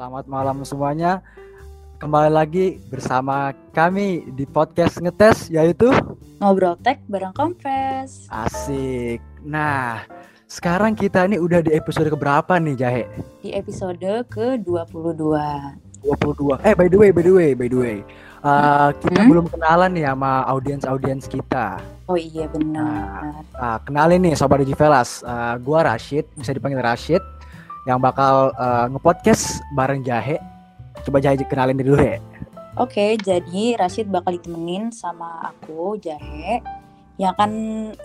Selamat 0.00 0.24
malam 0.32 0.64
semuanya. 0.64 1.20
Kembali 2.00 2.32
lagi 2.32 2.80
bersama 2.88 3.52
kami 3.76 4.32
di 4.32 4.48
podcast 4.48 4.96
ngetes 4.96 5.52
yaitu 5.52 5.92
Ngobrol 6.40 6.72
Tech 6.80 7.04
bareng 7.04 7.36
Confess. 7.36 8.24
Asik. 8.32 9.20
Nah, 9.44 10.00
sekarang 10.48 10.96
kita 10.96 11.28
ini 11.28 11.36
udah 11.36 11.60
di 11.60 11.76
episode 11.76 12.08
keberapa 12.08 12.56
nih 12.56 12.80
Jahe? 12.80 13.04
Di 13.44 13.52
episode 13.52 14.24
ke-22. 14.32 15.36
22. 16.00 16.64
Eh 16.64 16.72
by 16.72 16.88
the 16.88 16.96
way, 16.96 17.12
by 17.12 17.20
the 17.20 17.34
way, 17.36 17.50
by 17.52 17.68
the 17.68 17.76
way. 17.76 17.96
Uh, 18.40 18.96
kita 19.04 19.20
Hmm? 19.20 19.28
belum 19.28 19.52
kenalan 19.52 19.92
nih 19.92 20.08
sama 20.08 20.48
audiens-audiens 20.48 21.28
kita. 21.28 21.76
Oh 22.08 22.16
iya 22.16 22.48
benar. 22.48 23.44
Ah, 23.52 23.76
kenalin 23.84 24.24
nih 24.24 24.32
Sobat 24.32 24.64
Digivelas. 24.64 25.20
Uh, 25.20 25.60
gua 25.60 25.92
Rashid, 25.92 26.24
bisa 26.40 26.56
dipanggil 26.56 26.80
Rashid 26.80 27.20
yang 27.88 28.00
bakal 28.00 28.52
uh, 28.56 28.86
ngepodcast 28.92 29.62
bareng 29.72 30.04
Jahe. 30.04 30.36
Coba 31.06 31.22
Jahe 31.22 31.40
kenalin 31.48 31.78
diri 31.80 31.88
dulu 31.88 32.02
ya. 32.04 32.18
Oke, 32.78 33.18
jadi 33.20 33.76
Rashid 33.76 34.08
bakal 34.08 34.38
ditemenin 34.38 34.94
sama 34.94 35.52
aku, 35.52 35.98
Jahe, 36.00 36.62
yang 37.20 37.36
akan 37.36 37.52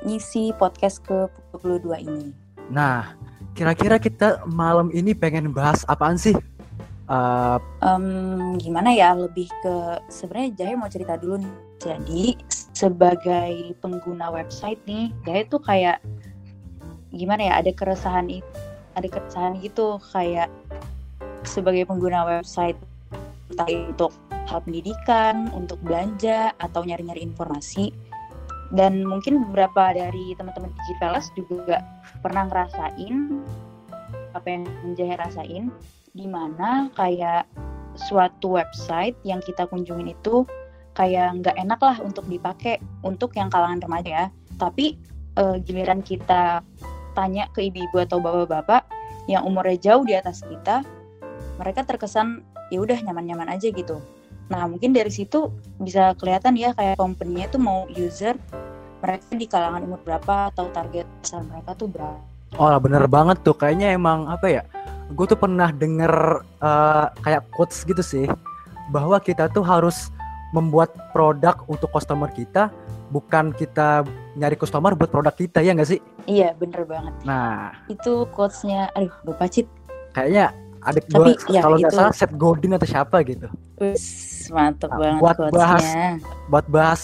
ngisi 0.03 0.51
podcast 0.57 0.99
ke-22 1.05 1.87
ini. 2.01 2.27
Nah, 2.73 3.13
kira-kira 3.53 4.01
kita 4.01 4.43
malam 4.49 4.89
ini 4.91 5.13
pengen 5.13 5.53
bahas 5.53 5.85
apaan 5.87 6.17
sih? 6.17 6.35
Uh, 7.05 7.61
Em, 7.85 8.57
gimana 8.57 8.89
ya, 8.89 9.13
lebih 9.13 9.45
ke 9.61 10.01
sebenarnya 10.09 10.49
Jahe 10.57 10.73
mau 10.73 10.89
cerita 10.89 11.13
dulu 11.15 11.45
nih. 11.45 11.55
Jadi 11.77 12.23
sebagai 12.73 13.77
pengguna 13.79 14.33
website 14.33 14.81
nih, 14.89 15.13
Jahe 15.23 15.45
tuh 15.45 15.61
kayak 15.61 16.01
gimana 17.13 17.53
ya, 17.53 17.53
ada 17.61 17.71
keresahan 17.71 18.27
itu, 18.27 18.49
ada 18.95 19.07
keresahan 19.07 19.59
gitu 19.59 19.99
kayak 20.11 20.47
sebagai 21.45 21.85
pengguna 21.85 22.25
website 22.25 22.79
entah 23.53 23.69
untuk 23.69 24.11
hal 24.49 24.59
pendidikan, 24.65 25.49
untuk 25.53 25.77
belanja 25.85 26.53
atau 26.57 26.81
nyari-nyari 26.85 27.21
informasi. 27.21 27.93
Dan 28.73 29.05
mungkin 29.05 29.45
beberapa 29.49 29.93
dari 29.93 30.33
teman-teman 30.33 30.73
Digitalas 30.73 31.29
juga 31.37 31.85
pernah 32.25 32.49
ngerasain 32.49 33.45
apa 34.33 34.47
yang 34.51 34.65
Jahe 34.97 35.15
rasain 35.15 35.71
di 36.11 36.25
mana 36.27 36.91
kayak 36.97 37.47
suatu 37.95 38.59
website 38.59 39.15
yang 39.23 39.39
kita 39.39 39.63
kunjungin 39.69 40.11
itu 40.11 40.43
kayak 40.97 41.39
nggak 41.39 41.55
enak 41.55 41.79
lah 41.79 41.97
untuk 42.03 42.25
dipakai 42.27 42.81
untuk 43.05 43.31
yang 43.37 43.47
kalangan 43.47 43.79
remaja 43.79 44.09
ya. 44.09 44.27
Tapi 44.57 44.97
eh, 45.39 45.57
giliran 45.63 46.01
kita 46.01 46.65
tanya 47.15 47.47
ke 47.55 47.65
ibu-ibu 47.71 48.03
atau 48.03 48.19
bapak-bapak 48.19 48.85
yang 49.25 49.47
umurnya 49.47 49.79
jauh 49.79 50.03
di 50.05 50.13
atas 50.13 50.45
kita, 50.45 50.85
mereka 51.57 51.87
terkesan 51.87 52.43
ya 52.69 52.83
udah 52.83 52.99
nyaman-nyaman 53.01 53.49
aja 53.49 53.71
gitu. 53.71 53.97
Nah 54.51 54.69
mungkin 54.69 54.93
dari 54.93 55.09
situ 55.09 55.49
bisa 55.81 56.13
kelihatan 56.19 56.53
ya 56.59 56.75
kayak 56.77 56.99
company-nya 56.99 57.49
tuh 57.49 57.61
mau 57.63 57.89
user 57.89 58.37
mereka 59.01 59.33
di 59.33 59.45
kalangan 59.49 59.81
umur 59.85 60.01
berapa 60.05 60.53
atau 60.53 60.69
target 60.73 61.05
pasar 61.21 61.41
mereka 61.45 61.71
tuh 61.77 61.89
berapa. 61.89 62.21
oh 62.61 62.77
bener 62.77 63.05
banget 63.09 63.41
tuh. 63.41 63.57
Kayaknya 63.57 63.97
emang 63.97 64.29
apa 64.29 64.47
ya? 64.47 64.63
Gue 65.13 65.29
tuh 65.29 65.37
pernah 65.37 65.69
denger 65.69 66.41
uh, 66.61 67.13
kayak 67.21 67.45
quotes 67.53 67.85
gitu 67.85 68.01
sih, 68.01 68.25
bahwa 68.89 69.21
kita 69.21 69.49
tuh 69.53 69.61
harus 69.61 70.09
membuat 70.53 70.93
produk 71.11 71.57
untuk 71.67 71.91
customer 71.91 72.31
kita, 72.31 72.71
bukan 73.09 73.53
kita 73.53 74.03
nyari 74.35 74.57
customer 74.57 74.93
buat 74.97 75.09
produk 75.09 75.33
kita 75.33 75.61
ya 75.61 75.73
nggak 75.73 75.89
sih? 75.89 75.99
Iya 76.25 76.57
bener 76.57 76.83
banget. 76.85 77.13
Nah, 77.23 77.73
Itu 77.89 78.25
quotes-nya, 78.33 78.89
aduh 78.93 79.13
lupa 79.25 79.45
cit. 79.49 79.69
kayaknya 80.15 80.55
Tapi, 80.79 81.01
gue 81.11 81.33
ya, 81.51 81.59
kalau 81.65 81.75
nggak 81.75 81.91
salah 81.91 82.13
Seth 82.15 82.35
Godin 82.39 82.77
atau 82.79 82.87
siapa 82.87 83.19
gitu. 83.25 83.51
Wis, 83.81 84.47
mantep 84.53 84.87
Nah, 84.93 84.99
banget 85.01 85.21
buat 85.21 85.37
quotes-nya. 85.37 86.07
buat 86.47 86.65
bahas 86.71 87.01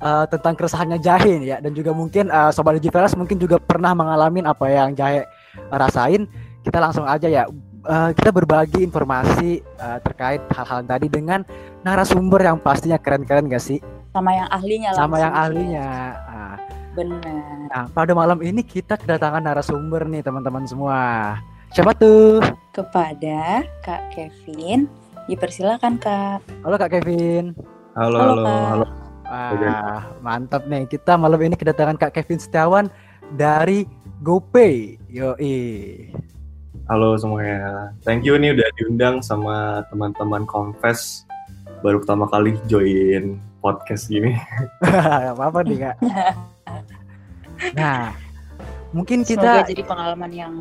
uh, 0.00 0.24
tentang 0.26 0.56
keresahannya 0.56 0.98
Jahe 0.98 1.36
ya 1.44 1.60
dan 1.60 1.70
juga 1.76 1.92
mungkin 1.92 2.32
uh, 2.32 2.50
sobat 2.50 2.80
Digivelas 2.80 3.14
mungkin 3.14 3.38
juga 3.38 3.60
pernah 3.62 3.92
mengalami 3.92 4.42
apa 4.42 4.66
yang 4.72 4.96
Jahe 4.96 5.28
rasain. 5.70 6.26
Kita 6.64 6.82
langsung 6.82 7.06
aja 7.06 7.28
ya 7.30 7.46
uh, 7.88 8.10
kita 8.12 8.30
berbagi 8.34 8.82
informasi 8.82 9.62
uh, 9.78 9.98
terkait 10.02 10.42
hal-hal 10.52 10.82
tadi 10.84 11.06
dengan 11.06 11.44
narasumber 11.86 12.42
yang 12.42 12.58
pastinya 12.58 12.98
keren-keren 12.98 13.46
gak 13.46 13.62
sih? 13.62 13.78
Sama 14.08 14.30
yang 14.32 14.48
ahlinya 14.48 14.90
Sama 14.96 15.16
yang 15.20 15.34
ahlinya. 15.36 15.88
Nah, 16.16 16.56
Bener. 16.96 17.68
nah, 17.70 17.84
pada 17.92 18.12
malam 18.16 18.40
ini 18.40 18.64
kita 18.64 18.96
kedatangan 18.96 19.44
narasumber 19.44 20.08
nih 20.08 20.24
teman-teman 20.24 20.64
semua. 20.64 21.00
Siapa 21.76 21.92
tuh? 21.92 22.40
Kepada 22.72 23.62
Kak 23.84 24.16
Kevin, 24.16 24.88
dipersilakan 25.28 26.00
Kak. 26.00 26.40
Halo 26.64 26.76
Kak 26.80 26.90
Kevin. 26.98 27.52
Halo, 27.92 28.16
Halo, 28.16 28.32
halo, 28.42 28.56
halo. 28.72 28.86
Wah, 29.28 30.02
mantap 30.24 30.64
nih. 30.64 30.88
Kita 30.88 31.20
malam 31.20 31.36
ini 31.44 31.52
kedatangan 31.52 32.00
Kak 32.00 32.16
Kevin 32.16 32.40
Setiawan 32.40 32.86
dari 33.36 33.84
GoPay. 34.24 34.96
Yoi. 35.12 35.60
Halo 36.88 37.20
semuanya. 37.20 37.92
Thank 38.00 38.24
you 38.24 38.40
nih 38.40 38.56
udah 38.56 38.68
diundang 38.80 39.20
sama 39.20 39.84
teman-teman 39.92 40.48
Confess. 40.48 41.28
Baru 41.84 42.00
pertama 42.00 42.24
kali 42.32 42.56
join 42.64 43.36
podcast 43.58 44.06
gini. 44.06 44.34
Gak 44.84 45.34
apa-apa 45.34 45.58
nih 45.62 45.78
Kak. 45.80 45.96
Nah, 47.74 48.14
mungkin 48.90 49.26
Semoga 49.26 49.66
kita 49.66 49.74
jadi 49.74 49.82
pengalaman 49.82 50.30
yang 50.30 50.52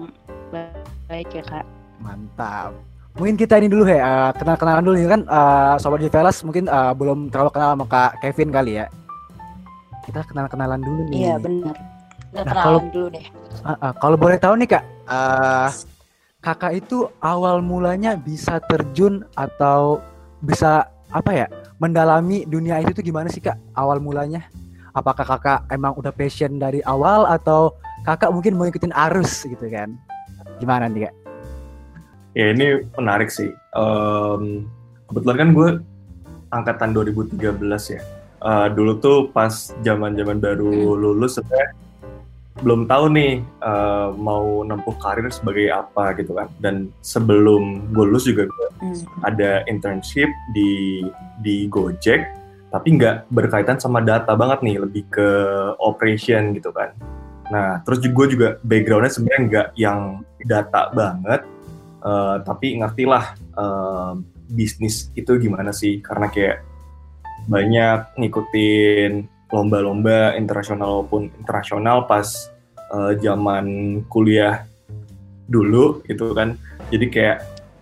baik 1.06 1.30
ya 1.30 1.44
Kak. 1.46 1.66
mantap. 1.98 2.74
Mungkin 3.14 3.38
kita 3.38 3.58
ini 3.58 3.66
dulu 3.68 3.86
ya, 3.86 4.02
eh, 4.02 4.32
kenal-kenalan 4.34 4.82
dulu 4.82 4.96
nih 4.96 5.06
kan 5.08 5.22
eh, 5.24 5.74
Sobat 5.78 6.02
Divelas 6.02 6.42
mungkin 6.42 6.66
eh, 6.66 6.94
belum 6.94 7.30
terlalu 7.30 7.50
kenal 7.52 7.70
sama 7.74 7.86
Kak 7.86 8.12
Kevin 8.20 8.50
kali 8.50 8.72
ya. 8.78 8.86
Kita 10.04 10.26
kenal-kenalan 10.26 10.82
dulu 10.82 11.02
nih. 11.06 11.18
Iya 11.24 11.36
bener. 11.38 11.74
Kita 11.74 11.86
Nah, 12.34 12.44
kenalan 12.44 12.66
kalau- 12.66 12.82
dulu 12.90 13.08
deh. 13.12 13.26
Ah, 13.62 13.78
ah, 13.80 13.92
kalau 13.94 14.18
boleh 14.18 14.38
tahu 14.38 14.54
nih 14.58 14.70
Kak, 14.70 14.84
eh, 15.06 15.70
Kakak 16.38 16.74
itu 16.76 16.98
awal 17.20 17.60
mulanya 17.60 18.14
bisa 18.14 18.58
terjun 18.64 19.22
atau 19.34 20.02
bisa 20.40 20.86
apa 21.10 21.32
ya, 21.36 21.48
mendalami 21.78 22.46
dunia 22.46 22.82
itu 22.82 22.94
tuh 22.94 23.06
gimana 23.06 23.30
sih 23.30 23.42
Kak 23.42 23.58
awal 23.78 24.02
mulanya? 24.02 24.46
Apakah 24.98 25.26
Kakak 25.26 25.70
emang 25.70 25.94
udah 25.94 26.10
passion 26.10 26.58
dari 26.58 26.82
awal 26.86 27.30
atau 27.30 27.78
Kakak 28.02 28.34
mungkin 28.34 28.58
mau 28.58 28.66
ikutin 28.66 28.94
arus 28.94 29.46
gitu 29.46 29.70
kan? 29.70 29.94
Gimana 30.58 30.90
nih 30.90 31.10
Kak? 31.10 31.16
Ya 32.34 32.54
ini 32.54 32.82
menarik 32.98 33.30
sih. 33.30 33.50
Em, 33.78 34.66
kebetulan 35.10 35.38
kan 35.38 35.50
gue 35.54 35.70
angkatan 36.50 36.90
2013 36.98 37.94
ya. 37.94 38.02
Eh, 38.38 38.68
dulu 38.74 39.02
tuh 39.02 39.18
pas 39.34 39.74
zaman-zaman 39.82 40.38
baru 40.38 40.94
lulus 40.94 41.42
sebenarnya 41.42 41.74
belum 42.64 42.90
tahu 42.90 43.14
nih 43.14 43.42
eh, 43.44 44.10
mau 44.18 44.64
nempuh 44.66 44.96
karir 45.02 45.30
sebagai 45.30 45.70
apa 45.74 46.18
gitu 46.18 46.34
kan. 46.38 46.50
Dan 46.62 46.90
sebelum 47.02 47.94
gue 47.94 48.06
lulus 48.08 48.26
juga 48.26 48.48
gue 48.48 48.68
Hmm. 48.78 48.94
ada 49.26 49.66
internship 49.66 50.30
di 50.54 51.02
di 51.42 51.66
Gojek 51.66 52.30
tapi 52.70 52.94
nggak 52.94 53.34
berkaitan 53.34 53.82
sama 53.82 54.06
data 54.06 54.38
banget 54.38 54.62
nih 54.62 54.78
lebih 54.86 55.04
ke 55.10 55.30
operation 55.82 56.54
gitu 56.54 56.70
kan 56.70 56.94
nah 57.50 57.82
terus 57.82 58.06
juga 58.06 58.24
juga 58.30 58.48
backgroundnya 58.62 59.10
sebenarnya 59.10 59.42
nggak 59.50 59.68
yang 59.82 60.00
data 60.46 60.94
banget 60.94 61.42
eh, 62.06 62.36
tapi 62.46 62.68
ngertilah 62.78 63.26
eh, 63.58 64.12
bisnis 64.46 65.10
itu 65.18 65.32
gimana 65.42 65.74
sih 65.74 66.06
karena 66.06 66.30
kayak 66.30 66.62
banyak 67.50 68.14
ngikutin 68.22 69.26
lomba-lomba 69.52 70.36
internasional 70.36 71.04
maupun 71.04 71.32
internasional 71.40 72.04
pas 72.06 72.52
eh, 72.92 73.14
zaman 73.24 73.66
kuliah 74.12 74.68
dulu 75.48 76.04
gitu 76.08 76.36
kan. 76.36 76.60
Jadi 76.92 77.06
kayak 77.08 77.38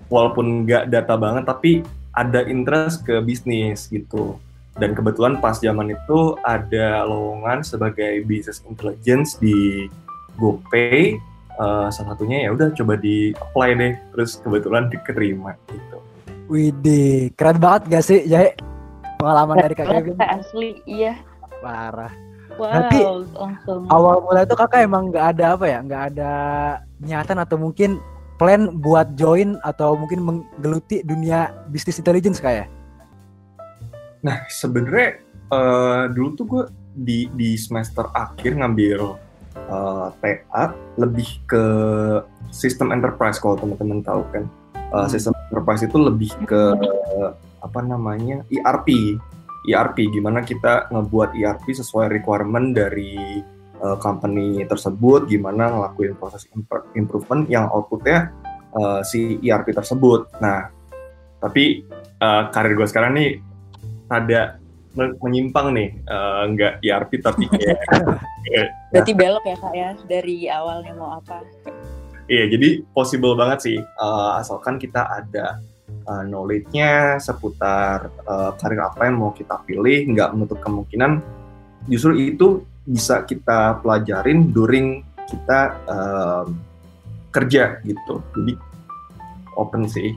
walaupun 0.09 0.65
nggak 0.65 0.93
data 0.93 1.17
banget 1.17 1.43
tapi 1.49 1.81
ada 2.13 2.45
interest 2.45 3.03
ke 3.03 3.19
bisnis 3.21 3.89
gitu. 3.89 4.37
Dan 4.75 4.91
kebetulan 4.91 5.39
pas 5.39 5.55
zaman 5.55 5.95
itu 5.95 6.35
ada 6.43 7.07
lowongan 7.07 7.63
sebagai 7.63 8.27
business 8.27 8.59
intelligence 8.67 9.39
di 9.39 9.87
GoPay. 10.35 11.15
Eh, 11.55 11.87
salah 11.87 12.13
satunya 12.13 12.45
ya 12.45 12.49
udah 12.51 12.75
coba 12.75 12.99
di 12.99 13.31
apply 13.31 13.69
deh 13.79 13.93
terus 14.11 14.35
kebetulan 14.43 14.91
diterima 14.91 15.55
gitu. 15.71 16.03
Widih, 16.45 17.33
keren 17.33 17.57
banget 17.57 17.81
gak 17.89 18.03
sih 18.05 18.21
Jahe? 18.27 18.53
Pengalaman 19.17 19.63
dari 19.63 19.73
Kak 19.73 19.87
Kevin. 19.87 20.19
Asli, 20.19 20.83
iya. 20.85 21.15
Parah. 21.65 22.13
Wow, 22.55 22.61
Berarti 22.61 22.99
langsung. 23.33 23.81
Awal 23.89 24.15
mulai 24.21 24.43
itu 24.45 24.55
Kakak 24.55 24.85
emang 24.85 25.09
nggak 25.09 25.25
ada 25.35 25.45
apa 25.57 25.65
ya, 25.65 25.79
nggak 25.81 26.03
ada 26.13 26.33
niatan 27.01 27.37
atau 27.41 27.57
mungkin 27.57 27.97
plan 28.37 28.77
buat 28.79 29.17
join 29.17 29.57
atau 29.65 29.97
mungkin 29.97 30.21
menggeluti 30.21 31.01
dunia 31.01 31.51
bisnis 31.73 31.97
intelligence 31.97 32.37
kayak? 32.37 32.69
Nah, 34.21 34.45
sebenarnya 34.47 35.19
eh, 35.51 36.03
dulu 36.13 36.29
tuh 36.37 36.45
gue 36.45 36.63
di 36.95 37.27
di 37.33 37.59
semester 37.59 38.07
akhir 38.13 38.55
ngambil 38.55 39.17
eh, 39.57 40.07
TA 40.21 40.65
lebih 41.01 41.43
ke 41.49 41.65
sistem 42.53 42.93
enterprise 42.95 43.41
kalau 43.41 43.57
teman-teman 43.57 44.05
tahu 44.05 44.21
kan. 44.29 44.45
Eh, 44.45 44.95
Hmm. 44.95 45.11
Sistem 45.11 45.33
enterprise 45.51 45.83
itu 45.83 45.97
lebih 45.99 46.31
ke 46.47 46.61
apa 47.59 47.79
namanya 47.81 48.45
ERP 48.47 49.17
ERP 49.65 50.13
gimana 50.13 50.45
kita 50.45 50.89
ngebuat 50.93 51.35
ERP 51.35 51.73
sesuai 51.73 52.07
requirement 52.09 52.73
dari 52.73 53.41
uh, 53.81 53.97
company 53.97 54.63
tersebut? 54.65 55.27
Gimana 55.27 55.73
ngelakuin 55.73 56.15
proses 56.17 56.45
improvement 56.93 57.45
yang 57.49 57.67
outputnya 57.69 58.31
uh, 58.77 59.01
si 59.01 59.41
ERP 59.41 59.73
tersebut? 59.73 60.29
Nah 60.39 60.69
tapi 61.41 61.85
uh, 62.21 62.49
karir 62.49 62.73
gue 62.73 62.87
sekarang 62.89 63.17
nih 63.17 63.31
ada 64.09 64.57
menyimpang 64.95 65.75
nih 65.75 65.89
uh, 66.07 66.47
nggak 66.55 66.79
ERP 66.79 67.19
tapi 67.19 67.45
kayak 68.47 68.71
berarti 68.95 69.11
belok 69.11 69.43
ya 69.43 69.55
kak 69.59 69.73
ya 69.75 69.89
dari 70.07 70.37
awalnya 70.47 70.93
mau 70.95 71.19
apa? 71.19 71.43
Iya 72.25 72.49
jadi 72.49 72.81
possible 72.95 73.37
banget 73.37 73.59
sih 73.61 73.77
uh, 73.77 74.39
asalkan 74.39 74.79
kita 74.81 75.03
ada 75.03 75.59
uh, 76.07 76.23
knowledge-nya 76.25 77.17
seputar 77.21 78.09
uh, 78.25 78.53
karir 78.57 78.81
apa 78.81 79.09
yang 79.09 79.17
mau 79.21 79.31
kita 79.33 79.59
pilih 79.65 80.05
nggak 80.13 80.33
menutup 80.37 80.59
kemungkinan 80.61 81.19
justru 81.89 82.17
itu 82.17 82.61
bisa 82.85 83.25
kita 83.25 83.81
pelajarin 83.81 84.53
during 84.53 85.01
kita 85.25 85.73
uh, 85.89 86.45
kerja 87.33 87.81
gitu 87.83 88.21
jadi 88.37 88.53
open 89.57 89.89
sih 89.89 90.13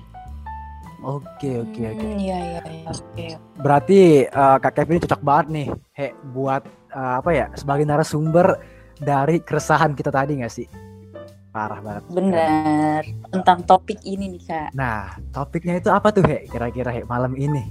Oke 0.99 1.62
oke 1.62 1.82
oke. 1.94 2.06
Hmm, 2.11 2.19
iya 2.19 2.38
iya 2.43 2.62
iya 2.67 2.90
oke. 2.90 3.26
Berarti 3.62 4.26
uh, 4.26 4.58
Kak 4.58 4.75
Kevin 4.75 4.99
cocok 4.99 5.23
banget 5.23 5.46
nih, 5.55 5.69
he 5.94 6.11
buat 6.35 6.67
uh, 6.90 7.23
apa 7.23 7.31
ya 7.31 7.46
sebagai 7.55 7.87
narasumber 7.87 8.58
dari 8.99 9.38
keresahan 9.38 9.94
kita 9.94 10.11
tadi 10.11 10.43
nggak 10.43 10.50
sih? 10.50 10.67
Parah 11.50 11.81
banget. 11.81 12.05
Bener. 12.12 13.03
Tentang 13.33 13.59
topik 13.65 14.00
ini 14.05 14.37
nih 14.37 14.43
kak. 14.45 14.69
Nah 14.77 15.17
topiknya 15.33 15.81
itu 15.81 15.89
apa 15.89 16.12
tuh 16.12 16.25
he? 16.25 16.45
Kira-kira 16.49 16.93
he 16.93 17.03
malam 17.09 17.33
ini? 17.35 17.69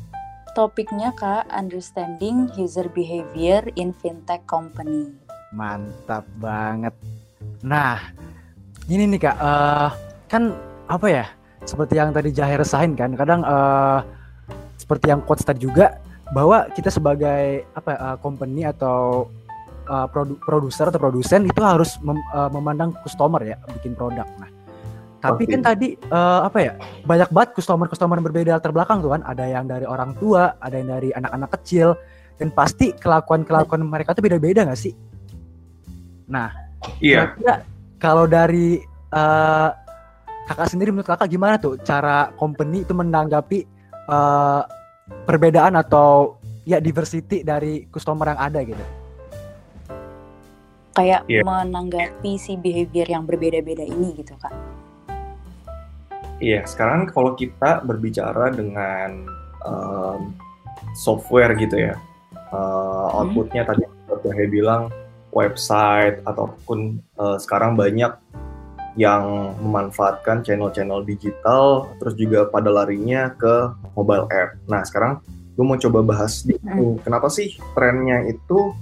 Topiknya 0.58 1.14
kak 1.14 1.46
understanding 1.54 2.50
user 2.58 2.90
behavior 2.92 3.62
in 3.78 3.94
fintech 3.94 4.42
company. 4.50 5.14
Mantap 5.54 6.26
banget. 6.42 6.98
Nah 7.62 8.02
ini 8.90 9.06
nih 9.06 9.20
kak, 9.30 9.38
uh, 9.38 9.90
kan 10.26 10.58
apa 10.90 11.08
ya? 11.10 11.26
seperti 11.68 12.00
yang 12.00 12.16
tadi 12.16 12.32
Jahe 12.32 12.56
resahin 12.56 12.96
kan 12.96 13.12
kadang 13.20 13.44
uh, 13.44 14.00
seperti 14.80 15.12
yang 15.12 15.20
quotes 15.20 15.44
tadi 15.44 15.68
juga 15.68 16.00
bahwa 16.32 16.72
kita 16.72 16.88
sebagai 16.88 17.68
apa 17.76 17.92
uh, 18.00 18.18
company 18.24 18.64
atau 18.64 19.28
uh, 19.90 20.08
produ 20.12 20.36
produser 20.44 20.92
atau 20.92 21.00
produsen 21.02 21.48
itu 21.48 21.62
harus 21.64 21.98
mem 22.04 22.20
uh, 22.36 22.52
memandang 22.52 22.94
customer 23.02 23.42
ya 23.44 23.58
bikin 23.80 23.96
produk 23.96 24.28
nah 24.38 24.50
tapi 25.18 25.50
okay. 25.50 25.54
kan 25.58 25.62
tadi 25.66 25.88
uh, 26.14 26.46
apa 26.46 26.60
ya 26.62 26.74
banyak 27.04 27.30
banget 27.34 27.50
customer 27.58 27.90
customer 27.90 28.22
yang 28.22 28.28
berbeda 28.30 28.52
latar 28.62 28.70
belakang 28.72 29.02
tuh 29.02 29.18
kan 29.18 29.26
ada 29.26 29.44
yang 29.50 29.66
dari 29.66 29.84
orang 29.88 30.14
tua 30.22 30.56
ada 30.62 30.76
yang 30.78 30.90
dari 30.94 31.10
anak-anak 31.12 31.50
kecil 31.60 31.98
dan 32.38 32.54
pasti 32.54 32.94
kelakuan 32.94 33.42
kelakuan 33.42 33.82
mereka 33.82 34.14
tuh 34.14 34.22
beda-beda 34.22 34.62
nggak 34.68 34.78
sih 34.78 34.94
nah 36.30 36.54
iya 37.02 37.34
yeah. 37.42 37.66
kalau 37.98 38.30
dari 38.30 38.78
uh, 39.10 39.74
kakak 40.48 40.70
sendiri 40.72 40.96
menurut 40.96 41.10
kakak 41.10 41.28
gimana 41.28 41.60
tuh 41.60 41.76
cara 41.82 42.32
company 42.40 42.88
itu 42.88 42.94
menanggapi 42.96 43.68
uh, 44.08 44.64
perbedaan 45.28 45.76
atau 45.76 46.40
ya 46.64 46.80
diversity 46.80 47.44
dari 47.44 47.88
customer 47.92 48.36
yang 48.36 48.42
ada 48.44 48.60
gitu? 48.64 48.84
Kayak 50.98 51.30
yeah. 51.30 51.46
menanggapi 51.46 52.42
si 52.42 52.58
behavior 52.58 53.06
yang 53.06 53.30
berbeda-beda 53.30 53.86
ini 53.86 54.18
gitu 54.18 54.34
kak? 54.42 54.50
Iya, 56.42 56.62
yeah, 56.62 56.64
sekarang 56.66 57.06
kalau 57.14 57.38
kita 57.38 57.86
berbicara 57.86 58.50
dengan 58.50 59.30
um, 59.62 60.34
software 60.98 61.54
gitu 61.54 61.78
ya, 61.78 62.02
uh, 62.50 63.14
outputnya 63.14 63.62
hmm. 63.62 63.70
tadi 63.70 63.84
seperti 63.86 64.46
bilang 64.50 64.90
website 65.38 66.18
ataupun 66.26 66.98
uh, 67.22 67.38
sekarang 67.38 67.78
banyak 67.78 68.18
yang 68.98 69.54
memanfaatkan 69.62 70.42
channel-channel 70.42 71.06
digital, 71.06 71.94
terus 72.02 72.18
juga 72.18 72.50
pada 72.50 72.74
larinya 72.74 73.30
ke 73.38 73.70
mobile 73.94 74.26
app. 74.34 74.58
Nah, 74.66 74.82
sekarang 74.82 75.22
gue 75.54 75.62
mau 75.62 75.78
coba 75.78 76.02
bahas 76.02 76.42
hmm. 76.42 77.06
kenapa 77.06 77.30
sih 77.30 77.54
trennya 77.78 78.26
itu 78.26 78.74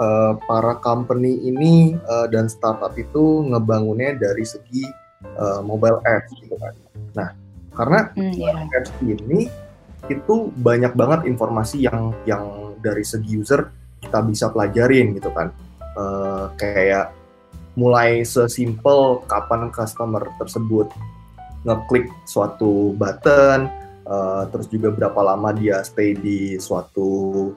uh, 0.00 0.32
para 0.48 0.80
company 0.80 1.36
ini 1.44 1.94
uh, 2.08 2.26
dan 2.32 2.48
startup 2.48 2.96
itu 2.96 3.44
ngebangunnya 3.52 4.16
dari 4.16 4.42
segi 4.42 4.82
uh, 5.36 5.60
mobile 5.60 6.00
app 6.08 6.24
gitu 6.40 6.56
kan. 6.56 6.74
Nah, 7.14 7.28
karena 7.76 8.00
mm, 8.16 8.34
yeah. 8.34 8.76
apps 8.80 8.90
ini 9.04 9.46
itu 10.08 10.50
banyak 10.58 10.96
banget 10.96 11.28
informasi 11.28 11.84
yang 11.84 12.16
yang 12.24 12.74
dari 12.80 13.04
segi 13.04 13.36
user 13.36 13.68
kita 14.00 14.24
bisa 14.24 14.48
pelajarin 14.48 15.12
gitu 15.14 15.28
kan. 15.30 15.52
Uh, 15.94 16.48
kayak 16.56 17.12
mulai 17.78 18.26
sesimpel 18.26 19.22
kapan 19.28 19.68
customer 19.70 20.26
tersebut 20.40 20.90
ngeklik 21.62 22.08
suatu 22.24 22.96
button, 22.96 23.68
uh, 24.08 24.48
terus 24.48 24.66
juga 24.72 24.88
berapa 24.90 25.20
lama 25.20 25.52
dia 25.52 25.84
stay 25.84 26.16
di 26.16 26.56
suatu 26.56 27.52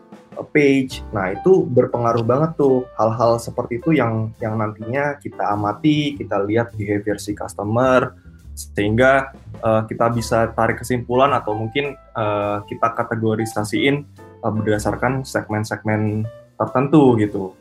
page. 0.49 1.05
Nah 1.13 1.33
itu 1.35 1.67
berpengaruh 1.67 2.25
banget 2.25 2.57
tuh 2.57 2.87
hal-hal 2.97 3.37
seperti 3.37 3.77
itu 3.77 3.93
yang 3.93 4.33
yang 4.41 4.57
nantinya 4.57 5.17
kita 5.21 5.53
amati, 5.53 6.17
kita 6.17 6.41
lihat 6.47 6.73
behavior 6.73 7.21
si 7.21 7.37
customer, 7.37 8.17
sehingga 8.53 9.33
uh, 9.61 9.85
kita 9.85 10.09
bisa 10.13 10.49
tarik 10.53 10.81
kesimpulan 10.81 11.33
atau 11.33 11.57
mungkin 11.57 11.97
uh, 12.17 12.61
kita 12.65 12.93
kategorisasiin 12.93 14.05
uh, 14.45 14.51
berdasarkan 14.53 15.25
segmen-segmen 15.25 16.25
tertentu 16.57 17.17
gitu. 17.17 17.53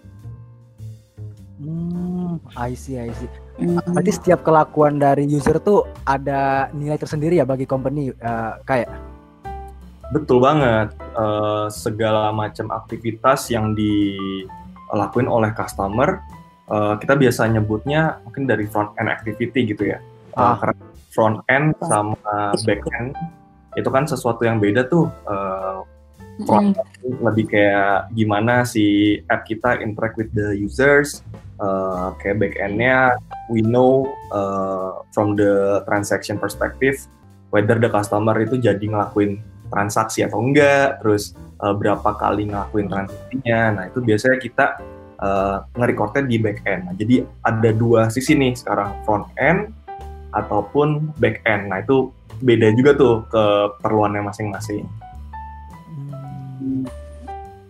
I 2.57 2.75
see, 2.75 2.99
I 2.99 3.11
see. 3.15 3.31
Mm. 3.61 3.79
Berarti 3.95 4.13
setiap 4.13 4.41
kelakuan 4.43 4.99
dari 4.99 5.29
user 5.29 5.63
tuh 5.63 5.87
ada 6.05 6.69
nilai 6.75 6.99
tersendiri 6.99 7.39
ya 7.39 7.47
bagi 7.47 7.65
company 7.69 8.11
uh, 8.21 8.59
kayak. 8.67 9.12
Betul 10.13 10.45
banget. 10.45 10.93
Uh, 11.17 11.73
segala 11.73 12.29
macam 12.31 12.69
aktivitas 12.69 13.49
yang 13.49 13.73
dilakuin 13.73 15.25
oleh 15.25 15.51
customer, 15.57 16.21
uh, 16.69 17.01
kita 17.01 17.17
biasa 17.17 17.49
nyebutnya 17.49 18.21
mungkin 18.29 18.45
dari 18.45 18.69
front 18.69 18.93
end 19.01 19.09
activity 19.09 19.73
gitu 19.73 19.97
ya. 19.97 19.99
Uh, 20.37 20.57
Karena 20.61 20.85
front 21.13 21.39
end 21.49 21.77
sama 21.85 22.17
back 22.65 22.85
end 23.01 23.17
itu 23.77 23.89
kan 23.89 24.05
sesuatu 24.05 24.45
yang 24.45 24.61
beda 24.61 24.85
tuh. 24.89 25.09
Uh, 25.25 25.81
front 26.45 26.77
end 26.77 27.17
lebih 27.21 27.49
kayak 27.49 28.13
gimana 28.13 28.65
si 28.69 29.17
app 29.29 29.45
kita 29.49 29.81
interact 29.81 30.17
with 30.17 30.33
the 30.33 30.57
users, 30.57 31.21
uh, 31.61 32.13
kayak 32.21 32.41
back 32.41 32.55
endnya 32.61 33.17
we 33.53 33.61
know 33.61 34.09
uh, 34.33 35.01
from 35.13 35.37
the 35.37 35.81
transaction 35.85 36.41
perspective 36.41 36.97
whether 37.53 37.77
the 37.77 37.89
customer 37.93 38.33
itu 38.41 38.57
jadi 38.57 38.81
ngelakuin 38.81 39.45
transaksi 39.73 40.21
atau 40.21 40.45
enggak, 40.45 41.01
terus 41.01 41.33
uh, 41.65 41.73
berapa 41.73 42.13
kali 42.21 42.53
ngelakuin 42.53 42.93
transaksinya. 42.93 43.61
Nah 43.81 43.85
itu 43.89 44.05
biasanya 44.05 44.39
kita 44.39 44.67
uh, 45.25 45.65
nge-recordnya 45.81 46.29
di 46.29 46.37
back 46.37 46.61
end. 46.69 46.83
Nah, 46.87 46.95
jadi 46.95 47.25
ada 47.41 47.71
dua 47.73 48.13
sisi 48.13 48.37
nih 48.37 48.53
sekarang 48.53 48.93
front 49.09 49.25
end 49.41 49.73
ataupun 50.37 51.17
back 51.17 51.41
end. 51.49 51.73
Nah 51.73 51.81
itu 51.81 52.13
beda 52.45 52.69
juga 52.77 52.91
tuh 52.93 53.15
keperluannya 53.33 54.29
masing-masing. 54.29 54.85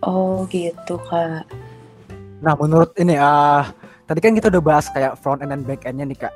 Oh 0.03 0.43
gitu 0.51 0.99
kak. 1.07 1.47
Nah 2.43 2.53
menurut 2.59 2.91
ini 2.99 3.15
uh, 3.15 3.63
tadi 4.03 4.19
kan 4.19 4.35
kita 4.35 4.51
udah 4.51 4.63
bahas 4.63 4.91
kayak 4.91 5.15
front 5.15 5.39
end 5.39 5.55
dan 5.55 5.63
back 5.63 5.87
endnya 5.87 6.03
nih 6.03 6.19
kak. 6.27 6.33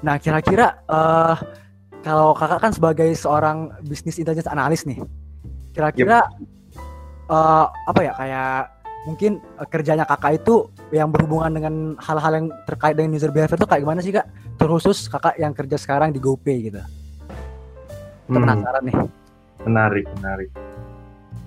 Nah 0.00 0.16
kira-kira 0.16 0.80
uh, 0.88 1.36
kalau 2.02 2.34
kakak 2.34 2.58
kan 2.58 2.72
sebagai 2.74 3.10
seorang 3.14 3.70
bisnis 3.86 4.18
intelligence 4.18 4.50
analis 4.50 4.82
nih, 4.82 4.98
kira-kira 5.70 6.26
yep. 6.26 7.30
uh, 7.30 7.70
apa 7.86 8.00
ya 8.02 8.12
kayak 8.18 8.58
mungkin 9.06 9.38
uh, 9.58 9.66
kerjanya 9.66 10.06
kakak 10.06 10.42
itu 10.42 10.66
yang 10.90 11.14
berhubungan 11.14 11.54
dengan 11.54 11.74
hal-hal 12.02 12.32
yang 12.34 12.46
terkait 12.66 12.98
dengan 12.98 13.14
user 13.14 13.30
behavior 13.30 13.58
itu 13.58 13.68
kayak 13.70 13.82
gimana 13.86 14.00
sih 14.02 14.12
kak? 14.14 14.26
Terkhusus 14.58 15.06
kakak 15.06 15.38
yang 15.38 15.54
kerja 15.54 15.78
sekarang 15.78 16.10
di 16.10 16.18
GoPay 16.18 16.58
gitu. 16.70 16.82
Kita 18.26 18.38
hmm. 18.38 18.44
penasaran 18.46 18.82
nih. 18.82 18.96
Menarik, 19.62 20.06
menarik. 20.18 20.50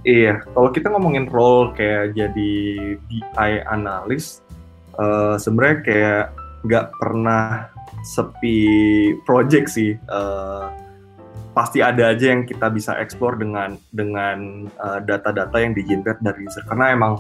Iya, 0.06 0.46
kalau 0.54 0.70
kita 0.70 0.88
ngomongin 0.94 1.26
role 1.28 1.74
kayak 1.74 2.14
jadi 2.14 2.54
BI 3.10 3.52
analis, 3.66 4.40
uh, 5.02 5.36
sebenarnya 5.36 5.78
kayak 5.82 6.26
nggak 6.64 6.86
pernah 7.02 7.75
sepi 8.06 8.60
project 9.26 9.74
sih. 9.74 9.98
Uh, 10.06 10.70
pasti 11.56 11.80
ada 11.80 12.12
aja 12.12 12.36
yang 12.36 12.44
kita 12.44 12.68
bisa 12.68 13.00
explore 13.00 13.40
dengan 13.40 13.80
dengan 13.96 14.68
uh, 14.76 15.00
data-data 15.00 15.56
yang 15.56 15.72
di-generate 15.72 16.20
dari 16.20 16.44
user 16.44 16.68
karena 16.68 16.92
emang 16.92 17.14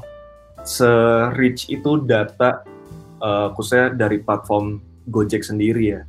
se-rich 0.67 1.71
itu 1.71 2.03
data 2.03 2.67
uh, 3.23 3.55
khususnya 3.55 3.95
dari 3.95 4.19
platform 4.19 4.83
Gojek 5.07 5.45
sendiri 5.45 5.97
ya. 5.97 6.01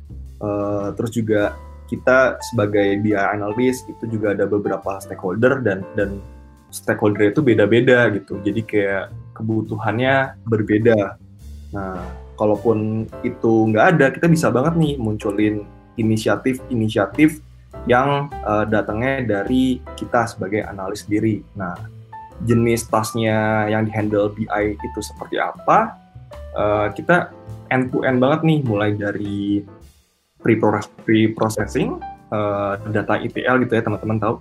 Uh, 0.43 0.93
terus 0.99 1.15
juga 1.15 1.55
kita 1.87 2.35
sebagai 2.51 2.99
BI 2.99 3.15
analyst 3.15 3.87
itu 3.87 4.05
juga 4.11 4.35
ada 4.35 4.43
beberapa 4.43 4.99
stakeholder 4.99 5.63
dan 5.63 5.87
dan 5.95 6.19
stakeholder 6.69 7.31
itu 7.31 7.39
beda-beda 7.39 8.11
gitu. 8.11 8.43
Jadi 8.43 8.61
kayak 8.67 9.13
kebutuhannya 9.39 10.35
berbeda. 10.43 11.15
Nah, 11.71 12.26
kalaupun 12.37 13.09
itu 13.25 13.53
nggak 13.73 13.85
ada, 13.97 14.05
kita 14.13 14.29
bisa 14.29 14.47
banget 14.53 14.77
nih 14.77 14.93
munculin 15.01 15.65
inisiatif-inisiatif 15.97 17.41
yang 17.89 18.29
uh, 18.45 18.63
datangnya 18.69 19.41
dari 19.41 19.81
kita 19.97 20.29
sebagai 20.29 20.63
analis 20.63 21.03
sendiri. 21.03 21.41
Nah, 21.57 21.73
jenis 22.45 22.85
tasnya 22.87 23.65
yang 23.69 23.89
dihandle 23.89 24.29
BI 24.33 24.77
itu 24.77 24.99
seperti 25.01 25.41
apa? 25.41 25.97
Uh, 26.53 26.87
kita 26.93 27.33
end 27.73 27.89
to 27.89 28.05
end 28.05 28.21
banget 28.21 28.45
nih, 28.45 28.59
mulai 28.65 28.93
dari 28.93 29.65
pre-processing, 30.41 31.99
uh, 32.31 32.77
data 32.93 33.19
ETL 33.19 33.65
gitu 33.65 33.73
ya 33.73 33.81
teman-teman 33.83 34.17
tahu, 34.21 34.35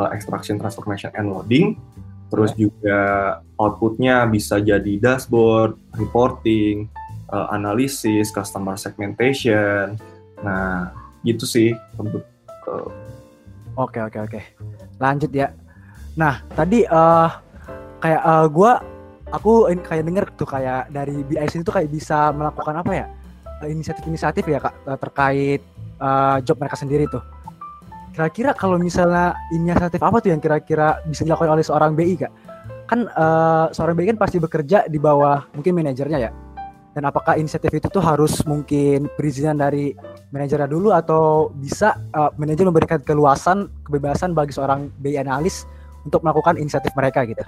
uh, 0.00 0.08
extraction, 0.10 0.56
transformation, 0.58 1.12
and 1.14 1.28
loading. 1.28 1.76
Terus 2.32 2.56
juga 2.56 2.98
outputnya 3.60 4.24
bisa 4.24 4.56
jadi 4.56 4.96
dashboard, 4.96 5.76
reporting, 6.00 6.88
uh, 7.32 7.48
analisis, 7.50 8.30
customer 8.30 8.76
segmentation. 8.76 9.96
Nah, 10.44 10.92
gitu 11.24 11.48
sih. 11.48 11.72
Oke 13.74 13.98
oke 14.04 14.18
oke. 14.20 14.40
Lanjut 15.00 15.32
ya. 15.32 15.50
Nah 16.14 16.44
tadi 16.52 16.84
uh, 16.84 17.28
kayak 18.04 18.22
uh, 18.22 18.46
gue, 18.52 18.72
aku 19.32 19.72
kayak 19.80 20.04
denger 20.04 20.24
tuh 20.36 20.48
kayak 20.48 20.92
dari 20.92 21.24
BIC 21.24 21.64
itu 21.64 21.72
kayak 21.72 21.88
bisa 21.88 22.30
melakukan 22.36 22.84
apa 22.84 22.92
ya 22.92 23.06
inisiatif-inisiatif 23.62 24.42
ya 24.50 24.58
kak 24.58 24.74
terkait 24.98 25.62
uh, 26.02 26.42
job 26.42 26.58
mereka 26.58 26.76
sendiri 26.76 27.06
tuh. 27.06 27.22
Kira-kira 28.12 28.52
kalau 28.52 28.76
misalnya 28.76 29.32
inisiatif 29.54 30.02
apa 30.04 30.20
tuh 30.20 30.36
yang 30.36 30.42
kira-kira 30.42 31.00
bisa 31.08 31.24
dilakukan 31.24 31.56
oleh 31.56 31.64
seorang 31.64 31.96
BI 31.96 32.14
kak? 32.20 32.32
Kan 32.90 33.08
uh, 33.08 33.72
seorang 33.72 33.96
BI 33.96 34.12
kan 34.12 34.18
pasti 34.20 34.36
bekerja 34.36 34.84
di 34.90 34.98
bawah 35.00 35.48
mungkin 35.56 35.72
manajernya 35.78 36.18
ya. 36.20 36.30
Dan 36.92 37.08
apakah 37.08 37.40
inisiatif 37.40 37.72
itu 37.72 37.88
tuh 37.88 38.04
harus 38.04 38.44
mungkin 38.44 39.08
perizinan 39.16 39.56
dari 39.56 39.96
manajernya 40.28 40.68
dulu 40.68 40.92
atau 40.92 41.48
bisa 41.56 41.96
uh, 42.12 42.28
manajer 42.36 42.68
memberikan 42.68 43.00
keluasan 43.00 43.72
kebebasan 43.88 44.36
bagi 44.36 44.52
seorang 44.52 44.92
BI 45.00 45.16
analis 45.16 45.64
untuk 46.04 46.20
melakukan 46.20 46.60
inisiatif 46.60 46.92
mereka 46.92 47.24
gitu? 47.24 47.40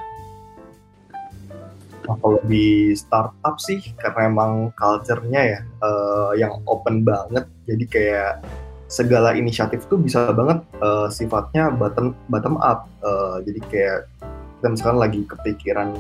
Nah, 2.05 2.17
kalau 2.21 2.41
di 2.45 2.93
startup 2.93 3.57
sih 3.61 3.81
karena 3.97 4.29
emang 4.29 4.53
culture-nya 4.77 5.41
ya 5.57 5.61
uh, 5.81 6.33
yang 6.37 6.61
open 6.69 7.01
banget, 7.05 7.49
jadi 7.65 7.85
kayak 7.89 8.33
segala 8.93 9.33
inisiatif 9.33 9.89
tuh 9.89 9.97
bisa 9.97 10.29
banget 10.37 10.61
uh, 10.85 11.09
sifatnya 11.09 11.73
bottom 11.73 12.13
bottom 12.29 12.61
up. 12.61 12.89
Uh, 13.01 13.41
jadi 13.45 13.61
kayak 13.73 14.01
kita 14.61 14.67
misalkan 14.73 15.01
lagi 15.01 15.21
kepikiran 15.25 15.97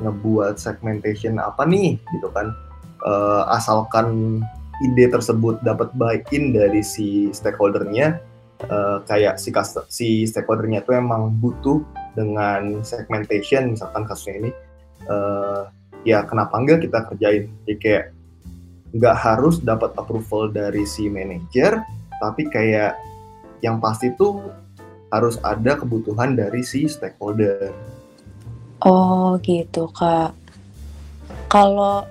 ngebuat 0.00 0.56
segmentation 0.56 1.42
apa 1.42 1.66
nih 1.66 1.98
gitu 2.14 2.30
kan. 2.30 2.54
Uh, 3.00 3.48
asalkan 3.56 4.40
ide 4.84 5.08
tersebut 5.08 5.60
dapat 5.64 5.92
buy-in 5.96 6.52
dari 6.52 6.84
si 6.84 7.32
stakeholdernya, 7.32 8.20
uh, 8.68 9.00
kayak 9.08 9.40
si 9.40 9.52
si 9.88 10.08
stakeholdernya 10.28 10.84
itu 10.84 10.92
emang 10.96 11.32
butuh 11.40 11.80
dengan 12.12 12.84
segmentation 12.84 13.72
misalkan 13.76 14.04
kasusnya 14.04 14.34
ini, 14.44 14.50
uh, 15.08 15.68
ya 16.04 16.24
kenapa 16.24 16.56
enggak 16.60 16.84
kita 16.84 17.08
kerjain? 17.08 17.44
Jadi 17.64 17.76
kayak 17.80 18.04
nggak 18.96 19.16
harus 19.16 19.62
dapat 19.62 19.94
approval 19.96 20.50
dari 20.50 20.82
si 20.84 21.06
manajer, 21.06 21.80
tapi 22.20 22.48
kayak 22.50 22.98
yang 23.64 23.78
pasti 23.78 24.12
tuh 24.16 24.40
harus 25.12 25.36
ada 25.44 25.76
kebutuhan 25.76 26.36
dari 26.36 26.64
si 26.64 26.88
stakeholder. 26.88 27.70
Oh 28.80 29.36
gitu 29.44 29.88
kak. 29.92 30.32
Kalau 31.50 32.06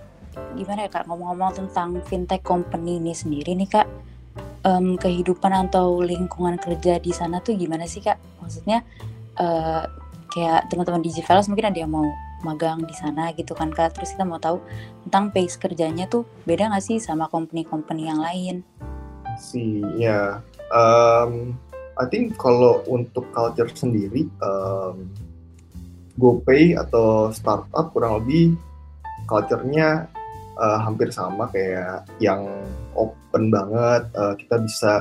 gimana 0.56 0.86
ya 0.86 0.90
kak 0.92 1.06
ngomong-ngomong 1.08 1.56
tentang 1.56 2.00
fintech 2.08 2.44
company 2.44 3.00
ini 3.00 3.16
sendiri 3.16 3.56
nih 3.56 3.70
kak, 3.70 3.88
um, 4.68 5.00
kehidupan 5.00 5.52
atau 5.70 6.00
lingkungan 6.04 6.60
kerja 6.60 7.00
di 7.00 7.12
sana 7.16 7.40
tuh 7.40 7.56
gimana 7.56 7.88
sih 7.88 8.04
kak? 8.04 8.20
Maksudnya 8.44 8.84
uh, 9.40 9.84
kayak 10.30 10.68
teman-teman 10.70 11.02
di 11.02 11.12
Gvelas 11.16 11.48
mungkin 11.48 11.72
ada 11.72 11.80
yang 11.80 11.92
mau 11.92 12.06
magang 12.44 12.80
di 12.84 12.96
sana 12.96 13.32
gitu 13.36 13.56
kan 13.56 13.72
kak. 13.72 13.96
Terus 13.96 14.16
kita 14.16 14.24
mau 14.28 14.40
tahu 14.40 14.60
tentang 15.08 15.32
pace 15.32 15.56
kerjanya 15.56 16.08
tuh 16.12 16.28
beda 16.44 16.72
nggak 16.72 16.84
sih 16.84 16.98
sama 17.00 17.32
company-company 17.32 18.08
yang 18.08 18.20
lain? 18.20 18.64
sih 19.40 19.82
ya 19.96 20.44
um, 20.76 21.56
I 21.96 22.06
think 22.12 22.36
kalau 22.36 22.84
untuk 22.86 23.32
culture 23.32 23.72
sendiri 23.72 24.28
um, 24.44 25.08
GoPay 26.20 26.76
atau 26.76 27.32
startup 27.32 27.96
kurang 27.96 28.24
lebih 28.24 28.60
culture-nya 29.26 30.12
uh, 30.60 30.80
hampir 30.84 31.10
sama 31.10 31.48
kayak 31.50 32.04
yang 32.20 32.44
open 32.94 33.48
banget 33.50 34.04
uh, 34.14 34.36
kita 34.36 34.60
bisa 34.60 34.94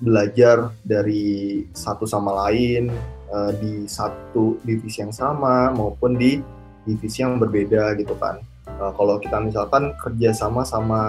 belajar 0.00 0.72
dari 0.82 1.62
satu 1.76 2.08
sama 2.08 2.48
lain 2.48 2.88
uh, 3.30 3.52
di 3.52 3.84
satu 3.84 4.56
divisi 4.64 5.04
yang 5.04 5.12
sama 5.12 5.70
maupun 5.70 6.16
di 6.16 6.40
divisi 6.88 7.20
yang 7.20 7.36
berbeda 7.36 7.92
gitu 8.00 8.16
kan 8.16 8.40
uh, 8.80 8.90
kalau 8.96 9.20
kita 9.20 9.36
misalkan 9.44 9.92
kerja 10.00 10.32
sama 10.32 10.64
sama 10.64 11.02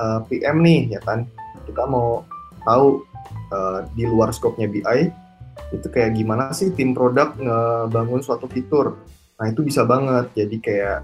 uh, 0.00 0.20
PM 0.26 0.64
nih 0.64 0.96
ya 0.96 1.00
kan 1.04 1.28
kita 1.68 1.84
mau 1.84 2.24
tahu 2.64 3.04
uh, 3.52 3.84
di 3.94 4.08
luar 4.08 4.32
skopnya 4.32 4.66
BI 4.66 5.10
itu 5.70 5.86
kayak 5.86 6.18
gimana 6.18 6.50
sih 6.50 6.74
tim 6.74 6.96
produk 6.96 7.34
ngebangun 7.38 8.22
suatu 8.22 8.50
fitur. 8.50 8.98
Nah 9.38 9.46
itu 9.48 9.62
bisa 9.62 9.86
banget. 9.86 10.34
Jadi 10.34 10.56
kayak 10.58 10.98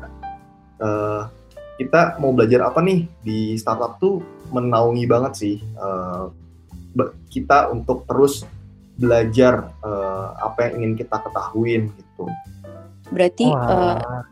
uh, 0.82 1.30
kita 1.76 2.16
mau 2.18 2.32
belajar 2.32 2.72
apa 2.72 2.80
nih 2.80 3.04
di 3.20 3.54
startup 3.60 4.00
tuh 4.00 4.24
menaungi 4.50 5.04
banget 5.04 5.32
sih 5.36 5.56
uh, 5.76 6.32
kita 7.28 7.68
untuk 7.68 8.08
terus 8.08 8.48
belajar 8.96 9.68
uh, 9.84 10.32
apa 10.40 10.72
yang 10.72 10.72
ingin 10.80 10.92
kita 11.04 11.20
ketahuin 11.20 11.92
gitu. 11.92 12.24
Berarti 13.12 13.52
uh, 13.52 14.24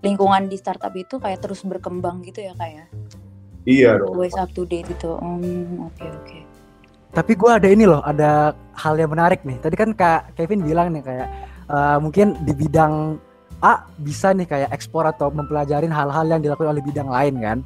lingkungan 0.00 0.46
di 0.46 0.56
startup 0.58 0.94
itu 0.94 1.18
kayak 1.18 1.42
terus 1.42 1.66
berkembang 1.66 2.22
gitu 2.22 2.38
ya 2.38 2.54
kayak? 2.54 2.86
Iya 3.66 3.98
dong. 3.98 4.14
Always 4.14 4.38
up 4.38 4.50
to 4.54 4.62
date 4.62 4.86
itu. 4.86 5.10
Hmm, 5.18 5.90
oke 5.90 5.98
okay, 5.98 6.08
oke. 6.10 6.22
Okay. 6.26 6.42
Tapi 7.12 7.32
gue 7.36 7.50
ada 7.50 7.68
ini 7.68 7.84
loh, 7.84 8.00
ada 8.00 8.56
hal 8.78 8.94
yang 8.96 9.12
menarik 9.12 9.44
nih. 9.44 9.58
Tadi 9.60 9.74
kan 9.76 9.90
Kak 9.92 10.38
Kevin 10.38 10.64
bilang 10.64 10.94
nih 10.94 11.04
kayak 11.04 11.28
uh, 11.68 11.98
mungkin 12.00 12.38
di 12.46 12.54
bidang 12.56 13.18
A 13.62 13.86
bisa 13.96 14.34
nih 14.34 14.44
kayak 14.44 14.70
ekspor 14.74 15.06
atau 15.06 15.30
mempelajarin 15.30 15.94
hal-hal 15.94 16.26
yang 16.26 16.42
dilakukan 16.42 16.74
oleh 16.74 16.82
bidang 16.82 17.06
lain 17.06 17.38
kan. 17.38 17.58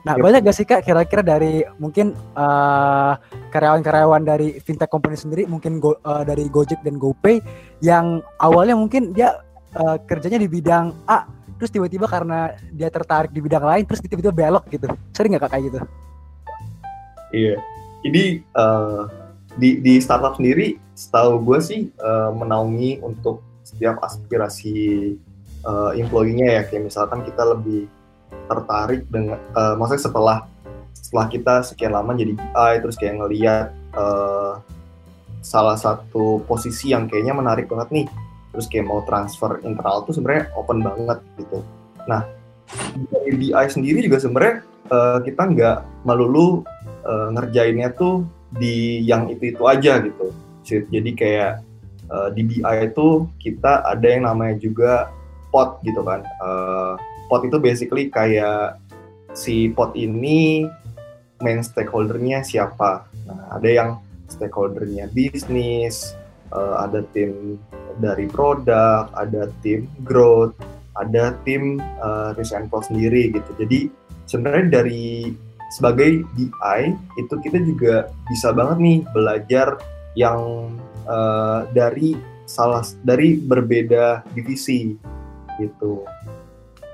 Nah, 0.00 0.16
yep. 0.16 0.24
banyak 0.24 0.40
gak 0.48 0.56
sih 0.56 0.64
Kak 0.64 0.80
kira-kira 0.80 1.20
dari 1.20 1.60
mungkin 1.76 2.16
karyawan 2.32 3.20
karyawan-karyawan 3.52 4.22
dari 4.24 4.56
fintech 4.60 4.88
company 4.88 5.12
sendiri, 5.12 5.44
mungkin 5.44 5.76
go, 5.76 5.96
uh, 6.08 6.24
dari 6.24 6.48
Gojek 6.48 6.80
dan 6.80 6.96
GoPay 6.96 7.36
yang 7.84 8.24
awalnya 8.40 8.80
mungkin 8.80 9.12
dia 9.12 9.44
uh, 9.76 10.00
kerjanya 10.08 10.40
di 10.40 10.48
bidang 10.48 10.96
A, 11.04 11.28
terus 11.60 11.68
tiba-tiba 11.68 12.08
karena 12.08 12.56
dia 12.72 12.88
tertarik 12.88 13.36
di 13.36 13.44
bidang 13.44 13.60
lain 13.60 13.84
terus 13.84 14.00
tiba-tiba 14.00 14.32
belok 14.32 14.64
gitu 14.72 14.88
sering 15.12 15.36
nggak 15.36 15.52
kayak 15.52 15.64
gitu 15.68 15.78
iya 17.36 17.60
ini 18.00 18.40
uh, 18.56 19.04
di 19.60 19.76
di 19.84 20.00
startup 20.00 20.40
sendiri 20.40 20.80
setahu 20.96 21.44
gue 21.44 21.60
sih 21.60 21.80
uh, 22.00 22.32
menaungi 22.32 23.04
untuk 23.04 23.44
setiap 23.60 24.00
aspirasi 24.00 25.20
uh, 25.64 25.92
employee-nya 25.96 26.60
ya 26.60 26.62
kayak 26.68 26.92
misalkan 26.92 27.24
kita 27.24 27.42
lebih 27.44 27.86
tertarik 28.46 29.06
dengan 29.10 29.38
uh, 29.54 29.74
maksudnya 29.74 30.02
setelah 30.10 30.38
setelah 30.94 31.26
kita 31.26 31.54
sekian 31.66 31.92
lama 31.94 32.14
jadi 32.14 32.32
BI 32.34 32.72
terus 32.82 32.96
kayak 32.98 33.18
ngeliat 33.18 33.68
uh, 33.98 34.62
salah 35.40 35.74
satu 35.74 36.44
posisi 36.44 36.92
yang 36.92 37.08
kayaknya 37.08 37.34
menarik 37.34 37.66
banget 37.66 37.88
nih 37.90 38.06
terus 38.50 38.66
kayak 38.66 38.86
mau 38.86 39.00
transfer 39.06 39.62
internal 39.62 40.02
tuh 40.04 40.14
sebenarnya 40.14 40.50
open 40.58 40.82
banget 40.82 41.18
gitu. 41.38 41.62
Nah 42.06 42.26
dari 43.10 43.32
BI 43.34 43.66
sendiri 43.70 44.06
juga 44.06 44.18
sebenarnya 44.22 44.54
uh, 44.90 45.18
kita 45.22 45.42
nggak 45.50 45.78
melulu 46.06 46.62
uh, 47.06 47.28
ngerjainnya 47.34 47.94
tuh 47.94 48.26
di 48.50 49.02
yang 49.06 49.30
itu 49.30 49.54
itu 49.54 49.62
aja 49.66 50.02
gitu. 50.02 50.26
Jadi 50.66 51.10
kayak 51.18 51.62
uh, 52.10 52.28
di 52.34 52.42
BI 52.46 52.76
itu 52.86 53.26
kita 53.42 53.86
ada 53.86 54.06
yang 54.06 54.26
namanya 54.26 54.58
juga 54.58 55.10
pot 55.50 55.78
gitu 55.86 56.02
kan. 56.02 56.24
Uh, 56.42 56.94
pot 57.30 57.46
itu 57.46 57.58
basically 57.62 58.10
kayak 58.10 58.78
si 59.34 59.70
pot 59.70 59.94
ini 59.94 60.66
main 61.42 61.62
stakeholdernya 61.62 62.42
siapa. 62.42 63.06
Nah, 63.26 63.58
ada 63.58 63.68
yang 63.68 63.90
stakeholdernya 64.30 65.10
bisnis, 65.10 66.14
uh, 66.54 66.82
ada 66.86 67.02
tim 67.14 67.58
dari 67.98 68.26
produk, 68.30 69.10
ada 69.14 69.50
tim 69.62 69.86
growth, 70.06 70.54
ada 70.98 71.36
tim 71.46 71.78
uh, 72.00 72.32
risk 72.34 72.54
and 72.54 72.70
cost 72.70 72.90
sendiri 72.90 73.34
gitu. 73.34 73.50
Jadi 73.58 73.90
sebenarnya 74.26 74.82
dari 74.82 75.34
sebagai 75.70 76.26
DI 76.34 76.80
itu 77.18 77.34
kita 77.46 77.58
juga 77.62 77.94
bisa 78.26 78.50
banget 78.50 78.78
nih 78.82 78.98
belajar 79.14 79.78
yang 80.18 80.70
uh, 81.06 81.62
dari 81.70 82.18
salah 82.50 82.82
dari 83.06 83.38
berbeda 83.38 84.26
divisi 84.34 84.98
gitu. 85.60 86.04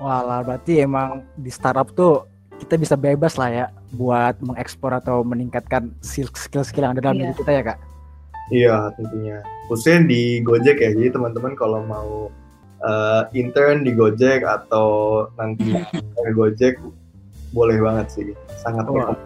Wah, 0.03 0.21
lah 0.21 0.41
berarti 0.45 0.85
emang 0.85 1.25
di 1.39 1.49
startup 1.49 1.89
tuh 1.97 2.29
kita 2.57 2.75
bisa 2.81 2.95
bebas 2.97 3.37
lah 3.37 3.49
ya 3.53 3.67
buat 3.93 4.37
mengekspor 4.41 4.97
atau 4.97 5.21
meningkatkan 5.25 5.93
skill-skill 6.01 6.85
yang 6.85 6.93
ada 6.97 7.03
dalam 7.05 7.17
yeah. 7.21 7.31
diri 7.31 7.35
kita 7.41 7.53
ya 7.53 7.63
kak. 7.65 7.79
Iya 8.47 8.77
tentunya. 8.95 9.39
Khususnya 9.67 10.07
di 10.07 10.23
Gojek 10.41 10.79
ya. 10.79 10.91
Jadi 10.95 11.11
teman-teman 11.11 11.53
kalau 11.59 11.83
mau 11.83 12.31
uh, 12.83 13.23
intern 13.35 13.83
di 13.83 13.93
Gojek 13.93 14.47
atau 14.47 15.27
nanti 15.35 15.75
di 16.25 16.31
Gojek 16.33 16.79
boleh 17.51 17.79
banget 17.83 18.07
sih. 18.13 18.27
Sangat 18.61 18.87
oh. 18.87 19.17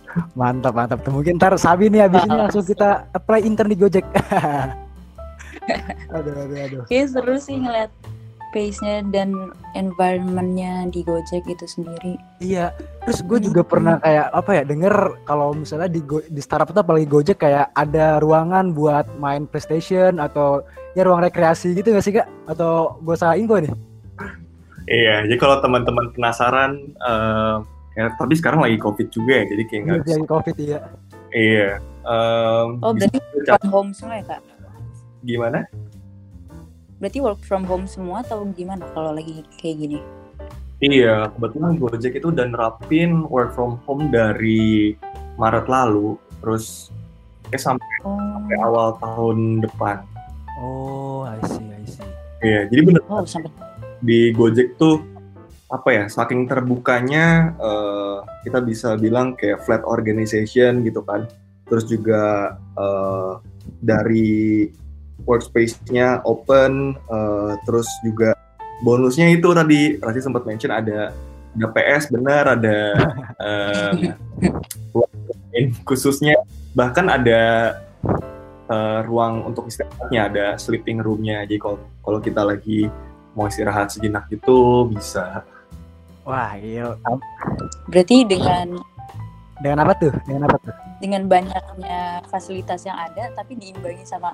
Mantap 0.38 0.74
mantap. 0.74 0.98
Mungkin 1.06 1.38
ntar 1.38 1.54
Sabi 1.54 1.86
nih 1.86 2.10
abis 2.10 2.26
ini 2.26 2.34
langsung 2.34 2.66
kita 2.66 3.06
apply 3.14 3.46
intern 3.46 3.70
di 3.70 3.78
Gojek. 3.78 4.02
aduh 6.16 6.34
aduh 6.34 6.58
aduh. 6.66 6.80
Oke 6.82 6.98
seru 7.06 7.38
sih 7.38 7.62
ngeliat 7.62 7.92
pace-nya 8.50 9.02
dan 9.10 9.54
environment-nya 9.74 10.90
di 10.90 11.00
Gojek 11.06 11.46
itu 11.46 11.66
sendiri. 11.66 12.18
Iya, 12.42 12.74
terus 13.06 13.22
gue 13.22 13.38
juga 13.50 13.62
pernah 13.62 13.98
kayak 14.02 14.30
apa 14.34 14.50
ya 14.58 14.62
denger 14.66 14.94
kalau 15.26 15.54
misalnya 15.54 15.88
di 15.90 16.02
Go, 16.02 16.20
di 16.22 16.40
startup 16.42 16.70
itu 16.70 16.80
apalagi 16.82 17.06
Gojek 17.06 17.38
kayak 17.42 17.70
ada 17.74 18.18
ruangan 18.18 18.74
buat 18.74 19.06
main 19.18 19.46
PlayStation 19.46 20.18
atau 20.18 20.66
ya 20.98 21.06
ruang 21.06 21.22
rekreasi 21.22 21.72
gitu 21.74 21.94
gak 21.94 22.04
sih 22.04 22.14
kak? 22.14 22.28
Atau 22.50 22.98
gue 23.02 23.14
salah 23.14 23.38
info 23.38 23.58
nih? 23.58 23.72
Iya, 24.90 25.22
jadi 25.30 25.38
kalau 25.38 25.62
teman-teman 25.62 26.10
penasaran, 26.10 26.90
uh, 26.98 27.62
ya, 27.94 28.10
tapi 28.18 28.34
sekarang 28.34 28.58
lagi 28.58 28.74
COVID 28.74 29.08
juga 29.14 29.38
ya, 29.38 29.44
jadi 29.46 29.62
kayak 29.70 29.82
nggak. 29.86 29.98
Lagi 30.02 30.26
COVID 30.26 30.56
iya. 30.58 30.80
Iya. 31.30 31.68
Um, 32.00 32.82
oh 32.82 32.90
berarti 32.96 33.18
from 33.46 33.66
home 33.70 33.90
semua 33.94 34.18
ya 34.18 34.24
kak? 34.34 34.42
Gimana? 35.22 35.68
Berarti 37.00 37.18
work 37.18 37.40
from 37.40 37.64
home 37.64 37.88
semua 37.88 38.20
atau 38.20 38.44
gimana 38.52 38.84
kalau 38.92 39.16
lagi 39.16 39.40
kayak 39.56 39.76
gini? 39.80 39.98
Iya, 40.80 41.32
kebetulan 41.32 41.76
Gojek 41.80 42.20
itu 42.20 42.32
udah 42.32 42.46
nerapin 42.48 43.24
work 43.28 43.56
from 43.56 43.80
home 43.88 44.12
dari 44.12 44.96
Maret 45.40 45.68
lalu, 45.68 46.20
terus 46.44 46.92
eh 47.52 47.60
sampai, 47.60 47.84
oh. 48.04 48.16
sampai 48.16 48.56
awal 48.60 48.88
tahun 49.00 49.64
depan. 49.64 50.04
Oh, 50.60 51.24
I 51.24 51.40
see, 51.48 51.68
I 51.68 51.84
see. 51.88 52.08
Iya, 52.44 52.60
jadi 52.68 52.80
bener. 52.84 53.02
Oh, 53.08 53.24
sampai. 53.24 53.48
Di 54.00 54.32
Gojek 54.32 54.76
tuh 54.80 55.04
apa 55.68 55.88
ya, 55.92 56.04
saking 56.08 56.48
terbukanya 56.48 57.56
uh, 57.60 58.24
kita 58.44 58.64
bisa 58.64 58.96
bilang 58.96 59.36
kayak 59.36 59.60
flat 59.64 59.84
organization 59.84 60.84
gitu 60.84 61.04
kan. 61.04 61.28
Terus 61.68 61.84
juga 61.88 62.56
uh, 62.76 63.40
dari 63.84 64.68
workspace-nya 65.24 66.24
open, 66.24 66.96
uh, 67.08 67.56
terus 67.64 67.88
juga 68.04 68.36
bonusnya 68.80 69.28
itu 69.28 69.52
tadi 69.52 70.00
tadi 70.00 70.18
sempat 70.20 70.48
mention 70.48 70.72
ada 70.72 71.12
ada 71.50 71.66
PS 71.74 72.14
benar, 72.14 72.44
ada 72.56 72.78
um, 73.44 73.94
khususnya 75.84 76.38
bahkan 76.72 77.10
ada 77.10 77.74
uh, 78.70 79.00
ruang 79.04 79.42
untuk 79.50 79.66
istirahatnya, 79.66 80.20
ada 80.30 80.46
sleeping 80.56 81.02
room-nya. 81.02 81.42
Jadi 81.44 81.58
kalau 81.58 81.78
kalau 82.06 82.18
kita 82.22 82.42
lagi 82.46 82.86
mau 83.34 83.50
istirahat 83.50 83.90
sejenak 83.90 84.30
itu 84.30 84.86
bisa. 84.90 85.42
Wah, 86.22 86.54
iya. 86.54 86.94
Berarti 87.90 88.22
dengan 88.22 88.78
dengan 89.60 89.84
apa 89.84 89.92
tuh? 89.98 90.14
Dengan 90.24 90.46
apa 90.46 90.56
tuh? 90.62 90.74
Dengan 91.02 91.26
banyaknya 91.26 92.22
fasilitas 92.28 92.84
yang 92.86 92.96
ada, 92.96 93.32
tapi 93.34 93.56
diimbangi 93.56 94.04
sama 94.06 94.30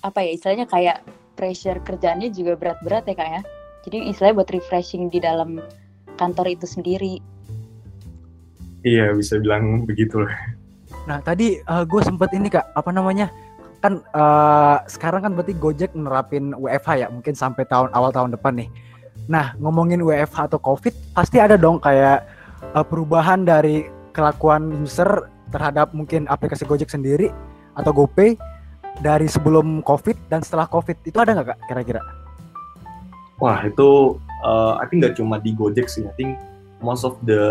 apa 0.00 0.24
ya 0.24 0.30
istilahnya 0.34 0.66
kayak 0.70 1.02
pressure 1.34 1.80
kerjaannya 1.82 2.30
juga 2.32 2.56
berat-berat 2.56 3.08
ya 3.10 3.14
kak 3.16 3.28
ya. 3.28 3.42
Jadi 3.88 4.12
istilahnya 4.12 4.36
buat 4.44 4.50
refreshing 4.52 5.08
di 5.08 5.18
dalam 5.24 5.60
kantor 6.20 6.52
itu 6.52 6.66
sendiri. 6.68 7.20
Iya 8.84 9.12
bisa 9.12 9.36
bilang 9.40 9.84
begitu 9.84 10.24
lah 10.24 10.60
nah 11.08 11.18
tadi 11.24 11.60
uh, 11.64 11.80
eh, 11.80 11.84
gue 11.88 12.00
sempet 12.04 12.30
ini 12.36 12.52
kak 12.52 12.76
apa 12.76 12.90
namanya 12.92 13.32
kan 13.80 14.04
uh, 14.12 14.84
sekarang 14.84 15.24
kan 15.24 15.32
berarti 15.32 15.56
Gojek 15.56 15.96
menerapin 15.96 16.52
WFH 16.52 16.90
ya 17.00 17.06
mungkin 17.08 17.32
sampai 17.32 17.64
tahun 17.64 17.88
awal 17.96 18.12
tahun 18.12 18.36
depan 18.36 18.60
nih. 18.60 18.68
Nah 19.24 19.56
ngomongin 19.56 20.04
WFH 20.04 20.52
atau 20.52 20.60
COVID 20.60 21.16
pasti 21.16 21.40
ada 21.40 21.56
dong 21.56 21.80
kayak 21.80 22.28
uh, 22.76 22.84
perubahan 22.84 23.48
dari 23.48 23.88
kelakuan 24.12 24.68
user 24.84 25.32
terhadap 25.48 25.96
mungkin 25.96 26.28
aplikasi 26.28 26.68
Gojek 26.68 26.92
sendiri 26.92 27.32
atau 27.72 27.96
GoPay 27.96 28.36
dari 28.98 29.30
sebelum 29.30 29.86
COVID 29.86 30.26
dan 30.26 30.42
setelah 30.42 30.66
COVID 30.66 31.06
itu 31.06 31.18
ada 31.22 31.38
nggak 31.38 31.48
kak 31.54 31.58
kira-kira? 31.70 32.02
Wah 33.40 33.62
itu 33.64 34.20
uh, 34.44 34.76
I 34.82 34.84
think 34.90 35.06
nggak 35.06 35.16
cuma 35.16 35.40
di 35.40 35.54
Gojek 35.54 35.88
sih, 35.88 36.04
I 36.04 36.12
think 36.18 36.36
most 36.82 37.06
of 37.06 37.16
the 37.24 37.44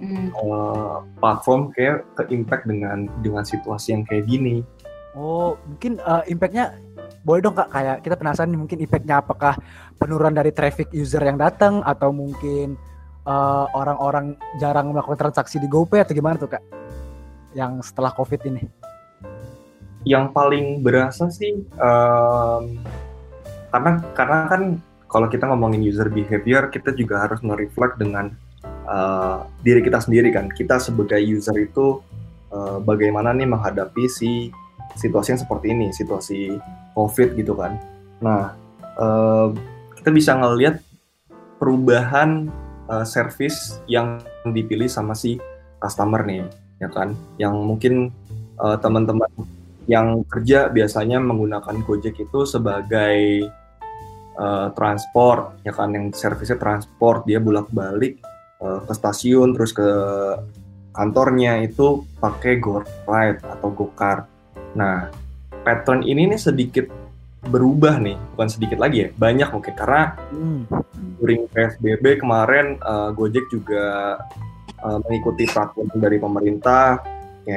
mm. 0.00 0.32
uh, 0.36 1.04
platform 1.20 1.72
kayak 1.72 2.04
ke 2.16 2.28
impact 2.32 2.68
dengan 2.68 3.08
dengan 3.24 3.44
situasi 3.46 3.96
yang 3.96 4.02
kayak 4.04 4.28
gini. 4.28 4.66
Oh 5.16 5.56
mungkin 5.68 5.96
uh, 6.04 6.24
impactnya 6.28 6.76
boleh 7.24 7.40
dong 7.44 7.56
kak 7.56 7.68
kayak 7.72 7.96
kita 8.00 8.16
penasaran 8.16 8.48
nih 8.52 8.60
mungkin 8.60 8.78
impactnya 8.80 9.20
apakah 9.20 9.54
penurunan 10.00 10.32
dari 10.32 10.52
traffic 10.52 10.88
user 10.96 11.20
yang 11.20 11.36
datang 11.36 11.84
atau 11.84 12.12
mungkin 12.12 12.76
orang-orang 13.76 14.34
uh, 14.34 14.58
jarang 14.58 14.90
melakukan 14.90 15.28
transaksi 15.28 15.60
di 15.60 15.68
GoPay 15.68 16.02
atau 16.02 16.16
gimana 16.16 16.40
tuh 16.40 16.50
kak 16.50 16.64
yang 17.52 17.78
setelah 17.84 18.10
COVID 18.16 18.40
ini? 18.48 18.64
Yang 20.08 20.32
paling 20.32 20.80
berasa 20.80 21.28
sih 21.28 21.60
um, 21.76 22.80
karena 23.70 24.00
karena 24.16 24.38
kan 24.48 24.62
kalau 25.10 25.26
kita 25.26 25.44
ngomongin 25.50 25.82
user 25.82 26.06
behavior 26.06 26.70
kita 26.70 26.94
juga 26.94 27.26
harus 27.26 27.42
mereflect 27.42 27.98
dengan 27.98 28.30
uh, 28.86 29.46
diri 29.66 29.82
kita 29.82 29.98
sendiri 30.02 30.30
kan. 30.30 30.50
Kita 30.50 30.78
sebagai 30.78 31.18
user 31.18 31.56
itu 31.58 31.98
uh, 32.54 32.78
bagaimana 32.82 33.34
nih 33.34 33.50
menghadapi 33.50 34.06
si 34.06 34.54
situasi 34.98 35.34
yang 35.34 35.40
seperti 35.42 35.66
ini 35.70 35.86
situasi 35.94 36.58
covid 36.94 37.34
gitu 37.38 37.54
kan. 37.58 37.78
Nah 38.22 38.54
uh, 38.98 39.50
kita 39.98 40.10
bisa 40.14 40.34
ngelihat 40.38 40.82
perubahan 41.58 42.48
uh, 42.90 43.06
service 43.06 43.82
yang 43.86 44.22
dipilih 44.46 44.88
sama 44.88 45.12
si 45.18 45.42
customer 45.82 46.22
nih 46.22 46.46
ya 46.78 46.88
kan. 46.90 47.18
Yang 47.38 47.54
mungkin 47.58 47.94
uh, 48.62 48.78
teman-teman 48.78 49.30
yang 49.88 50.26
kerja 50.28 50.68
biasanya 50.68 51.22
menggunakan 51.22 51.80
Gojek 51.86 52.20
itu 52.20 52.44
sebagai 52.44 53.48
uh, 54.36 54.68
transport 54.76 55.60
ya 55.64 55.72
kan 55.72 55.92
yang 55.92 56.12
servisnya 56.12 56.60
transport 56.60 57.24
dia 57.24 57.40
bolak-balik 57.40 58.20
uh, 58.60 58.84
ke 58.84 58.92
stasiun 58.92 59.56
terus 59.56 59.72
ke 59.72 59.88
kantornya 60.90 61.62
itu 61.64 62.02
pakai 62.18 62.58
GoRide 62.58 63.40
atau 63.46 63.68
GoCar. 63.70 64.26
Nah, 64.74 65.08
pattern 65.62 66.02
ini 66.02 66.34
nih 66.34 66.40
sedikit 66.40 66.86
berubah 67.40 67.96
nih, 68.02 68.18
bukan 68.36 68.48
sedikit 68.52 68.78
lagi 68.82 69.06
ya, 69.06 69.08
banyak 69.16 69.48
mungkin 69.48 69.74
karena 69.78 70.12
hmm. 70.28 70.60
during 71.22 71.48
PSBB 71.48 72.20
kemarin 72.20 72.76
uh, 72.84 73.14
Gojek 73.16 73.48
juga 73.48 74.18
uh, 74.84 74.98
mengikuti 75.08 75.48
peraturan 75.48 75.96
dari 75.96 76.20
pemerintah 76.20 77.00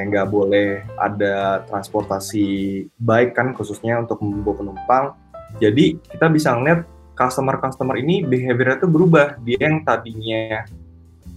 nggak 0.02 0.28
boleh 0.32 0.82
ada 0.98 1.62
transportasi 1.70 2.82
baik 2.98 3.38
kan 3.38 3.54
khususnya 3.54 4.02
untuk 4.02 4.18
membawa 4.18 4.56
penumpang. 4.58 5.04
Jadi 5.62 6.00
kita 6.10 6.26
bisa 6.32 6.56
ngeliat 6.58 6.82
customer-customer 7.14 7.94
ini 8.02 8.26
behavior 8.26 8.80
itu 8.82 8.90
berubah. 8.90 9.38
Dia 9.46 9.70
yang 9.70 9.86
tadinya 9.86 10.66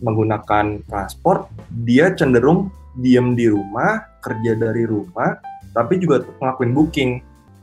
menggunakan 0.01 0.81
transport, 0.89 1.49
dia 1.85 2.13
cenderung 2.17 2.73
diam 2.97 3.37
di 3.37 3.45
rumah, 3.45 4.01
kerja 4.25 4.57
dari 4.57 4.89
rumah, 4.89 5.37
tapi 5.73 6.01
juga 6.01 6.25
ngelakuin 6.41 6.73
booking. 6.73 7.11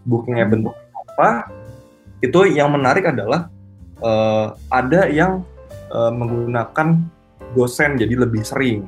Bookingnya 0.05 0.47
bentuk 0.47 0.77
apa? 0.95 1.49
Itu 2.21 2.45
yang 2.47 2.77
menarik 2.77 3.09
adalah 3.09 3.49
uh, 4.05 4.53
ada 4.69 5.09
yang 5.09 5.43
uh, 5.91 6.13
menggunakan 6.13 7.03
gosen 7.57 7.97
jadi 7.97 8.15
lebih 8.27 8.45
sering 8.45 8.85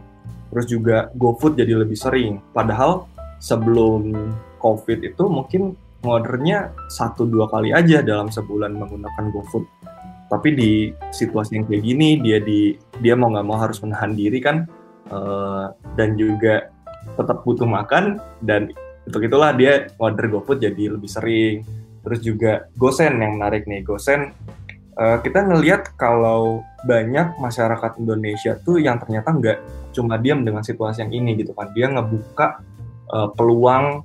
terus 0.52 0.66
juga 0.68 1.10
GoFood 1.14 1.58
jadi 1.58 1.78
lebih 1.78 1.98
sering. 1.98 2.38
Padahal 2.54 3.06
sebelum 3.42 4.12
COVID 4.62 5.04
itu 5.04 5.24
mungkin 5.28 5.76
ordernya 6.06 6.72
satu 6.92 7.26
dua 7.26 7.50
kali 7.50 7.74
aja 7.74 8.00
dalam 8.00 8.30
sebulan 8.30 8.74
menggunakan 8.78 9.24
GoFood. 9.34 9.64
Tapi 10.26 10.48
di 10.58 10.70
situasi 11.14 11.58
yang 11.58 11.64
kayak 11.70 11.82
gini 11.86 12.18
dia 12.18 12.42
di 12.42 12.74
dia 12.98 13.14
mau 13.14 13.30
nggak 13.30 13.46
mau 13.46 13.58
harus 13.58 13.78
menahan 13.78 14.14
diri 14.14 14.42
kan 14.42 14.66
uh, 15.14 15.70
dan 15.94 16.18
juga 16.18 16.70
tetap 17.14 17.46
butuh 17.46 17.68
makan 17.68 18.18
dan 18.42 18.74
untuk 19.06 19.22
itulah 19.22 19.54
dia 19.54 19.86
order 20.02 20.26
GoFood 20.26 20.62
jadi 20.62 20.98
lebih 20.98 21.10
sering. 21.10 21.62
Terus 22.02 22.20
juga 22.22 22.52
Gosen 22.78 23.18
yang 23.18 23.38
menarik 23.38 23.66
nih 23.66 23.82
Gosen 23.82 24.34
uh, 24.98 25.18
kita 25.22 25.44
ngelihat 25.46 25.94
kalau 25.94 26.64
banyak 26.88 27.36
masyarakat 27.38 28.00
Indonesia 28.00 28.56
tuh 28.64 28.80
yang 28.80 28.98
ternyata 28.98 29.30
nggak 29.30 29.58
cuma 29.96 30.20
diam 30.20 30.44
dengan 30.44 30.60
situasi 30.60 31.08
yang 31.08 31.12
ini 31.16 31.40
gitu 31.40 31.56
kan. 31.56 31.72
Dia 31.72 31.88
ngebuka 31.88 32.60
uh, 33.10 33.28
peluang 33.32 34.04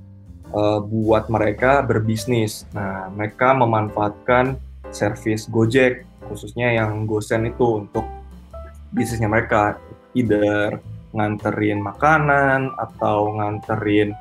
uh, 0.56 0.80
buat 0.80 1.28
mereka 1.28 1.84
berbisnis. 1.84 2.64
Nah, 2.72 3.12
mereka 3.12 3.52
memanfaatkan 3.52 4.56
servis 4.92 5.48
Gojek 5.52 6.08
khususnya 6.32 6.72
yang 6.72 7.04
Gosen 7.04 7.52
itu 7.52 7.84
untuk 7.84 8.08
bisnisnya 8.96 9.28
mereka 9.28 9.76
either 10.16 10.80
nganterin 11.12 11.84
makanan 11.84 12.72
atau 12.80 13.36
nganterin 13.36 14.16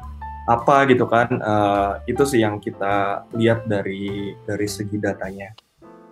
apa 0.51 0.83
gitu 0.91 1.07
kan 1.07 1.31
uh, 1.39 2.03
itu 2.11 2.27
sih 2.27 2.43
yang 2.43 2.59
kita 2.59 3.23
lihat 3.39 3.71
dari 3.71 4.35
dari 4.43 4.67
segi 4.67 4.99
datanya. 4.99 5.55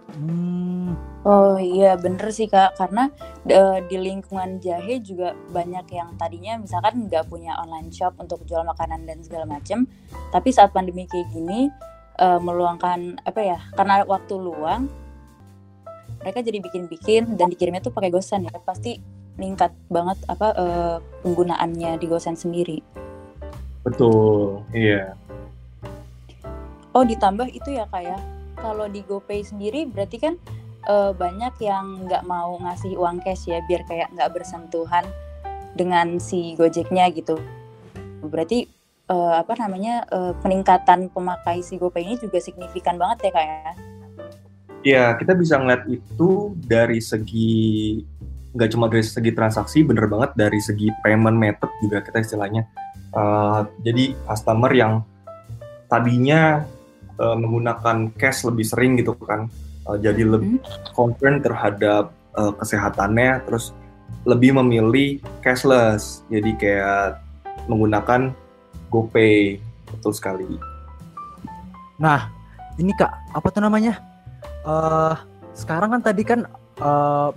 Hmm. 0.08 0.96
Oh 1.20 1.60
iya 1.60 2.00
bener 2.00 2.32
sih 2.32 2.48
kak 2.48 2.80
karena 2.80 3.12
uh, 3.52 3.76
di 3.84 4.00
lingkungan 4.00 4.56
jahe 4.56 4.96
juga 5.04 5.36
banyak 5.52 5.84
yang 5.92 6.16
tadinya 6.16 6.56
misalkan 6.56 7.04
nggak 7.04 7.28
punya 7.28 7.52
online 7.60 7.92
shop 7.92 8.16
untuk 8.16 8.40
jual 8.48 8.64
makanan 8.64 9.04
dan 9.04 9.20
segala 9.20 9.44
macam 9.44 9.84
tapi 10.32 10.48
saat 10.48 10.72
pandemi 10.72 11.04
kayak 11.04 11.28
gini 11.28 11.68
uh, 12.16 12.40
meluangkan 12.40 13.20
apa 13.28 13.40
ya 13.44 13.58
karena 13.76 14.08
waktu 14.08 14.34
luang 14.40 14.88
mereka 16.24 16.40
jadi 16.40 16.64
bikin-bikin 16.64 17.36
dan 17.36 17.52
dikirimnya 17.52 17.84
tuh 17.84 17.92
pakai 17.92 18.08
gosen 18.08 18.48
ya 18.48 18.54
pasti 18.64 18.96
meningkat 19.36 19.76
banget 19.92 20.16
apa 20.24 20.48
uh, 20.56 20.96
penggunaannya 21.22 22.00
di 22.00 22.06
gosen 22.10 22.34
sendiri. 22.34 22.80
Betul, 23.86 24.66
iya. 24.74 25.14
Oh 26.90 27.06
ditambah 27.06 27.46
itu 27.52 27.76
ya 27.76 27.86
kak 27.86 28.02
ya 28.02 28.18
kalau 28.58 28.86
di 28.90 29.00
GoPay 29.06 29.46
sendiri 29.46 29.86
berarti 29.86 30.16
kan 30.18 30.34
uh, 30.90 31.14
banyak 31.14 31.54
yang 31.62 32.06
nggak 32.06 32.26
mau 32.26 32.58
ngasih 32.58 32.98
uang 32.98 33.22
cash 33.22 33.46
ya 33.46 33.62
biar 33.66 33.86
kayak 33.86 34.10
nggak 34.14 34.30
bersentuhan 34.34 35.06
dengan 35.78 36.18
si 36.18 36.58
Gojeknya 36.58 37.10
gitu. 37.14 37.38
Berarti 38.24 38.66
uh, 39.08 39.38
apa 39.38 39.54
namanya 39.58 40.02
uh, 40.10 40.34
peningkatan 40.42 41.12
pemakai 41.12 41.62
si 41.62 41.78
GoPay 41.78 42.02
ini 42.02 42.16
juga 42.18 42.42
signifikan 42.42 42.98
banget 42.98 43.28
ya 43.28 43.30
kak 43.30 43.46
ya? 43.46 43.72
Ya 44.86 45.04
kita 45.18 45.34
bisa 45.34 45.58
ngeliat 45.58 45.86
itu 45.90 46.54
dari 46.66 47.02
segi 47.02 48.02
nggak 48.54 48.70
cuma 48.74 48.88
dari 48.88 49.04
segi 49.04 49.30
transaksi, 49.34 49.84
bener 49.84 50.08
banget 50.08 50.34
dari 50.34 50.58
segi 50.58 50.88
payment 51.04 51.36
method 51.36 51.70
juga 51.84 52.02
kita 52.02 52.24
istilahnya. 52.24 52.66
Uh, 53.12 53.64
jadi 53.84 54.12
customer 54.28 54.72
yang 54.72 54.92
tadinya 55.88 56.64
uh, 57.18 57.36
menggunakan 57.36 58.10
cash 58.16 58.46
lebih 58.46 58.66
sering 58.66 58.98
gitu 58.98 59.14
kan. 59.22 59.50
Uh, 59.86 59.98
jadi 59.98 60.24
lebih 60.24 60.58
hmm. 60.58 60.94
concern 60.94 61.42
terhadap 61.42 62.14
uh, 62.38 62.52
kesehatannya 62.56 63.44
terus 63.46 63.74
lebih 64.24 64.56
memilih 64.56 65.22
cashless. 65.44 66.26
Jadi 66.32 66.54
kayak 66.58 67.20
menggunakan 67.68 68.32
GoPay 68.88 69.60
betul 69.88 70.12
sekali. 70.16 70.48
Nah 72.00 72.30
ini 72.78 72.94
kak 72.94 73.12
apa 73.34 73.48
tuh 73.50 73.62
namanya? 73.62 74.00
Uh, 74.64 75.16
sekarang 75.56 75.98
kan 75.98 76.02
tadi 76.04 76.22
kan 76.22 76.46
uh, 76.78 77.30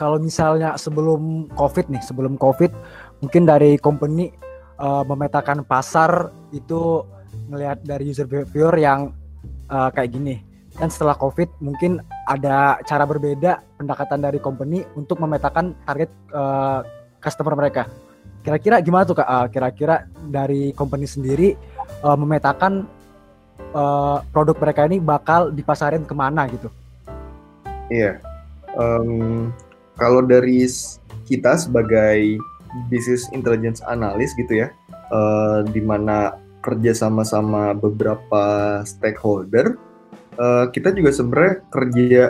kalau 0.00 0.16
misalnya 0.16 0.80
sebelum 0.80 1.52
COVID 1.52 1.92
nih, 1.92 2.00
sebelum 2.00 2.40
COVID, 2.40 2.72
mungkin 3.20 3.44
dari 3.44 3.76
company 3.76 4.32
uh, 4.80 5.04
memetakan 5.04 5.60
pasar 5.68 6.32
itu 6.56 7.04
ngelihat 7.50 7.82
dari 7.82 8.14
user 8.14 8.30
behavior 8.30 8.72
yang 8.78 9.10
uh, 9.68 9.90
kayak 9.90 10.14
gini. 10.14 10.40
Dan 10.70 10.86
setelah 10.86 11.18
covid 11.18 11.50
mungkin 11.58 11.98
ada 12.30 12.78
cara 12.86 13.02
berbeda 13.02 13.58
pendekatan 13.74 14.22
dari 14.22 14.38
company 14.38 14.86
untuk 14.94 15.18
memetakan 15.18 15.74
target 15.82 16.10
uh, 16.30 16.86
customer 17.18 17.58
mereka. 17.58 17.90
Kira-kira 18.40 18.80
gimana 18.80 19.04
tuh 19.04 19.18
kak? 19.18 19.28
Uh, 19.28 19.46
kira-kira 19.50 20.08
dari 20.30 20.72
company 20.72 21.04
sendiri 21.04 21.58
uh, 22.06 22.16
memetakan 22.16 22.86
uh, 23.74 24.22
produk 24.30 24.56
mereka 24.56 24.86
ini 24.86 25.02
bakal 25.02 25.50
dipasarin 25.50 26.06
ke 26.06 26.14
mana 26.14 26.46
gitu? 26.48 26.70
Iya. 27.90 28.22
Um, 28.78 29.50
kalau 29.98 30.22
dari 30.22 30.64
kita 31.26 31.58
sebagai 31.58 32.38
business 32.86 33.26
intelligence 33.34 33.82
analyst 33.90 34.38
gitu 34.38 34.62
ya 34.62 34.68
uh, 35.10 35.66
di 35.66 35.82
kerja 36.60 36.92
sama-sama 36.92 37.72
beberapa 37.72 38.80
stakeholder, 38.84 39.76
uh, 40.36 40.68
kita 40.72 40.92
juga 40.92 41.10
sebenarnya 41.12 41.54
kerja 41.72 42.22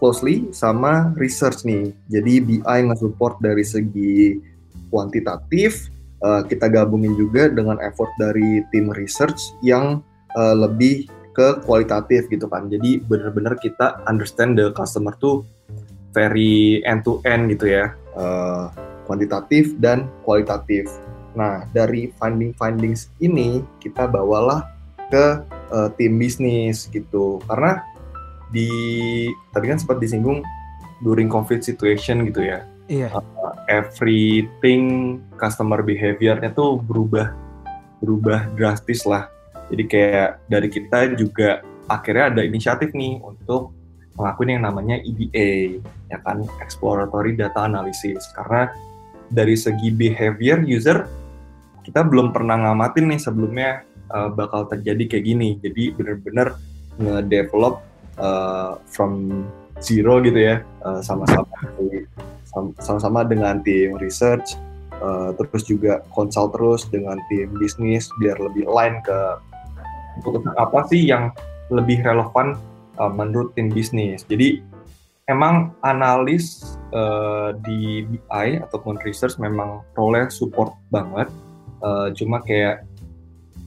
closely 0.00 0.48
sama 0.54 1.12
research 1.20 1.68
nih. 1.68 1.92
Jadi 2.08 2.34
BI 2.40 2.78
nge-support 2.88 3.36
dari 3.44 3.62
segi 3.66 4.40
kuantitatif, 4.88 5.92
uh, 6.24 6.42
kita 6.46 6.72
gabungin 6.72 7.14
juga 7.14 7.52
dengan 7.52 7.76
effort 7.84 8.10
dari 8.16 8.64
tim 8.72 8.88
research 8.96 9.38
yang 9.60 10.00
uh, 10.34 10.56
lebih 10.56 11.06
ke 11.36 11.62
kualitatif 11.62 12.26
gitu 12.32 12.48
kan. 12.50 12.66
Jadi 12.66 13.04
benar-benar 13.06 13.60
kita 13.60 14.02
understand 14.08 14.58
the 14.58 14.72
customer 14.74 15.14
tuh 15.20 15.46
very 16.10 16.82
end 16.82 17.06
to 17.06 17.22
end 17.22 17.54
gitu 17.54 17.70
ya, 17.70 17.94
uh, 18.18 18.72
kuantitatif 19.06 19.78
dan 19.78 20.10
kualitatif. 20.26 20.90
Nah, 21.34 21.66
dari 21.70 22.10
finding-findings 22.18 23.10
ini 23.22 23.62
kita 23.78 24.10
bawalah 24.10 24.66
ke 25.10 25.42
uh, 25.70 25.88
tim 25.94 26.18
bisnis 26.18 26.90
gitu. 26.90 27.38
Karena 27.46 27.82
di 28.50 28.70
tadi 29.54 29.66
kan 29.70 29.78
sempat 29.78 30.02
disinggung 30.02 30.42
during 31.02 31.30
COVID 31.30 31.62
situation 31.62 32.26
gitu 32.26 32.42
ya. 32.42 32.66
Iya. 32.90 33.08
Uh, 33.14 33.54
everything 33.70 35.18
customer 35.38 35.78
behaviornya 35.86 36.50
tuh 36.50 36.82
berubah 36.82 37.30
berubah 38.02 38.50
drastis 38.58 39.06
lah. 39.06 39.30
Jadi 39.70 39.86
kayak 39.86 40.42
dari 40.50 40.66
kita 40.66 41.14
juga 41.14 41.62
akhirnya 41.86 42.34
ada 42.34 42.42
inisiatif 42.42 42.90
nih 42.90 43.22
untuk 43.22 43.70
ngelakuin 44.18 44.58
yang 44.58 44.64
namanya 44.66 44.98
EDA, 44.98 45.78
ya 46.10 46.18
kan, 46.26 46.42
exploratory 46.58 47.38
data 47.38 47.70
analysis. 47.70 48.26
Karena 48.34 48.66
dari 49.30 49.54
segi 49.54 49.94
behavior 49.94 50.66
user 50.66 51.06
kita 51.90 52.06
belum 52.06 52.30
pernah 52.30 52.54
ngamatin 52.54 53.10
nih 53.10 53.18
sebelumnya 53.18 53.82
uh, 54.14 54.30
bakal 54.30 54.70
terjadi 54.70 55.18
kayak 55.18 55.26
gini. 55.26 55.58
Jadi 55.58 55.90
bener-bener 55.98 56.54
nge-develop 57.02 57.82
uh, 58.22 58.78
from 58.86 59.42
zero 59.82 60.22
gitu 60.22 60.38
ya, 60.38 60.62
uh, 60.86 61.02
sama-sama 61.02 61.50
sama-sama 62.78 63.26
dengan 63.26 63.58
tim 63.66 63.98
research, 63.98 64.54
uh, 65.02 65.34
terus 65.34 65.66
juga 65.66 66.06
konsult 66.14 66.54
terus 66.54 66.86
dengan 66.86 67.18
tim 67.26 67.50
bisnis 67.58 68.06
biar 68.22 68.38
lebih 68.38 68.70
align 68.70 69.02
ke 69.02 69.18
apa 70.62 70.86
sih 70.86 71.10
yang 71.10 71.34
lebih 71.74 72.06
relevan 72.06 72.54
uh, 73.02 73.10
menurut 73.10 73.50
tim 73.58 73.66
bisnis. 73.66 74.22
Jadi 74.30 74.62
emang 75.26 75.74
analis 75.82 76.78
uh, 76.94 77.50
di 77.66 78.06
BI 78.06 78.48
ataupun 78.62 78.98
research 79.02 79.42
memang 79.42 79.82
role 79.98 80.30
support 80.30 80.70
banget 80.94 81.26
uh, 81.84 82.08
cuma 82.14 82.40
kayak 82.44 82.84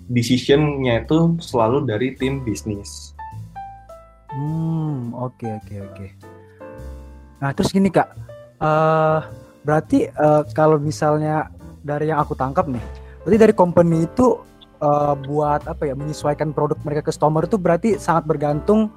decisionnya 0.09 1.03
itu 1.03 1.37
selalu 1.39 1.87
dari 1.87 2.15
tim 2.17 2.43
bisnis. 2.43 3.13
Hmm, 4.33 5.13
oke 5.13 5.37
okay, 5.37 5.51
oke 5.53 5.65
okay, 5.65 5.79
oke. 5.79 5.93
Okay. 5.93 6.09
Nah 7.43 7.49
terus 7.53 7.69
gini 7.69 7.91
kak, 7.93 8.09
uh, 8.63 9.19
berarti 9.61 10.09
uh, 10.15 10.41
kalau 10.55 10.81
misalnya 10.81 11.51
dari 11.83 12.09
yang 12.09 12.23
aku 12.23 12.33
tangkap 12.33 12.65
nih, 12.65 12.81
berarti 13.23 13.37
dari 13.37 13.53
company 13.53 14.07
itu 14.07 14.41
uh, 14.81 15.13
buat 15.13 15.67
apa 15.69 15.91
ya 15.91 15.93
menyesuaikan 15.93 16.55
produk 16.55 16.79
mereka 16.81 17.05
ke 17.05 17.13
customer 17.13 17.45
itu 17.45 17.59
berarti 17.59 17.89
sangat 17.99 18.25
bergantung 18.25 18.89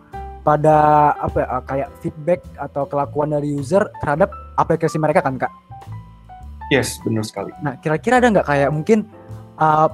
pada 0.47 1.11
apa 1.19 1.37
ya, 1.43 1.47
kayak 1.67 1.89
feedback 2.01 2.41
atau 2.55 2.87
kelakuan 2.87 3.35
dari 3.35 3.51
user 3.51 3.83
terhadap 3.99 4.31
aplikasi 4.55 4.95
mereka 4.97 5.19
kan 5.21 5.37
kak? 5.43 5.51
Yes, 6.73 6.99
benar 7.03 7.23
sekali. 7.23 7.55
Nah, 7.63 7.79
kira-kira 7.79 8.19
ada 8.19 8.27
nggak 8.27 8.47
kayak 8.47 8.71
mungkin 8.75 9.07
uh, 9.59 9.89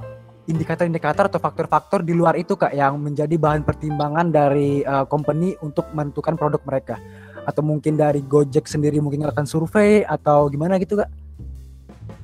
indikator-indikator 0.49 1.31
atau 1.31 1.39
faktor-faktor 1.39 2.03
di 2.03 2.11
luar 2.11 2.35
itu 2.35 2.57
kak 2.57 2.75
yang 2.75 2.99
menjadi 2.99 3.37
bahan 3.37 3.63
pertimbangan 3.63 4.33
dari 4.33 4.81
uh, 4.83 5.05
company 5.07 5.55
untuk 5.61 5.87
menentukan 5.93 6.35
produk 6.35 6.61
mereka? 6.65 6.95
Atau 7.45 7.61
mungkin 7.61 7.95
dari 7.99 8.23
Gojek 8.23 8.65
sendiri 8.65 8.97
mungkin 9.03 9.27
akan 9.27 9.45
survei 9.45 10.01
atau 10.03 10.49
gimana 10.49 10.81
gitu 10.81 10.97
kak? 10.97 11.09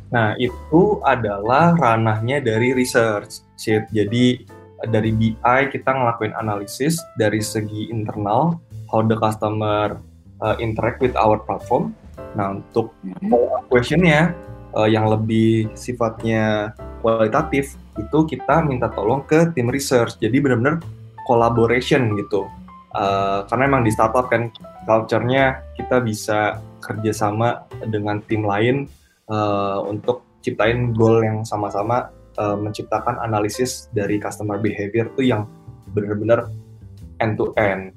Nah, 0.10 0.34
itu 0.42 0.98
adalah 1.06 1.78
ranahnya 1.78 2.42
dari 2.42 2.74
research. 2.74 3.46
Jadi 3.94 4.42
dari 4.90 5.12
BI 5.14 5.60
kita 5.70 5.92
ngelakuin 5.92 6.34
analisis 6.34 6.98
dari 7.20 7.44
segi 7.44 7.94
internal, 7.94 8.58
how 8.90 9.06
the 9.06 9.14
customer 9.20 10.02
uh, 10.42 10.56
interact 10.58 11.04
with 11.04 11.14
our 11.14 11.38
platform, 11.38 11.94
Nah, 12.38 12.60
untuk 12.60 12.94
mm-hmm. 13.02 13.68
questionnya 13.68 14.34
uh, 14.74 14.90
yang 14.90 15.10
lebih 15.10 15.70
sifatnya 15.74 16.74
kualitatif 17.02 17.80
itu 17.98 18.20
kita 18.28 18.64
minta 18.64 18.92
tolong 18.92 19.24
ke 19.26 19.52
tim 19.56 19.68
research. 19.72 20.20
Jadi 20.22 20.40
benar-benar 20.40 20.84
collaboration 21.26 22.16
gitu. 22.18 22.48
Uh, 22.90 23.46
karena 23.46 23.70
emang 23.70 23.86
di 23.86 23.94
startup 23.94 24.34
kan 24.34 24.50
culture-nya 24.90 25.62
kita 25.78 26.02
bisa 26.02 26.58
kerjasama 26.82 27.70
dengan 27.86 28.18
tim 28.26 28.42
lain 28.42 28.90
uh, 29.30 29.86
untuk 29.86 30.26
ciptain 30.42 30.96
goal 30.98 31.22
yang 31.22 31.46
sama-sama 31.46 32.10
uh, 32.42 32.58
menciptakan 32.58 33.22
analisis 33.22 33.92
dari 33.94 34.18
customer 34.18 34.58
behavior 34.58 35.06
tuh 35.14 35.22
yang 35.22 35.46
benar-benar 35.94 36.50
end 37.22 37.38
to 37.38 37.54
end. 37.60 37.94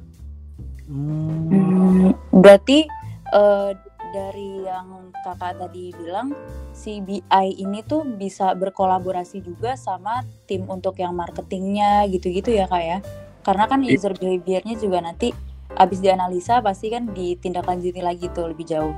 Hmm, 0.90 2.12
berarti 2.34 2.84
uh, 3.32 3.72
dari 4.12 4.62
yang 4.62 5.10
kakak 5.24 5.58
tadi 5.58 5.90
bilang, 5.96 6.36
si 6.76 7.00
BI 7.00 7.48
ini 7.56 7.80
tuh 7.82 8.04
bisa 8.04 8.52
berkolaborasi 8.52 9.40
juga 9.40 9.74
sama 9.74 10.22
tim 10.46 10.68
untuk 10.68 11.00
yang 11.00 11.16
marketingnya 11.16 12.06
gitu-gitu 12.12 12.52
ya 12.52 12.68
kak 12.68 12.84
ya? 12.84 12.98
Karena 13.42 13.64
kan 13.66 13.82
iya. 13.82 13.96
user 13.96 14.14
behaviornya 14.14 14.76
juga 14.78 15.02
nanti 15.02 15.32
habis 15.74 15.98
dianalisa 15.98 16.60
pasti 16.60 16.92
kan 16.92 17.08
ditindaklanjuti 17.10 18.00
lagi 18.04 18.28
tuh 18.30 18.52
lebih 18.52 18.68
jauh. 18.68 18.94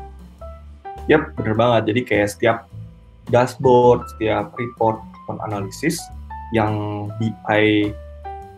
Yap, 1.07 1.33
bener 1.39 1.55
banget. 1.55 1.95
Jadi 1.95 2.01
kayak 2.05 2.29
setiap 2.35 2.59
dashboard, 3.31 4.05
setiap 4.17 4.53
report 4.59 5.01
analisis 5.47 5.97
yang 6.53 7.09
BI 7.17 7.95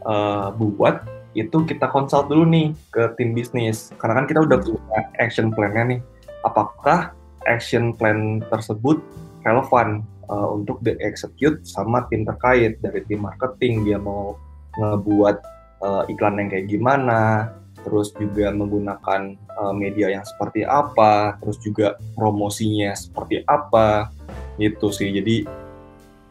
uh, 0.03 0.51
buat 0.57 1.07
itu 1.37 1.69
kita 1.69 1.92
konsult 1.92 2.33
dulu 2.33 2.49
nih 2.49 2.73
ke 2.90 3.12
tim 3.21 3.37
bisnis 3.37 3.92
karena 4.01 4.25
kan 4.25 4.27
kita 4.27 4.40
udah 4.42 4.59
punya 4.59 5.01
action 5.21 5.53
plan-nya 5.53 5.85
nih 5.85 6.01
apakah 6.47 7.11
action 7.51 7.91
plan 7.95 8.39
tersebut 8.47 9.03
relevan 9.43 10.07
uh, 10.31 10.49
untuk 10.55 10.79
di-execute 10.83 11.63
sama 11.67 12.07
tim 12.11 12.23
terkait 12.23 12.79
dari 12.83 13.03
tim 13.07 13.27
marketing 13.27 13.83
dia 13.87 13.99
mau 13.99 14.39
ngebuat 14.79 15.37
uh, 15.83 16.03
iklan 16.11 16.39
yang 16.39 16.49
kayak 16.51 16.71
gimana 16.71 17.51
terus 17.83 18.11
juga 18.19 18.51
menggunakan 18.51 19.39
uh, 19.59 19.75
media 19.75 20.11
yang 20.11 20.27
seperti 20.27 20.67
apa 20.67 21.39
terus 21.39 21.59
juga 21.63 21.95
promosinya 22.19 22.91
seperti 22.95 23.47
apa 23.47 24.11
gitu 24.59 24.91
sih 24.91 25.15
jadi 25.15 25.47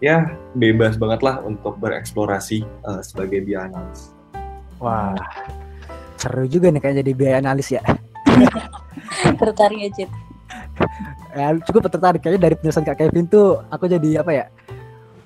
ya 0.03 0.27
bebas 0.53 0.99
banget 0.99 1.23
lah 1.23 1.39
untuk 1.47 1.79
bereksplorasi 1.79 2.67
uh, 2.83 2.99
sebagai 2.99 3.41
biaya 3.45 3.71
analis. 3.71 4.11
Wah, 4.83 5.15
seru 6.19 6.43
juga 6.51 6.67
nih 6.69 6.81
kayak 6.83 6.95
jadi 6.99 7.11
biaya 7.15 7.35
analis 7.39 7.71
ya. 7.71 7.81
tertarik 9.41 9.91
Cid? 9.95 10.09
ya, 11.35 11.51
cukup 11.67 11.87
tertarik 11.89 12.21
kayaknya 12.23 12.41
dari 12.49 12.55
penjelasan 12.59 12.85
Kak 12.85 12.97
Kevin 12.99 13.27
tuh 13.27 13.59
aku 13.71 13.89
jadi 13.89 14.23
apa 14.23 14.31
ya? 14.31 14.45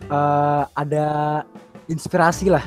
Uh, 0.09 0.63
ada 0.73 1.07
inspirasi 1.85 2.49
lah. 2.49 2.65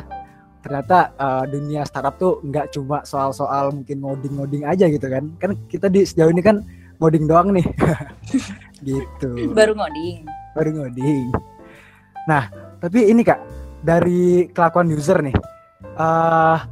Ternyata 0.63 1.11
uh, 1.19 1.45
dunia 1.51 1.83
startup 1.83 2.15
tuh 2.23 2.39
nggak 2.47 2.71
cuma 2.71 3.03
soal-soal 3.03 3.75
mungkin 3.75 3.99
ngoding-ngoding 3.99 4.63
aja 4.63 4.87
gitu 4.87 5.07
kan. 5.11 5.27
Kan 5.43 5.59
kita 5.67 5.91
di 5.91 6.07
sejauh 6.07 6.31
ini 6.31 6.43
kan 6.43 6.63
ngoding 7.03 7.27
doang 7.27 7.51
nih. 7.51 7.67
gitu. 8.87 9.51
Baru 9.51 9.75
ngoding. 9.75 10.23
Baru 10.55 10.71
ngoding. 10.79 11.27
Nah, 12.31 12.47
tapi 12.79 13.11
ini 13.11 13.27
kak 13.27 13.43
dari 13.83 14.47
kelakuan 14.55 14.87
user 14.87 15.19
nih, 15.19 15.35
uh, 15.99 16.63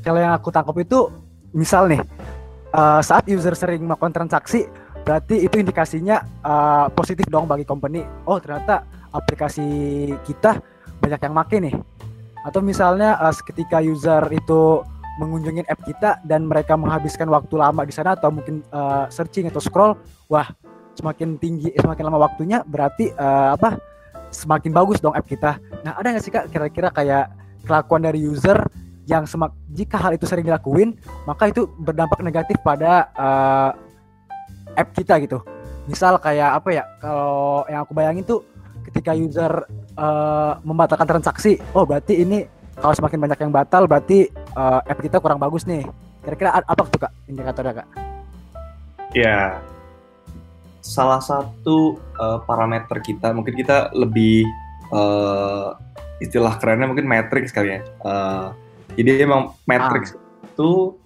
kalau 0.00 0.16
yang 0.16 0.32
aku 0.32 0.48
tangkap 0.48 0.76
itu 0.80 1.12
misal 1.52 1.84
nih 1.92 2.00
uh, 2.76 3.00
saat 3.00 3.24
user 3.26 3.56
sering 3.56 3.88
melakukan 3.88 4.12
transaksi, 4.12 4.68
berarti 5.02 5.48
itu 5.48 5.56
indikasinya 5.56 6.20
uh, 6.44 6.86
positif 6.92 7.24
dong 7.32 7.48
bagi 7.48 7.64
company. 7.64 8.04
Oh 8.28 8.36
ternyata 8.36 8.84
aplikasi 9.10 9.64
kita 10.28 10.60
banyak 11.00 11.20
yang 11.24 11.34
make 11.34 11.56
nih. 11.56 11.74
Atau 12.44 12.60
misalnya 12.60 13.16
uh, 13.18 13.32
ketika 13.32 13.80
user 13.80 14.28
itu 14.30 14.84
mengunjungi 15.16 15.64
app 15.64 15.80
kita 15.80 16.20
dan 16.28 16.44
mereka 16.44 16.76
menghabiskan 16.76 17.32
waktu 17.32 17.56
lama 17.56 17.88
di 17.88 17.92
sana 17.96 18.12
atau 18.12 18.28
mungkin 18.28 18.60
uh, 18.68 19.08
searching 19.08 19.48
atau 19.48 19.64
scroll, 19.64 19.96
wah 20.28 20.44
semakin 20.92 21.40
tinggi 21.40 21.72
semakin 21.76 22.04
lama 22.08 22.28
waktunya 22.28 22.60
berarti 22.64 23.12
uh, 23.16 23.56
apa 23.56 23.80
semakin 24.28 24.76
bagus 24.76 25.00
dong 25.00 25.16
app 25.16 25.24
kita. 25.24 25.56
Nah, 25.80 25.96
ada 25.96 26.12
nggak 26.12 26.24
sih 26.24 26.32
kak 26.32 26.52
kira-kira 26.52 26.92
kayak 26.92 27.32
kelakuan 27.64 28.04
dari 28.04 28.20
user 28.20 28.60
yang 29.06 29.22
semak 29.24 29.54
jika 29.70 29.96
hal 30.02 30.18
itu 30.18 30.26
sering 30.26 30.42
dilakuin, 30.42 30.98
maka 31.24 31.46
itu 31.46 31.70
berdampak 31.78 32.20
negatif 32.26 32.58
pada 32.66 33.06
uh, 33.14 33.70
app 34.74 34.90
kita 34.92 35.22
gitu. 35.22 35.38
Misal 35.86 36.18
kayak 36.18 36.58
apa 36.58 36.68
ya? 36.74 36.84
Kalau 36.98 37.62
yang 37.70 37.86
aku 37.86 37.94
bayangin 37.94 38.26
tuh 38.26 38.42
ketika 38.90 39.14
user 39.14 39.62
uh, 39.94 40.58
membatalkan 40.66 41.06
transaksi, 41.06 41.62
oh 41.70 41.86
berarti 41.86 42.18
ini 42.26 42.42
kalau 42.76 42.92
semakin 42.92 43.18
banyak 43.22 43.38
yang 43.46 43.52
batal 43.54 43.86
berarti 43.86 44.26
uh, 44.58 44.82
app 44.82 44.98
kita 44.98 45.22
kurang 45.22 45.38
bagus 45.38 45.64
nih. 45.64 45.86
Kira-kira 46.26 46.58
apa 46.58 46.82
tuh 46.90 46.98
kak 46.98 47.14
indikatornya 47.30 47.86
kak? 47.86 47.88
Ya, 49.14 49.62
salah 50.82 51.22
satu 51.22 52.02
uh, 52.18 52.42
parameter 52.42 52.98
kita 53.02 53.30
mungkin 53.30 53.54
kita 53.54 53.94
lebih 53.94 54.42
uh, 54.90 55.78
istilah 56.18 56.58
kerennya 56.58 56.90
mungkin 56.90 57.06
matrix 57.06 57.54
kali 57.54 57.78
ya 57.78 57.80
uh, 58.06 58.54
jadi 58.96 59.28
emang 59.28 59.54
matrix 59.68 60.16
ah. 60.16 60.48
itu 60.48 60.96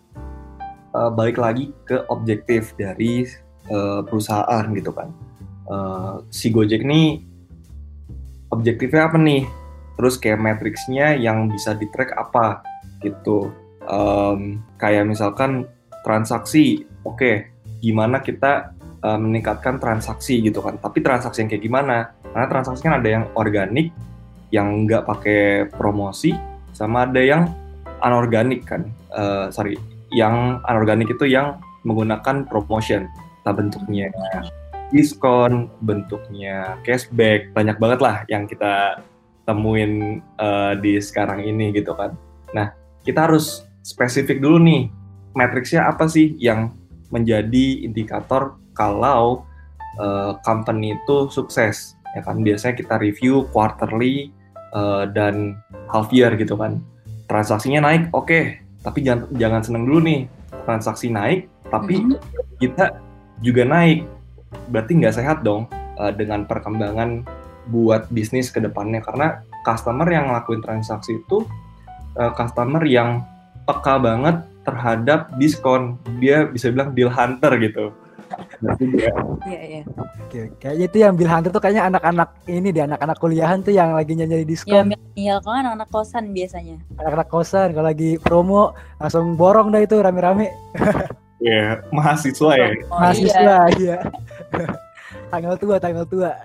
uh, 0.94 1.10
balik 1.12 1.36
lagi 1.36 1.74
ke 1.84 2.06
objektif 2.08 2.72
dari 2.78 3.26
uh, 3.68 4.00
perusahaan 4.06 4.64
gitu 4.72 4.90
kan 4.94 5.10
uh, 5.68 6.22
si 6.30 6.48
Gojek 6.54 6.86
ini 6.86 7.26
objektifnya 8.54 9.10
apa 9.10 9.18
nih 9.18 9.44
terus 9.98 10.16
kayak 10.16 10.40
matrixnya 10.40 11.18
yang 11.18 11.52
bisa 11.52 11.76
di 11.76 11.84
track 11.92 12.16
apa 12.16 12.64
gitu 13.04 13.52
um, 13.90 14.62
kayak 14.80 15.04
misalkan 15.04 15.68
transaksi 16.06 16.88
oke 17.04 17.20
okay, 17.20 17.34
gimana 17.84 18.24
kita 18.24 18.72
uh, 19.04 19.18
meningkatkan 19.18 19.80
transaksi 19.80 20.40
gitu 20.44 20.60
kan. 20.60 20.76
Tapi 20.78 21.00
transaksi 21.00 21.44
yang 21.44 21.50
kayak 21.50 21.64
gimana? 21.64 21.96
Karena 22.30 22.46
transaksi 22.46 22.80
kan 22.84 22.94
ada 23.00 23.08
yang 23.08 23.24
organik, 23.34 23.90
yang 24.54 24.86
nggak 24.86 25.04
pakai 25.08 25.66
promosi, 25.74 26.36
sama 26.76 27.08
ada 27.08 27.20
yang 27.20 27.50
anorganik 28.02 28.66
kan. 28.66 28.90
Uh, 29.12 29.48
sorry, 29.52 29.76
yang 30.12 30.60
anorganik 30.66 31.10
itu 31.10 31.28
yang 31.28 31.60
menggunakan 31.84 32.44
promotion. 32.48 33.08
Tak 33.40 33.56
bentuknya 33.56 34.12
diskon, 34.92 35.70
bentuknya 35.80 36.76
cashback, 36.84 37.54
banyak 37.56 37.78
banget 37.80 38.00
lah 38.02 38.16
yang 38.28 38.44
kita 38.44 39.00
temuin 39.48 40.20
uh, 40.36 40.76
di 40.76 41.00
sekarang 41.00 41.40
ini 41.46 41.72
gitu 41.72 41.96
kan. 41.96 42.12
Nah, 42.52 42.74
kita 43.06 43.30
harus 43.30 43.64
spesifik 43.80 44.42
dulu 44.44 44.60
nih, 44.60 44.92
matriksnya 45.32 45.88
apa 45.88 46.04
sih 46.10 46.36
yang 46.36 46.74
menjadi 47.10 47.86
indikator 47.86 48.60
kalau 48.76 49.44
uh, 49.98 50.38
company 50.46 50.94
itu 50.94 51.28
sukses 51.28 51.98
ya 52.14 52.22
kan 52.22 52.42
biasanya 52.42 52.74
kita 52.78 52.94
review 52.98 53.46
quarterly 53.54 54.30
uh, 54.74 55.06
dan 55.10 55.58
half 55.90 56.10
year 56.10 56.34
gitu 56.34 56.58
kan 56.58 56.82
transaksinya 57.30 57.86
naik 57.86 58.10
oke 58.10 58.26
okay. 58.26 58.58
tapi 58.82 59.06
jangan 59.06 59.30
jangan 59.38 59.62
seneng 59.62 59.86
dulu 59.86 60.02
nih 60.02 60.20
transaksi 60.66 61.06
naik 61.14 61.46
tapi 61.70 62.02
mm 62.02 62.18
-hmm. 62.18 62.58
kita 62.58 62.98
juga 63.38 63.62
naik 63.62 64.02
berarti 64.74 64.98
nggak 64.98 65.14
sehat 65.14 65.46
dong 65.46 65.70
uh, 66.02 66.10
dengan 66.10 66.42
perkembangan 66.42 67.22
buat 67.70 68.10
bisnis 68.10 68.50
ke 68.50 68.58
depannya 68.58 68.98
karena 68.98 69.46
customer 69.62 70.10
yang 70.10 70.26
ngelakuin 70.26 70.58
transaksi 70.58 71.22
itu 71.22 71.46
uh, 72.18 72.34
customer 72.34 72.82
yang 72.82 73.22
peka 73.62 74.02
banget 74.02 74.42
terhadap 74.66 75.30
diskon 75.38 75.94
dia 76.18 76.50
bisa 76.50 76.74
bilang 76.74 76.90
deal 76.98 77.08
hunter 77.08 77.54
gitu 77.62 77.94
Iya, 79.48 79.60
iya. 79.64 79.82
Oke, 80.26 80.52
kayaknya 80.60 80.84
itu 80.84 80.96
yang 81.00 81.14
Bill 81.16 81.30
Hunter 81.32 81.50
tuh 81.50 81.62
kayaknya 81.64 81.88
anak-anak 81.88 82.28
ini 82.44 82.68
di 82.70 82.80
anak-anak 82.84 83.16
kuliahan 83.16 83.64
tuh 83.64 83.72
yang 83.72 83.96
lagi 83.96 84.12
nyanyi 84.12 84.44
diskon. 84.44 84.92
Iya, 85.16 85.40
kalau 85.40 85.56
anak-anak 85.64 85.88
kosan 85.88 86.36
biasanya. 86.36 86.76
Anak-anak 87.00 87.28
kosan 87.32 87.68
kalau 87.72 87.88
lagi 87.88 88.20
promo 88.20 88.76
langsung 89.00 89.34
borong 89.40 89.72
dah 89.72 89.80
itu 89.80 89.96
rame-rame. 89.98 90.52
Iya, 91.40 91.80
yeah, 91.80 91.88
mahasiswa 91.88 92.52
ya. 92.52 92.68
Oh, 92.92 93.00
mahasiswa, 93.00 93.56
iya. 93.80 93.96
tanggal 95.32 95.56
tua, 95.56 95.80
tanggal 95.80 96.04
tua. 96.04 96.36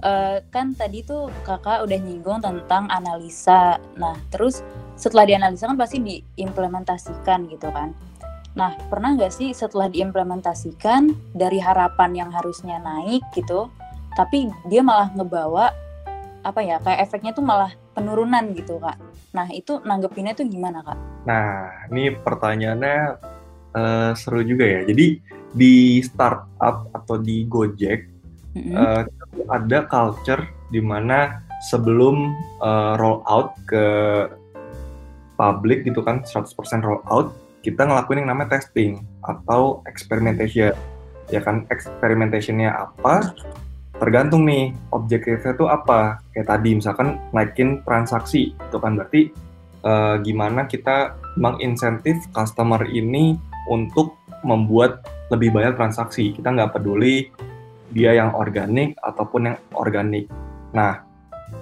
Uh, 0.00 0.40
kan 0.54 0.72
tadi 0.72 1.04
tuh 1.04 1.28
kakak 1.44 1.84
udah 1.84 2.00
nyinggung 2.00 2.40
tentang 2.40 2.88
analisa. 2.88 3.76
Nah, 4.00 4.16
terus 4.32 4.64
setelah 4.96 5.28
dianalisa 5.28 5.68
kan 5.68 5.76
pasti 5.76 6.00
diimplementasikan 6.00 7.52
gitu 7.52 7.68
kan. 7.68 7.92
Nah, 8.52 8.76
pernah 8.92 9.16
nggak 9.16 9.32
sih 9.32 9.56
setelah 9.56 9.88
diimplementasikan 9.88 11.12
dari 11.32 11.56
harapan 11.56 12.12
yang 12.12 12.30
harusnya 12.30 12.76
naik 12.84 13.24
gitu, 13.32 13.72
tapi 14.12 14.52
dia 14.68 14.84
malah 14.84 15.08
ngebawa 15.16 15.72
apa 16.42 16.60
ya 16.60 16.76
kayak 16.82 17.06
efeknya 17.06 17.32
tuh 17.32 17.46
malah 17.46 17.70
penurunan 17.94 18.50
gitu 18.52 18.76
kak. 18.82 18.98
Nah 19.32 19.46
itu 19.54 19.78
nanggepinnya 19.86 20.34
tuh 20.34 20.46
gimana 20.50 20.82
kak? 20.82 20.98
Nah 21.24 21.70
ini 21.88 22.12
pertanyaannya 22.18 22.98
uh, 23.72 24.10
seru 24.18 24.42
juga 24.42 24.66
ya. 24.66 24.80
Jadi 24.84 25.22
di 25.54 26.02
startup 26.02 26.88
atau 26.92 27.16
di 27.20 27.46
Gojek 27.46 28.08
mm-hmm. 28.58 28.74
uh, 28.74 29.02
ada 29.52 29.84
culture 29.86 30.42
di 30.72 30.80
mana 30.80 31.44
sebelum 31.68 32.32
uh, 32.64 32.98
roll 32.98 33.22
out 33.28 33.54
ke 33.68 33.84
publik 35.36 35.84
gitu 35.86 36.00
kan 36.02 36.24
100% 36.24 36.48
roll 36.82 37.04
out 37.06 37.30
kita 37.62 37.86
ngelakuin 37.86 38.26
yang 38.26 38.30
namanya 38.34 38.58
testing 38.58 39.06
atau 39.22 39.80
experimentation. 39.86 40.74
ya 41.30 41.40
kan 41.40 41.64
experimentationnya 41.72 42.68
apa 42.68 43.32
tergantung 44.02 44.42
nih 44.42 44.74
objektifnya 44.90 45.54
itu 45.54 45.64
apa. 45.70 46.18
Kayak 46.34 46.50
tadi 46.50 46.70
misalkan 46.74 47.08
naikin 47.30 47.80
transaksi 47.86 48.50
itu 48.50 48.76
kan. 48.82 48.98
Berarti 48.98 49.30
uh, 49.86 50.18
gimana 50.20 50.66
kita 50.66 51.14
menginsentif 51.38 52.18
customer 52.34 52.82
ini 52.90 53.38
untuk 53.70 54.18
membuat 54.42 55.06
lebih 55.30 55.54
banyak 55.54 55.78
transaksi. 55.78 56.34
Kita 56.34 56.50
nggak 56.50 56.74
peduli 56.74 57.30
dia 57.94 58.18
yang 58.18 58.34
organik 58.34 58.98
ataupun 59.06 59.54
yang 59.54 59.58
organik. 59.78 60.26
Nah 60.74 61.06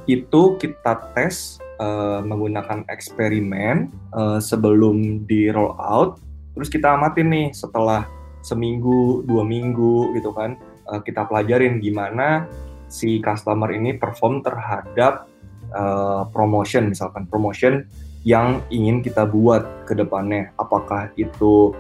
itu 0.08 0.56
kita 0.56 1.12
tes 1.12 1.60
uh, 1.81 2.21
menggunakan 2.21 2.85
eksperimen 2.93 3.88
uh, 4.12 4.38
sebelum 4.38 5.25
di 5.25 5.49
roll 5.49 5.75
out 5.81 6.21
terus 6.53 6.69
kita 6.69 6.95
amatin 6.95 7.33
nih 7.33 7.49
setelah 7.57 8.05
seminggu 8.45 9.25
dua 9.25 9.43
minggu 9.43 10.12
gitu 10.14 10.31
kan 10.37 10.61
uh, 10.93 11.01
kita 11.01 11.25
pelajarin 11.25 11.81
gimana 11.81 12.45
si 12.90 13.23
customer 13.25 13.73
ini 13.73 13.97
perform 13.97 14.45
terhadap 14.45 15.27
uh, 15.73 16.29
promotion 16.29 16.90
misalkan 16.90 17.25
promotion 17.31 17.87
yang 18.27 18.61
ingin 18.69 19.01
kita 19.01 19.25
buat 19.25 19.64
ke 19.88 19.97
depannya. 19.97 20.53
Apakah 20.61 21.09
itu 21.16 21.73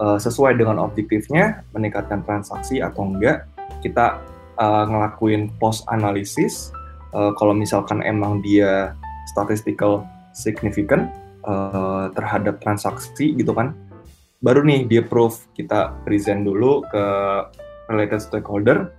uh, 0.00 0.16
sesuai 0.16 0.56
dengan 0.56 0.80
objektifnya 0.80 1.60
meningkatkan 1.76 2.24
transaksi 2.24 2.80
atau 2.80 3.12
enggak 3.12 3.44
kita 3.84 4.22
uh, 4.56 4.84
ngelakuin 4.88 5.52
post 5.60 5.84
analysis 5.92 6.72
uh, 7.12 7.34
kalau 7.36 7.52
misalkan 7.52 8.00
emang 8.00 8.40
dia 8.40 8.96
statistical 9.30 10.06
significant 10.32 11.12
uh, 11.46 12.08
terhadap 12.16 12.58
transaksi 12.62 13.36
gitu 13.36 13.52
kan. 13.52 13.76
Baru 14.42 14.66
nih 14.66 14.88
dia 14.90 15.02
proof. 15.06 15.46
Kita 15.54 15.94
present 16.02 16.42
dulu 16.42 16.82
ke 16.90 17.04
related 17.92 18.20
stakeholder 18.22 18.90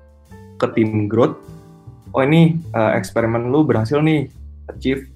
ke 0.59 0.67
tim 0.77 1.11
growth. 1.11 1.35
Oh 2.13 2.21
ini 2.21 2.61
uh, 2.77 2.93
eksperimen 2.95 3.49
lu 3.49 3.65
berhasil 3.65 3.99
nih 3.99 4.29
achieve 4.69 5.09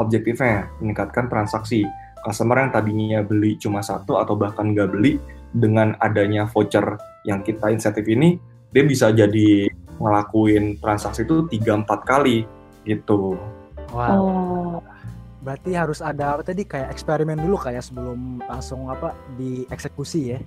objektifnya 0.00 0.70
meningkatkan 0.80 1.28
transaksi. 1.28 1.84
Customer 2.24 2.56
yang 2.64 2.72
tadinya 2.72 3.20
beli 3.20 3.60
cuma 3.60 3.84
satu 3.84 4.16
atau 4.16 4.32
bahkan 4.32 4.72
nggak 4.72 4.96
beli 4.96 5.20
dengan 5.52 5.92
adanya 6.00 6.48
voucher 6.48 6.96
yang 7.28 7.44
kita 7.44 7.68
insentif 7.68 8.08
ini 8.08 8.40
dia 8.72 8.82
bisa 8.82 9.12
jadi 9.12 9.68
ngelakuin 10.00 10.80
transaksi 10.80 11.22
itu 11.22 11.44
tiga 11.52 11.76
empat 11.76 12.00
kali 12.08 12.48
gitu. 12.88 13.36
Wow. 13.94 14.18
Oh 14.18 14.78
berarti 15.44 15.76
harus 15.76 16.00
ada 16.00 16.34
apa 16.34 16.42
tadi 16.42 16.64
kayak 16.64 16.88
eksperimen 16.88 17.36
dulu 17.36 17.60
kayak 17.60 17.84
sebelum 17.84 18.40
langsung 18.48 18.88
apa 18.88 19.12
dieksekusi 19.36 20.22
ya 20.34 20.40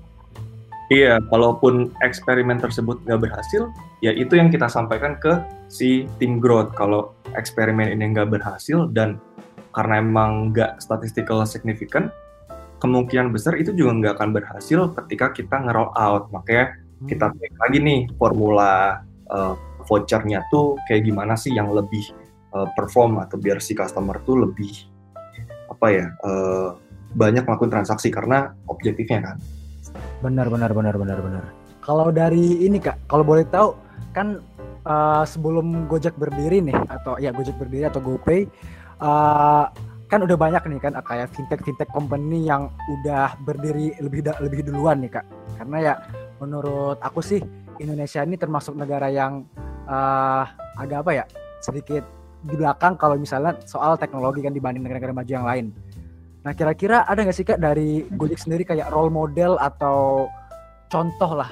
Iya, 0.87 1.19
kalaupun 1.27 1.91
eksperimen 1.99 2.63
tersebut 2.63 3.03
nggak 3.03 3.27
berhasil, 3.27 3.67
ya 3.99 4.15
itu 4.15 4.39
yang 4.39 4.47
kita 4.47 4.71
sampaikan 4.71 5.19
ke 5.19 5.35
si 5.67 6.07
tim 6.15 6.39
growth. 6.39 6.71
Kalau 6.79 7.11
eksperimen 7.35 7.91
ini 7.91 8.15
nggak 8.15 8.31
berhasil 8.31 8.87
dan 8.95 9.19
karena 9.75 9.99
emang 9.99 10.55
nggak 10.55 10.79
statistical 10.79 11.43
significant, 11.43 12.07
kemungkinan 12.79 13.35
besar 13.35 13.59
itu 13.59 13.75
juga 13.75 13.99
nggak 13.99 14.13
akan 14.15 14.31
berhasil 14.31 14.79
ketika 15.03 15.35
kita 15.35 15.59
nge-roll 15.59 15.91
out. 15.99 16.31
Makanya 16.31 16.79
kita 17.03 17.35
cek 17.35 17.51
hmm. 17.51 17.61
lagi 17.67 17.77
nih 17.83 17.99
formula 18.15 19.03
uh, 19.27 19.59
vouchernya 19.91 20.39
tuh 20.47 20.79
kayak 20.87 21.03
gimana 21.03 21.35
sih 21.35 21.51
yang 21.51 21.67
lebih 21.67 22.15
uh, 22.57 22.67
perform 22.73 23.21
atau 23.21 23.37
biar 23.37 23.61
si 23.61 23.77
customer 23.77 24.17
tuh 24.25 24.49
lebih 24.49 24.73
apa 25.69 25.87
ya 25.93 26.05
uh, 26.25 26.73
banyak 27.13 27.45
melakukan 27.45 27.71
transaksi 27.81 28.09
karena 28.09 28.57
objektifnya 28.65 29.21
kan. 29.21 29.37
Benar 30.25 30.49
benar 30.49 30.73
benar 30.73 30.97
benar 30.97 31.19
benar. 31.21 31.45
Kalau 31.85 32.09
dari 32.11 32.65
ini 32.67 32.81
kak, 32.81 32.97
kalau 33.07 33.23
boleh 33.23 33.45
tahu 33.47 33.77
kan 34.11 34.41
uh, 34.83 35.23
sebelum 35.23 35.87
Gojek 35.87 36.17
berdiri 36.17 36.59
nih 36.59 36.75
atau 36.89 37.15
ya 37.21 37.31
Gojek 37.31 37.55
berdiri 37.55 37.87
atau 37.87 38.01
GoPay 38.03 38.49
uh, 38.99 39.71
kan 40.07 40.19
udah 40.23 40.39
banyak 40.39 40.63
nih 40.67 40.79
kan 40.79 40.95
kayak 41.03 41.31
fintech 41.35 41.63
fintech 41.63 41.91
company 41.91 42.47
yang 42.47 42.71
udah 42.87 43.35
berdiri 43.43 43.95
lebih 44.03 44.25
lebih 44.41 44.67
duluan 44.67 44.99
nih 44.99 45.21
kak. 45.21 45.25
Karena 45.61 45.77
ya 45.79 45.93
menurut 46.41 46.97
aku 46.99 47.23
sih 47.23 47.39
Indonesia 47.77 48.25
ini 48.25 48.35
termasuk 48.35 48.73
negara 48.73 49.07
yang 49.07 49.45
uh, 49.85 50.43
agak 50.79 51.07
apa 51.07 51.11
ya 51.13 51.25
sedikit 51.61 52.16
di 52.47 52.55
belakang 52.55 52.95
kalau 52.95 53.19
misalnya 53.19 53.59
soal 53.67 53.99
teknologi 53.99 54.39
kan 54.39 54.55
dibanding 54.55 54.87
negara-negara 54.87 55.11
maju 55.11 55.31
yang 55.31 55.43
lain. 55.43 55.65
Nah 56.47 56.55
kira-kira 56.55 57.03
ada 57.03 57.27
nggak 57.27 57.35
sih 57.35 57.43
kak 57.43 57.59
dari 57.59 58.07
Gojek 58.07 58.39
sendiri 58.39 58.63
kayak 58.63 58.87
role 58.87 59.11
model 59.11 59.59
atau 59.59 60.31
contoh 60.87 61.35
lah 61.35 61.51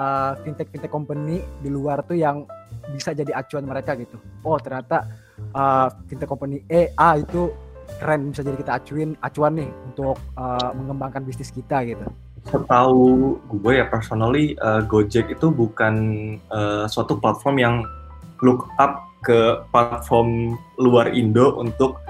uh, 0.00 0.32
fintech 0.40 0.72
fintech 0.72 0.88
company 0.88 1.44
di 1.60 1.68
luar 1.68 2.00
tuh 2.08 2.16
yang 2.16 2.48
bisa 2.88 3.12
jadi 3.12 3.36
acuan 3.36 3.68
mereka 3.68 3.92
gitu. 4.00 4.16
Oh 4.40 4.56
ternyata 4.56 5.04
uh, 5.52 5.92
fintech 6.08 6.24
company 6.24 6.64
E 6.72 6.88
A 6.96 7.20
itu 7.20 7.52
keren 8.00 8.32
bisa 8.32 8.40
jadi 8.40 8.56
kita 8.56 8.72
acuin 8.80 9.12
acuan 9.20 9.60
nih 9.60 9.68
untuk 9.92 10.16
uh, 10.40 10.72
mengembangkan 10.72 11.20
bisnis 11.20 11.52
kita 11.52 11.84
gitu. 11.84 12.08
Setahu 12.48 13.36
gue 13.44 13.72
ya 13.76 13.84
personally 13.92 14.56
uh, 14.64 14.80
Gojek 14.88 15.28
itu 15.28 15.52
bukan 15.52 15.94
uh, 16.48 16.88
suatu 16.88 17.20
platform 17.20 17.60
yang 17.60 17.74
look 18.40 18.64
up 18.80 19.09
ke 19.20 19.64
platform 19.68 20.56
luar 20.80 21.12
Indo 21.12 21.60
untuk 21.60 22.00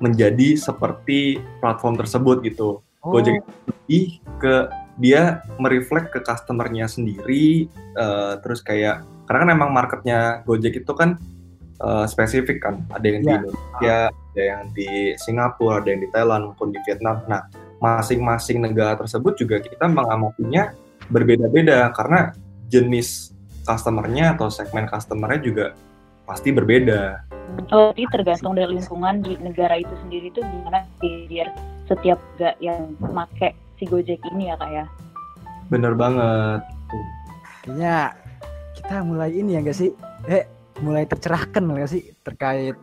menjadi 0.00 0.56
seperti 0.56 1.40
platform 1.60 1.96
tersebut 1.96 2.44
gitu. 2.44 2.80
Oh. 3.04 3.12
Gojek 3.16 3.40
lebih 3.68 4.20
ke 4.40 4.54
dia 4.96 5.44
mereflek 5.60 6.08
ke 6.08 6.24
customernya 6.24 6.88
sendiri, 6.88 7.68
uh, 7.96 8.40
terus 8.40 8.64
kayak 8.64 9.04
karena 9.28 9.38
kan 9.44 9.50
emang 9.52 9.70
marketnya 9.72 10.40
Gojek 10.48 10.80
itu 10.84 10.92
kan 10.96 11.20
uh, 11.84 12.08
spesifik 12.08 12.64
kan, 12.64 12.80
ada 12.92 13.04
yang 13.04 13.20
yeah. 13.20 13.28
di 13.28 13.32
Indonesia, 13.36 13.98
ada 14.08 14.42
yang 14.42 14.62
di 14.72 14.88
Singapura, 15.20 15.84
ada 15.84 15.88
yang 15.92 16.00
di 16.00 16.08
Thailand 16.08 16.42
maupun 16.52 16.72
di 16.72 16.80
Vietnam. 16.88 17.20
Nah, 17.28 17.44
masing-masing 17.76 18.64
negara 18.64 18.96
tersebut 18.96 19.36
juga 19.36 19.60
kita 19.60 19.84
mengamatinya 19.84 20.72
berbeda-beda 21.12 21.92
karena 21.92 22.32
jenis 22.72 23.36
customernya 23.68 24.34
atau 24.38 24.48
segmen 24.48 24.88
customernya 24.88 25.40
juga 25.44 25.66
pasti 26.26 26.50
berbeda. 26.50 27.22
Oh, 27.72 27.94
jadi 27.94 28.10
tergantung 28.10 28.58
dari 28.58 28.76
lingkungan 28.76 29.22
di 29.22 29.38
negara 29.38 29.78
itu 29.78 29.94
sendiri 30.04 30.34
tuh 30.34 30.42
gimana 30.42 30.84
biar 31.00 31.48
setiap 31.86 32.18
gak 32.36 32.58
yang 32.58 32.98
make 33.14 33.54
si 33.78 33.86
Gojek 33.86 34.18
ini 34.34 34.50
ya 34.50 34.58
kak 34.58 34.70
ya? 34.74 34.84
Bener 35.70 35.94
banget. 35.94 36.60
Kayaknya 37.62 37.94
kita 38.74 38.96
mulai 39.06 39.30
ini 39.32 39.56
ya 39.56 39.60
gak 39.62 39.78
sih? 39.78 39.90
Eh, 40.26 40.44
mulai 40.82 41.06
tercerahkan 41.06 41.62
gak 41.62 41.90
sih 41.90 42.02
terkait 42.26 42.74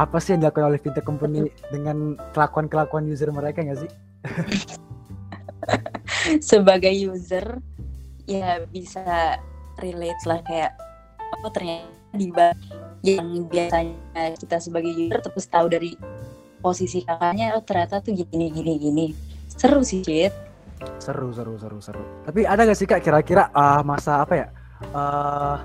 apa 0.00 0.16
sih 0.16 0.36
yang 0.36 0.44
dilakukan 0.44 0.72
oleh 0.72 0.80
fintech 0.80 1.04
company 1.04 1.48
dengan 1.68 2.16
kelakuan-kelakuan 2.36 3.08
user 3.08 3.32
mereka 3.32 3.64
gak 3.64 3.80
sih? 3.84 3.90
Sebagai 6.52 6.92
user 6.92 7.60
ya 8.24 8.64
bisa 8.68 9.40
relate 9.80 10.22
lah 10.24 10.40
kayak 10.44 10.72
oh 11.44 11.52
ternyata 11.52 11.93
di 12.14 12.30
yang 13.04 13.44
biasanya 13.50 14.32
kita 14.40 14.56
sebagai 14.62 14.94
user 14.96 15.20
terus 15.20 15.46
tahu 15.50 15.68
dari 15.68 15.92
posisi 16.64 17.04
kakaknya 17.04 17.52
oh 17.52 17.60
ternyata 17.60 18.00
tuh 18.00 18.16
gini 18.16 18.48
gini 18.48 18.72
gini. 18.80 19.06
Seru 19.50 19.84
sih 19.84 20.00
Cid. 20.00 20.32
Seru 20.96 21.28
seru 21.36 21.60
seru 21.60 21.78
seru. 21.84 22.02
Tapi 22.24 22.48
ada 22.48 22.64
gak 22.64 22.78
sih 22.78 22.88
kak 22.88 23.04
kira-kira 23.04 23.52
uh, 23.52 23.84
masa 23.84 24.24
apa 24.24 24.34
ya 24.34 24.48
uh, 24.96 25.60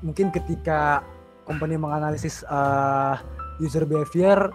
mungkin 0.00 0.32
ketika 0.32 1.04
company 1.44 1.76
menganalisis 1.76 2.40
uh, 2.48 3.20
user 3.60 3.84
behavior 3.84 4.48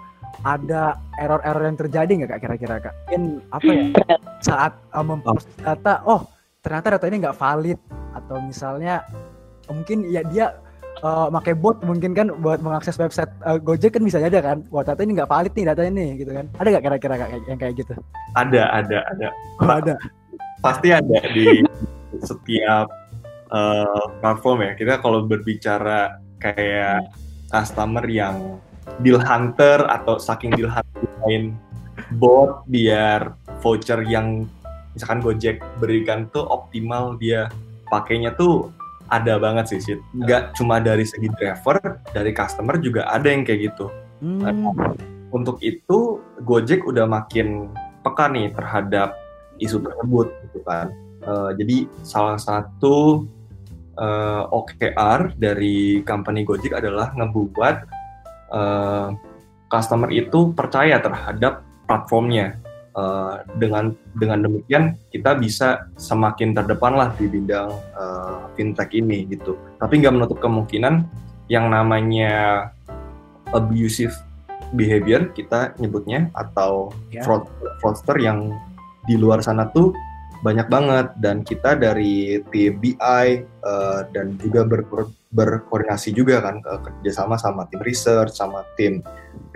ada 0.45 0.97
error-error 1.19 1.63
yang 1.67 1.77
terjadi 1.77 2.11
nggak 2.23 2.29
kak 2.37 2.41
kira-kira 2.49 2.75
kak? 2.89 2.93
Mungkin 3.13 3.23
apa 3.53 3.69
ya 3.69 3.83
saat 4.41 4.73
uh, 4.97 5.05
mempost 5.05 5.45
data 5.61 6.01
oh 6.09 6.25
ternyata 6.65 6.97
data 6.97 7.05
ini 7.05 7.17
nggak 7.21 7.37
valid. 7.37 7.79
Atau 8.17 8.41
misalnya 8.41 9.05
mungkin 9.69 10.09
ya 10.09 10.25
dia 10.25 10.57
uh, 11.03 11.27
pakai 11.31 11.53
bot 11.55 11.79
mungkin 11.83 12.11
kan 12.15 12.31
buat 12.39 12.59
mengakses 12.59 12.99
website 12.99 13.31
uh, 13.47 13.59
Gojek 13.59 13.95
kan 13.95 14.03
bisa 14.03 14.19
aja 14.19 14.39
kan. 14.39 14.63
Wah, 14.71 14.83
data 14.83 15.01
ini 15.03 15.15
nggak 15.15 15.29
valid 15.31 15.53
nih 15.55 15.65
datanya 15.67 15.91
nih 15.95 16.09
gitu 16.23 16.31
kan. 16.35 16.45
Ada 16.59 16.67
nggak 16.75 16.83
kira-kira 16.85 17.15
yang 17.47 17.59
kayak 17.59 17.73
gitu? 17.79 17.93
Ada, 18.35 18.63
ada, 18.71 18.97
ada. 19.11 19.27
Oh, 19.63 19.71
ada. 19.71 19.95
Pasti 20.59 20.91
ada 20.91 21.19
di 21.31 21.63
setiap 22.19 22.87
uh, 23.51 24.05
platform 24.19 24.65
ya. 24.65 24.71
Kita 24.75 24.93
kalau 24.99 25.23
berbicara 25.23 26.19
kayak 26.39 27.11
customer 27.49 28.05
yang 28.07 28.59
deal 29.03 29.19
hunter 29.21 29.85
atau 29.87 30.17
saking 30.19 30.51
deal 30.55 30.69
hunter 30.69 31.07
main 31.25 31.55
bot 32.17 32.65
biar 32.71 33.35
voucher 33.61 34.01
yang 34.07 34.47
misalkan 34.95 35.21
Gojek 35.21 35.61
berikan 35.77 36.25
tuh 36.33 36.47
optimal 36.47 37.19
dia 37.21 37.51
pakainya 37.91 38.33
tuh 38.33 38.73
ada 39.09 39.41
banget 39.41 39.75
sih 39.75 39.79
sih 39.81 39.97
nggak 40.15 40.55
cuma 40.57 40.77
dari 40.77 41.05
segi 41.05 41.29
driver 41.37 42.01
dari 42.13 42.31
customer 42.33 42.77
juga 42.77 43.09
ada 43.09 43.29
yang 43.29 43.45
kayak 43.45 43.73
gitu 43.73 43.85
hmm. 44.21 44.39
nah, 44.41 44.53
untuk 45.29 45.61
itu 45.61 46.21
Gojek 46.45 46.85
udah 46.85 47.05
makin 47.05 47.69
peka 48.01 48.29
nih 48.31 48.49
terhadap 48.53 49.17
isu 49.59 49.81
tersebut 49.83 50.31
gitu 50.47 50.61
kan 50.63 50.89
Uh, 51.19 51.51
jadi 51.51 51.83
salah 51.99 52.39
satu 52.39 53.27
uh, 53.99 54.43
OKR 54.55 55.35
dari 55.35 55.99
company 56.07 56.47
Gojek 56.47 56.71
adalah 56.71 57.11
ngebuat 57.11 57.75
uh, 58.55 59.11
customer 59.67 60.07
itu 60.15 60.55
percaya 60.55 60.97
terhadap 61.03 61.67
platformnya. 61.85 62.55
Uh, 62.99 63.39
dengan 63.55 63.95
dengan 64.19 64.43
demikian 64.43 64.99
kita 65.07 65.39
bisa 65.39 65.87
semakin 65.95 66.51
terdepan 66.51 66.99
lah 66.99 67.15
di 67.15 67.31
bidang 67.31 67.71
uh, 67.95 68.51
fintech 68.59 68.91
ini 68.91 69.23
gitu. 69.31 69.55
Tapi 69.79 70.03
nggak 70.03 70.19
menutup 70.19 70.43
kemungkinan 70.43 71.07
yang 71.47 71.71
namanya 71.71 72.67
abusive 73.55 74.11
behavior 74.75 75.31
kita 75.31 75.71
nyebutnya 75.79 76.27
atau 76.35 76.91
yeah. 77.09 77.23
fraud 77.23 77.47
fraudster 77.79 78.19
yang 78.19 78.51
di 79.07 79.15
luar 79.15 79.39
sana 79.39 79.71
tuh 79.71 79.95
banyak 80.43 80.67
banget 80.67 81.07
dan 81.23 81.43
kita 81.43 81.79
dari 81.79 82.39
tim 82.51 82.79
BI 82.79 82.95
uh, 82.99 83.27
eh, 83.63 84.01
dan 84.11 84.39
juga 84.39 84.63
ber, 84.63 84.83
berkoordinasi 85.35 86.15
juga 86.15 86.39
kan 86.39 86.63
ke 86.63 86.73
kerjasama 86.83 87.35
sama 87.35 87.67
tim 87.67 87.79
research 87.83 88.35
sama 88.35 88.63
tim 88.79 89.03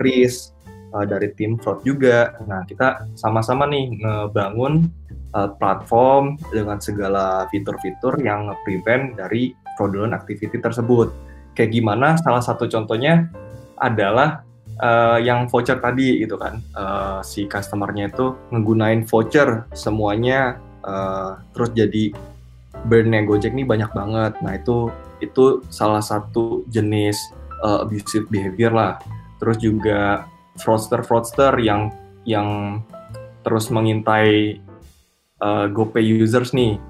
risk 0.00 0.53
uh, 0.94 1.04
dari 1.04 1.34
tim 1.34 1.58
fraud 1.58 1.82
juga. 1.82 2.38
Nah 2.46 2.62
kita 2.64 3.10
sama-sama 3.18 3.66
nih 3.66 3.98
ngebangun 3.98 4.86
uh, 5.34 5.50
platform 5.58 6.38
dengan 6.54 6.78
segala 6.78 7.50
fitur-fitur 7.50 8.22
yang 8.22 8.54
prevent 8.62 9.18
dari 9.18 9.50
fraudulent 9.74 10.14
activity 10.14 10.62
tersebut. 10.62 11.10
Kayak 11.58 11.74
gimana? 11.74 12.14
Salah 12.22 12.42
satu 12.42 12.70
contohnya 12.70 13.26
adalah 13.78 14.46
uh, 14.80 15.18
yang 15.20 15.46
voucher 15.50 15.78
tadi 15.78 16.22
gitu 16.22 16.38
kan 16.38 16.58
uh, 16.74 17.20
si 17.22 17.46
customernya 17.46 18.10
itu 18.10 18.34
menggunakan 18.50 19.06
voucher 19.06 19.68
semuanya 19.74 20.58
uh, 20.82 21.38
terus 21.54 21.70
jadi 21.74 22.14
brandnya 22.86 23.22
Gojek 23.22 23.54
nih 23.54 23.66
banyak 23.66 23.90
banget 23.94 24.32
nah 24.42 24.52
itu 24.54 24.90
itu 25.22 25.62
salah 25.70 26.02
satu 26.02 26.66
jenis 26.68 27.16
uh, 27.62 27.86
abusive 27.86 28.26
behavior 28.28 28.74
lah 28.74 28.98
terus 29.38 29.58
juga 29.62 30.26
fraudster 30.58 31.02
fraudster 31.02 31.54
yang 31.60 31.90
yang 32.24 32.80
terus 33.44 33.68
mengintai 33.68 34.58
uh, 35.42 35.66
GoPay 35.68 36.04
users 36.04 36.56
nih 36.56 36.80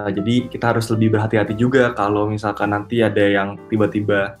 uh, 0.00 0.10
jadi 0.10 0.48
kita 0.50 0.74
harus 0.74 0.90
lebih 0.90 1.14
berhati-hati 1.14 1.54
juga 1.54 1.94
kalau 1.94 2.26
misalkan 2.26 2.74
nanti 2.74 3.04
ada 3.04 3.22
yang 3.22 3.60
tiba-tiba 3.70 4.36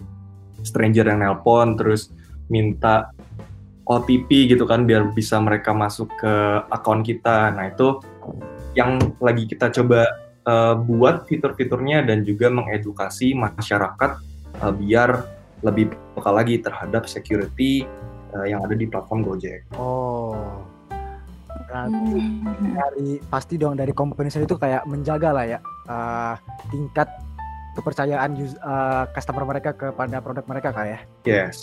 stranger 0.62 1.06
yang 1.06 1.22
nelpon 1.22 1.74
terus 1.74 2.10
minta 2.50 3.10
OTP 3.82 4.54
gitu 4.54 4.64
kan 4.64 4.86
biar 4.86 5.10
bisa 5.10 5.42
mereka 5.42 5.74
masuk 5.74 6.08
ke 6.14 6.34
akun 6.70 7.02
kita. 7.02 7.50
Nah 7.50 7.70
itu 7.70 7.98
yang 8.78 8.96
lagi 9.18 9.44
kita 9.44 9.74
coba 9.74 10.06
uh, 10.46 10.74
buat 10.78 11.26
fitur-fiturnya 11.26 12.06
dan 12.06 12.22
juga 12.22 12.48
mengedukasi 12.48 13.34
masyarakat 13.34 14.10
uh, 14.62 14.72
biar 14.72 15.26
lebih 15.62 15.94
peka 16.14 16.30
lagi 16.30 16.58
terhadap 16.58 17.06
security 17.06 17.86
uh, 18.34 18.46
yang 18.48 18.60
ada 18.64 18.74
di 18.74 18.86
platform 18.88 19.24
Gojek. 19.24 19.64
Oh, 19.76 20.64
berarti 21.68 22.16
hmm. 22.16 22.76
dari 22.76 23.08
pasti 23.28 23.54
dong 23.56 23.80
dari 23.80 23.92
company 23.96 24.28
itu 24.28 24.56
kayak 24.56 24.84
menjaga 24.84 25.30
lah 25.32 25.44
ya 25.48 25.58
uh, 25.88 26.34
tingkat 26.68 27.08
kepercayaan 27.72 28.36
uh, 28.60 29.08
customer 29.16 29.48
mereka 29.48 29.72
kepada 29.72 30.20
produk 30.20 30.44
mereka 30.44 30.68
kayak 30.76 31.08
ya? 31.24 31.48
Yes. 31.48 31.56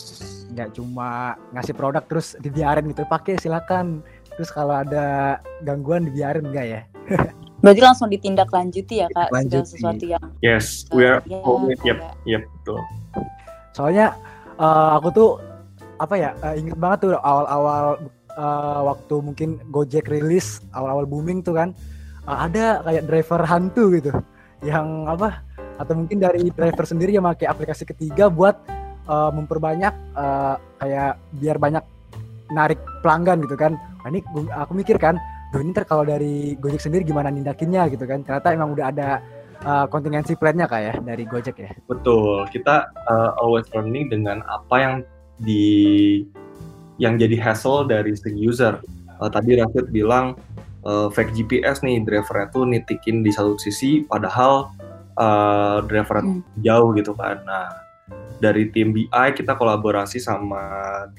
Nggak 0.49 0.73
cuma 0.73 1.37
ngasih 1.53 1.77
produk 1.77 2.03
terus 2.09 2.33
dibiarin 2.41 2.89
gitu, 2.89 3.05
pakai 3.05 3.37
silakan. 3.37 4.01
Terus 4.33 4.49
kalau 4.49 4.81
ada 4.81 5.37
gangguan 5.61 6.09
dibiarin 6.09 6.49
enggak 6.49 6.65
ya? 6.65 6.81
Berarti 7.61 7.81
langsung 7.83 8.07
ditindaklanjuti 8.07 9.03
ya 9.03 9.07
kak 9.11 9.29
segala 9.35 9.67
sesuatu 9.67 10.05
yang 10.07 10.23
Yes, 10.39 10.87
we 10.95 11.03
are 11.03 11.19
ya, 11.27 11.43
yep, 11.83 11.99
yep, 12.23 12.43
betul. 12.47 12.79
Soalnya 13.75 14.15
uh, 14.55 14.95
aku 14.95 15.07
tuh 15.11 15.29
apa 15.99 16.15
ya 16.15 16.31
uh, 16.41 16.55
inget 16.55 16.79
banget 16.79 16.97
tuh 17.05 17.11
awal-awal 17.19 17.99
uh, 18.39 18.81
waktu 18.87 19.15
mungkin 19.19 19.49
Gojek 19.69 20.07
rilis 20.07 20.63
awal-awal 20.71 21.05
booming 21.05 21.43
tuh 21.43 21.59
kan 21.59 21.75
uh, 22.25 22.47
ada 22.47 22.79
kayak 22.87 23.03
driver 23.05 23.41
hantu 23.43 23.83
gitu 23.99 24.11
yang 24.63 25.07
apa 25.07 25.43
atau 25.79 25.95
mungkin 25.95 26.19
dari 26.19 26.51
driver 26.51 26.83
sendiri 26.83 27.15
yang 27.15 27.23
pakai 27.27 27.47
aplikasi 27.47 27.87
ketiga 27.87 28.27
buat 28.27 28.59
uh, 29.07 29.31
memperbanyak 29.31 29.95
uh, 30.15 30.55
kayak 30.79 31.19
biar 31.39 31.55
banyak 31.55 31.83
narik 32.49 32.81
pelanggan 33.05 33.45
gitu 33.45 33.55
kan. 33.55 33.77
Nah, 33.77 34.07
ini 34.09 34.19
aku 34.51 34.73
mikir 34.73 34.97
kan 34.97 35.15
Duh, 35.49 35.65
ini 35.65 35.73
kalau 35.81 36.05
dari 36.05 36.53
Gojek 36.61 36.77
sendiri 36.77 37.01
gimana 37.01 37.33
nindakinnya? 37.33 37.89
gitu 37.89 38.05
kan. 38.05 38.21
Ternyata 38.21 38.53
emang 38.53 38.77
udah 38.77 38.85
ada 38.93 39.17
uh, 39.65 39.85
kontingensi 39.89 40.37
plan-nya 40.37 40.69
kak 40.69 40.81
ya 40.81 40.93
dari 41.01 41.25
Gojek 41.25 41.57
ya. 41.57 41.73
Betul. 41.89 42.45
Kita 42.53 42.85
uh, 43.09 43.33
always 43.41 43.65
learning 43.73 44.13
dengan 44.13 44.45
apa 44.45 44.75
yang 44.77 44.93
di 45.39 45.65
yang 46.99 47.15
jadi 47.15 47.39
hassle 47.39 47.87
dari 47.87 48.11
si 48.11 48.29
user 48.35 48.75
uh, 49.19 49.31
tadi 49.31 49.59
Rafid 49.59 49.91
bilang 49.91 50.35
uh, 50.87 51.11
fake 51.11 51.35
GPS 51.35 51.83
nih 51.83 52.03
drivernya 52.03 52.47
tuh 52.51 52.63
nitikin 52.67 53.21
di 53.21 53.31
satu 53.31 53.59
sisi 53.59 54.03
padahal 54.07 54.71
uh, 55.19 55.83
driver 55.85 56.23
hmm. 56.23 56.41
jauh 56.63 56.95
gitu 56.95 57.11
kan. 57.15 57.43
Nah, 57.43 57.67
dari 58.39 58.71
tim 58.71 58.95
BI 58.95 59.27
kita 59.35 59.55
kolaborasi 59.59 60.17
sama 60.17 60.61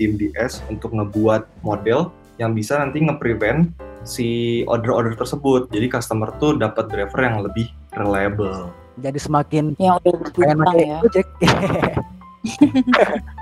tim 0.01 0.17
DS 0.17 0.65
untuk 0.73 0.97
ngebuat 0.97 1.45
model 1.61 2.09
yang 2.41 2.57
bisa 2.57 2.81
nanti 2.81 3.05
nge-prevent 3.05 3.69
si 4.09 4.63
order-order 4.65 5.13
tersebut. 5.13 5.69
Jadi 5.69 5.93
customer 5.93 6.33
tuh 6.41 6.57
dapat 6.57 6.89
driver 6.89 7.21
yang 7.21 7.45
lebih 7.45 7.69
reliable. 7.93 8.73
Jadi 9.01 9.21
semakin 9.21 9.77
yang 9.77 10.01
udah 10.01 10.13
pakai 10.17 10.85
ya. 10.89 10.99
Gojek. 11.05 11.29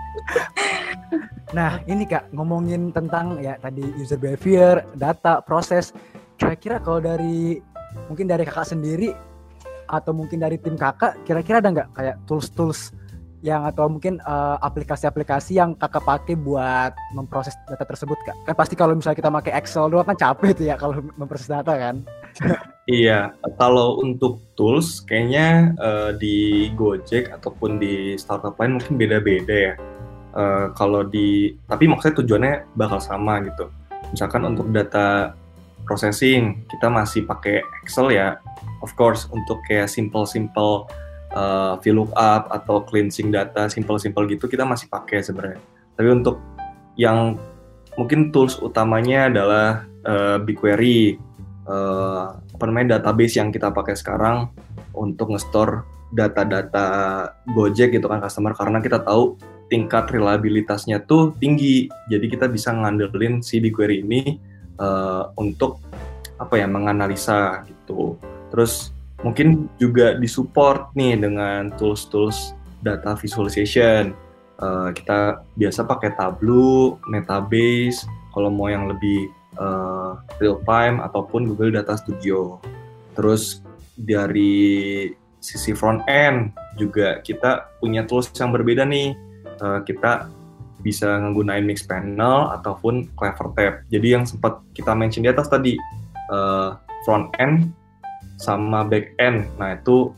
nah, 1.57 1.81
ini 1.89 2.05
Kak 2.05 2.33
ngomongin 2.33 2.93
tentang 2.93 3.41
ya 3.41 3.57
tadi 3.59 3.85
user 3.97 4.21
behavior, 4.21 4.85
data, 4.95 5.41
proses. 5.43 5.93
Kira-kira 6.39 6.79
kalau 6.79 7.03
dari 7.03 7.59
mungkin 8.07 8.31
dari 8.31 8.47
Kakak 8.47 8.73
sendiri 8.77 9.11
atau 9.89 10.13
mungkin 10.13 10.37
dari 10.37 10.61
tim 10.61 10.77
kakak 10.77 11.25
kira-kira 11.25 11.65
ada 11.65 11.73
nggak 11.73 11.89
kayak 11.97 12.17
tools-tools 12.29 12.93
yang 13.39 13.63
atau 13.71 13.87
mungkin 13.87 14.19
uh, 14.27 14.59
aplikasi-aplikasi 14.59 15.63
yang 15.63 15.79
kakak 15.79 16.03
pakai 16.03 16.35
buat 16.35 16.91
memproses 17.15 17.55
data 17.71 17.87
tersebut 17.87 18.19
kak? 18.27 18.35
Kan 18.43 18.55
pasti 18.59 18.75
kalau 18.75 18.99
misalnya 18.99 19.19
kita 19.23 19.31
pakai 19.31 19.53
Excel 19.63 19.87
doang 19.87 20.07
kan 20.11 20.19
capek 20.19 20.59
tuh 20.59 20.67
ya 20.67 20.75
kalau 20.75 20.99
memproses 21.17 21.49
data 21.49 21.73
kan. 21.75 21.97
Iya 22.89 23.37
kalau 23.61 24.01
untuk 24.01 24.41
tools 24.57 25.05
kayaknya 25.05 25.77
uh, 25.77 26.17
di 26.17 26.73
Gojek 26.73 27.29
ataupun 27.29 27.77
di 27.77 28.17
startup 28.17 28.57
lain 28.57 28.81
mungkin 28.81 28.97
beda-beda 28.97 29.53
ya 29.53 29.75
uh, 30.35 30.73
kalau 30.75 31.07
di 31.07 31.55
tapi 31.69 31.89
maksudnya 31.89 32.25
tujuannya 32.25 32.55
bakal 32.75 32.99
sama 33.01 33.41
gitu. 33.45 33.71
Misalkan 34.13 34.45
untuk 34.49 34.73
data 34.73 35.37
processing 35.85 36.65
kita 36.69 36.89
masih 36.93 37.25
pakai 37.25 37.65
Excel 37.85 38.13
ya. 38.13 38.41
Of 38.85 38.95
course 38.95 39.27
untuk 39.33 39.59
kayak 39.67 39.91
simple-simple 39.91 40.87
uh, 41.35 41.81
VLOOKUP 41.81 42.43
atau 42.49 42.77
cleansing 42.87 43.35
data 43.35 43.67
simple-simple 43.67 44.25
gitu 44.31 44.47
kita 44.47 44.65
masih 44.65 44.89
pakai 44.89 45.25
sebenarnya. 45.25 45.61
Tapi 45.99 46.09
untuk 46.15 46.39
yang 46.99 47.39
mungkin 47.99 48.31
tools 48.31 48.59
utamanya 48.63 49.27
adalah 49.27 49.83
uh, 50.07 50.39
BigQuery, 50.39 51.19
uh, 51.67 52.39
apa 52.39 52.65
namanya 52.71 52.99
database 52.99 53.39
yang 53.39 53.51
kita 53.51 53.75
pakai 53.75 53.99
sekarang 53.99 54.51
untuk 54.95 55.35
nge-store 55.35 55.83
data-data 56.15 56.87
Gojek 57.51 57.99
gitu 57.99 58.07
kan 58.07 58.23
customer. 58.23 58.55
Karena 58.55 58.79
kita 58.79 59.03
tahu 59.03 59.35
tingkat 59.69 60.11
reliabilitasnya 60.13 61.05
tuh 61.05 61.37
tinggi. 61.39 61.89
Jadi 62.09 62.27
kita 62.29 62.49
bisa 62.49 62.73
ngandelin 62.73 63.45
si 63.45 63.61
BigQuery 63.61 64.05
ini 64.05 64.41
uh, 64.81 65.31
untuk 65.37 65.81
apa 66.41 66.59
ya 66.59 66.67
menganalisa 66.67 67.65
gitu. 67.69 68.17
Terus 68.49 68.93
mungkin 69.23 69.69
juga 69.77 70.17
disupport 70.17 70.91
nih 70.97 71.21
dengan 71.21 71.71
tools-tools 71.77 72.57
data 72.83 73.15
visualization. 73.19 74.17
Uh, 74.59 74.91
kita 74.91 75.47
biasa 75.55 75.87
pakai 75.87 76.19
Tableau, 76.19 76.99
Metabase, 77.07 78.03
kalau 78.35 78.51
mau 78.51 78.67
yang 78.67 78.91
lebih 78.91 79.31
uh, 79.55 80.19
real 80.43 80.59
time 80.67 80.99
ataupun 80.99 81.47
Google 81.47 81.75
Data 81.75 81.95
Studio. 81.95 82.59
Terus 83.15 83.63
dari 83.99 85.07
sisi 85.39 85.75
front 85.75 86.03
end 86.11 86.51
juga 86.75 87.23
kita 87.23 87.79
punya 87.83 88.07
tools 88.07 88.31
yang 88.35 88.51
berbeda 88.55 88.87
nih. 88.87 89.15
Uh, 89.59 89.81
kita 89.83 90.31
bisa 90.83 91.19
menggunakan 91.19 91.67
Mix 91.67 91.83
Panel 91.83 92.55
ataupun 92.55 93.11
Clever 93.19 93.49
Tab. 93.59 93.75
Jadi 93.91 94.09
yang 94.15 94.25
sempat 94.25 94.63
kita 94.79 94.95
mention 94.95 95.27
di 95.27 95.31
atas 95.31 95.51
tadi 95.51 95.75
uh, 96.31 96.79
front 97.03 97.35
end 97.43 97.75
sama 98.39 98.87
back 98.87 99.11
end. 99.19 99.51
Nah, 99.59 99.75
itu 99.75 100.15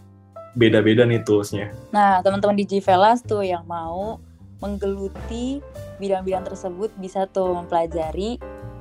beda-beda 0.52 1.08
nih 1.08 1.24
toolsnya. 1.24 1.72
Nah, 1.94 2.20
teman-teman 2.20 2.58
di 2.58 2.68
Gvelas 2.68 3.24
tuh 3.24 3.40
yang 3.40 3.64
mau 3.64 4.20
menggeluti 4.60 5.64
bidang-bidang 5.96 6.44
tersebut 6.44 6.92
bisa 7.00 7.24
tuh 7.32 7.56
mempelajari 7.56 8.36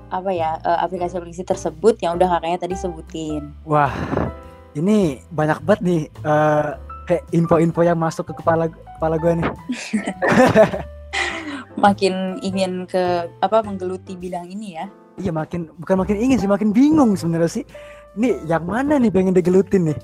apa 0.10 0.32
ya 0.34 0.58
eh, 0.60 0.80
aplikasi-aplikasi 0.84 1.46
tersebut 1.46 1.96
yang 2.04 2.20
udah 2.20 2.28
kakaknya 2.28 2.60
tadi 2.60 2.76
sebutin. 2.76 3.56
Wah, 3.64 3.94
ini 4.76 5.24
banyak 5.32 5.64
banget 5.64 5.82
nih 5.86 6.04
uh, 6.26 6.76
kayak 7.10 7.26
info-info 7.34 7.82
yang 7.82 7.98
masuk 7.98 8.30
ke 8.30 8.34
kepala 8.38 8.70
kepala 8.70 9.18
gue 9.18 9.34
nih. 9.42 9.50
makin 11.86 12.38
ingin 12.46 12.86
ke 12.86 13.26
apa 13.42 13.66
menggeluti 13.66 14.14
bidang 14.14 14.46
ini 14.46 14.78
ya. 14.78 14.86
Iya 15.18 15.32
makin 15.34 15.74
bukan 15.82 16.06
makin 16.06 16.18
ingin 16.22 16.38
sih 16.38 16.50
makin 16.50 16.70
bingung 16.70 17.18
sebenarnya 17.18 17.50
sih. 17.50 17.66
Ini 18.14 18.46
yang 18.46 18.70
mana 18.70 19.02
nih 19.02 19.10
pengen 19.10 19.34
digelutin 19.34 19.90
nih? 19.90 20.00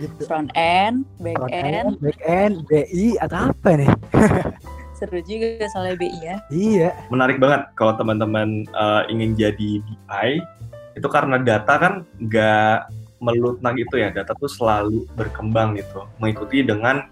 Gitu. 0.00 0.24
Front 0.26 0.52
end, 0.58 1.08
back 1.22 1.38
Front 1.38 1.52
end, 1.52 1.88
back 2.02 2.20
end, 2.26 2.54
BI 2.68 3.16
atau 3.22 3.52
apa 3.52 3.68
nih? 3.76 3.90
Seru 4.98 5.20
juga 5.24 5.66
soalnya 5.72 5.96
BI 5.96 6.18
ya. 6.20 6.36
Iya. 6.52 6.90
Menarik 7.08 7.38
banget 7.40 7.70
kalau 7.78 7.96
teman-teman 7.96 8.66
uh, 8.76 9.06
ingin 9.08 9.32
jadi 9.38 9.80
BI 9.80 10.30
itu 10.92 11.08
karena 11.08 11.40
data 11.40 11.74
kan 11.80 11.94
nggak 12.20 13.01
melutna 13.22 13.70
gitu 13.72 14.02
ya. 14.02 14.10
Data 14.10 14.34
tuh 14.34 14.50
selalu 14.50 15.06
berkembang 15.14 15.78
gitu, 15.78 16.04
mengikuti 16.18 16.66
dengan 16.66 17.06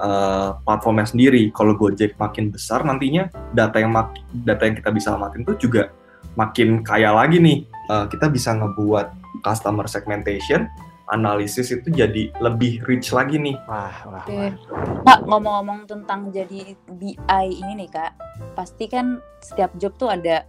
uh, 0.00 0.56
platformnya 0.64 1.06
sendiri. 1.06 1.52
Kalau 1.52 1.76
Gojek 1.76 2.16
makin 2.16 2.48
besar 2.48 2.82
nantinya 2.82 3.28
data 3.52 3.76
yang 3.78 3.92
mak 3.92 4.16
data 4.48 4.64
yang 4.64 4.76
kita 4.80 4.90
bisa 4.90 5.14
amatin 5.14 5.44
tuh 5.44 5.56
juga 5.60 5.92
makin 6.34 6.80
kaya 6.80 7.12
lagi 7.12 7.38
nih. 7.38 7.68
Uh, 7.90 8.06
kita 8.08 8.30
bisa 8.30 8.54
ngebuat 8.54 9.12
customer 9.42 9.84
segmentation, 9.90 10.70
analisis 11.10 11.74
itu 11.74 11.90
jadi 11.90 12.30
lebih 12.38 12.86
rich 12.86 13.10
lagi 13.10 13.36
nih. 13.36 13.58
Wah, 13.66 13.94
wah, 14.06 14.24
Oke. 14.24 14.54
Kak, 15.04 15.20
ngomong-ngomong 15.26 15.90
tentang 15.90 16.30
jadi 16.30 16.78
BI 16.86 17.46
ini 17.50 17.84
nih 17.84 17.90
Kak, 17.90 18.12
pasti 18.54 18.86
kan 18.86 19.18
setiap 19.42 19.74
job 19.76 19.98
tuh 19.98 20.14
ada 20.14 20.46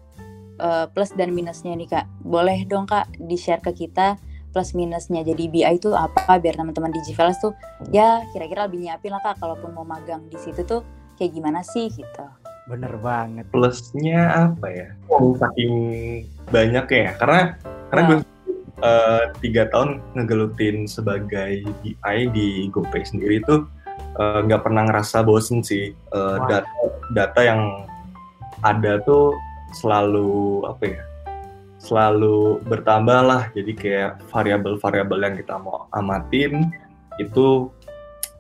uh, 0.62 0.86
plus 0.86 1.12
dan 1.18 1.34
minusnya 1.34 1.74
nih 1.74 1.90
Kak. 1.90 2.06
Boleh 2.22 2.64
dong 2.70 2.86
Kak 2.86 3.10
di-share 3.18 3.62
ke 3.62 3.74
kita 3.74 4.22
plus 4.52 4.76
minusnya. 4.76 5.24
Jadi 5.24 5.48
BI 5.48 5.66
itu 5.66 5.96
apa 5.96 6.38
biar 6.38 6.60
teman-teman 6.60 6.92
Digivelas 6.92 7.40
tuh 7.40 7.56
ya 7.90 8.22
kira-kira 8.36 8.68
lebih 8.68 8.84
nyiapin 8.84 9.16
lah 9.16 9.24
kak 9.24 9.40
kalaupun 9.40 9.72
mau 9.74 9.88
magang 9.88 10.22
di 10.28 10.38
situ 10.38 10.62
tuh 10.68 10.84
kayak 11.18 11.32
gimana 11.34 11.64
sih 11.64 11.88
gitu. 11.90 12.26
Bener 12.70 12.94
banget. 13.02 13.48
Plusnya 13.50 14.52
apa 14.52 14.68
ya? 14.70 14.88
Oh, 15.10 15.34
saking 15.36 15.74
banyak 16.52 16.86
ya 16.92 17.16
karena 17.18 17.42
karena 17.90 18.02
gue 18.08 18.18
uh, 18.84 19.24
tiga 19.42 19.68
tahun 19.72 20.04
ngegelutin 20.14 20.86
sebagai 20.86 21.66
BI 21.82 22.20
di 22.32 22.70
GoPay 22.70 23.04
sendiri 23.08 23.42
itu 23.42 23.66
eh, 24.20 24.40
nggak 24.46 24.62
uh, 24.62 24.66
pernah 24.66 24.84
ngerasa 24.88 25.24
bosen 25.26 25.64
sih. 25.66 25.96
Uh, 26.14 26.38
data 26.46 26.70
data 27.16 27.42
yang 27.42 27.62
ada 28.62 29.02
tuh 29.02 29.34
selalu 29.74 30.62
apa 30.68 30.84
ya 30.86 31.02
selalu 31.82 32.62
bertambah 32.70 33.20
lah 33.26 33.44
jadi 33.58 33.72
kayak 33.74 34.12
variabel-variabel 34.30 35.20
yang 35.26 35.36
kita 35.36 35.58
mau 35.58 35.90
amatin 35.92 36.70
itu 37.18 37.74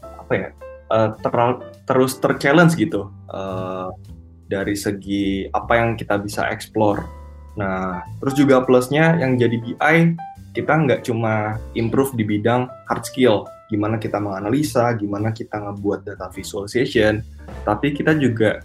apa 0.01 0.33
ya 0.33 0.49
uh, 0.93 1.09
ter 1.17 1.33
terus 1.89 2.21
terchallenge 2.21 2.77
gitu 2.77 3.09
uh, 3.33 3.89
dari 4.45 4.75
segi 4.75 5.47
apa 5.55 5.79
yang 5.79 5.89
kita 5.95 6.19
bisa 6.19 6.45
explore. 6.51 7.07
Nah 7.55 8.03
terus 8.19 8.35
juga 8.35 8.61
plusnya 8.61 9.15
yang 9.17 9.39
jadi 9.39 9.57
BI 9.57 9.97
kita 10.51 10.73
nggak 10.75 11.07
cuma 11.07 11.55
improve 11.79 12.11
di 12.19 12.27
bidang 12.27 12.67
hard 12.91 13.03
skill 13.07 13.47
gimana 13.71 13.95
kita 13.95 14.19
menganalisa 14.19 14.91
gimana 14.99 15.31
kita 15.31 15.55
ngebuat 15.55 16.03
data 16.03 16.27
visualization 16.35 17.23
tapi 17.63 17.95
kita 17.95 18.11
juga 18.19 18.59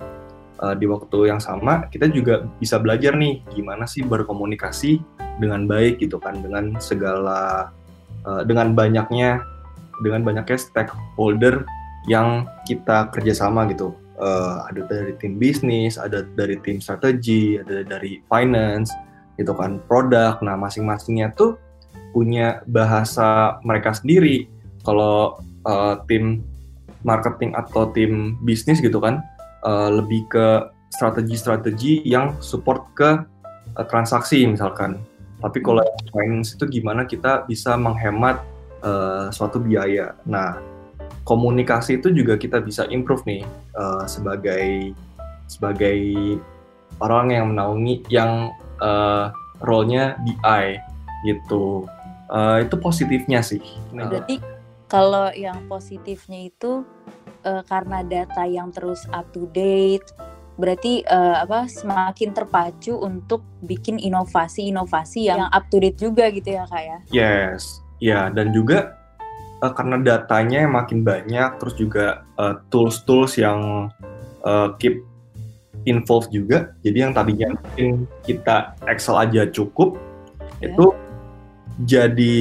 uh, 0.63 0.75
di 0.77 0.87
waktu 0.89 1.33
yang 1.33 1.41
sama 1.41 1.89
kita 1.93 2.09
juga 2.09 2.45
bisa 2.61 2.81
belajar 2.81 3.17
nih 3.17 3.43
gimana 3.53 3.85
sih 3.85 4.05
berkomunikasi 4.05 5.01
dengan 5.37 5.69
baik 5.69 6.01
gitu 6.01 6.17
kan 6.17 6.41
dengan 6.41 6.77
segala 6.81 7.71
uh, 8.25 8.43
dengan 8.45 8.73
banyaknya 8.73 9.45
dengan 10.01 10.25
banyaknya 10.25 10.59
stakeholder 10.61 11.65
yang 12.07 12.47
kita 12.69 13.11
kerjasama 13.11 13.67
gitu. 13.73 13.97
Uh, 14.17 14.65
ada 14.73 14.89
dari 14.89 15.13
tim 15.21 15.37
bisnis 15.37 16.01
ada 16.01 16.25
dari 16.25 16.57
tim 16.65 16.81
strategi 16.81 17.61
ada 17.61 17.85
dari 17.85 18.25
finance 18.33 18.89
gitu 19.37 19.53
kan 19.53 19.77
produk. 19.85 20.41
Nah 20.41 20.57
masing-masingnya 20.57 21.37
tuh 21.37 21.61
punya 22.17 22.65
bahasa 22.65 23.61
mereka 23.61 23.93
sendiri. 23.93 24.49
Kalau 24.81 25.37
uh, 25.69 26.01
tim 26.09 26.41
marketing 27.05 27.53
atau 27.53 27.93
tim 27.93 28.41
bisnis 28.41 28.81
gitu 28.81 28.97
kan 28.99 29.21
uh, 29.67 29.91
lebih 29.91 30.31
ke 30.31 30.71
strategi-strategi 30.95 32.07
yang 32.07 32.39
support 32.39 32.87
ke 32.95 33.11
uh, 33.75 33.87
transaksi 33.91 34.47
misalkan. 34.47 35.03
Tapi 35.43 35.61
kalau 35.61 35.85
finance 36.15 36.57
itu 36.57 36.81
gimana 36.81 37.05
kita 37.05 37.45
bisa 37.45 37.77
menghemat 37.77 38.41
uh, 38.81 39.29
suatu 39.29 39.61
biaya. 39.61 40.17
Nah, 40.25 40.57
komunikasi 41.29 42.01
itu 42.01 42.09
juga 42.15 42.41
kita 42.41 42.63
bisa 42.63 42.89
improve 42.89 43.27
nih 43.29 43.43
uh, 43.77 44.09
sebagai 44.09 44.97
sebagai 45.51 45.99
orang 47.03 47.35
yang 47.35 47.47
menaungi 47.53 48.07
yang 48.09 48.55
uh, 48.81 49.29
role-nya 49.61 50.17
BI 50.25 50.65
gitu. 51.29 51.85
Uh, 52.27 52.65
itu 52.65 52.75
positifnya 52.81 53.39
sih. 53.45 53.63
Nah. 53.95 54.11
Berarti 54.11 54.43
kalau 54.91 55.31
yang 55.35 55.67
positifnya 55.71 56.51
itu 56.51 56.83
uh, 57.47 57.63
karena 57.65 58.03
data 58.03 58.43
yang 58.45 58.75
terus 58.75 59.07
up 59.15 59.31
to 59.31 59.47
date 59.55 60.11
berarti 60.57 61.05
uh, 61.07 61.45
apa 61.45 61.69
semakin 61.69 62.33
terpacu 62.33 62.97
untuk 62.97 63.45
bikin 63.63 64.01
inovasi-inovasi 64.01 65.29
yang 65.29 65.47
up 65.53 65.69
to 65.71 65.79
date 65.79 66.01
juga 66.01 66.33
gitu 66.33 66.57
ya 66.57 66.65
kak 66.67 66.83
ya? 66.83 66.99
Yes. 67.13 67.85
Ya 68.01 68.29
dan 68.33 68.53
juga 68.53 68.97
uh, 69.61 69.73
karena 69.73 70.01
datanya 70.01 70.65
yang 70.65 70.75
makin 70.75 71.05
banyak 71.05 71.61
terus 71.61 71.77
juga 71.77 72.25
uh, 72.41 72.61
tools-tools 72.73 73.37
yang 73.37 73.93
uh, 74.45 74.69
keep 74.81 75.05
involved 75.87 76.33
juga 76.35 76.75
jadi 76.83 77.09
yang 77.09 77.13
tadinya 77.15 77.55
mungkin 77.55 78.11
kita 78.27 78.75
Excel 78.91 79.17
aja 79.17 79.47
cukup 79.49 79.97
yeah. 80.59 80.73
itu 80.73 80.87
jadi 81.85 82.37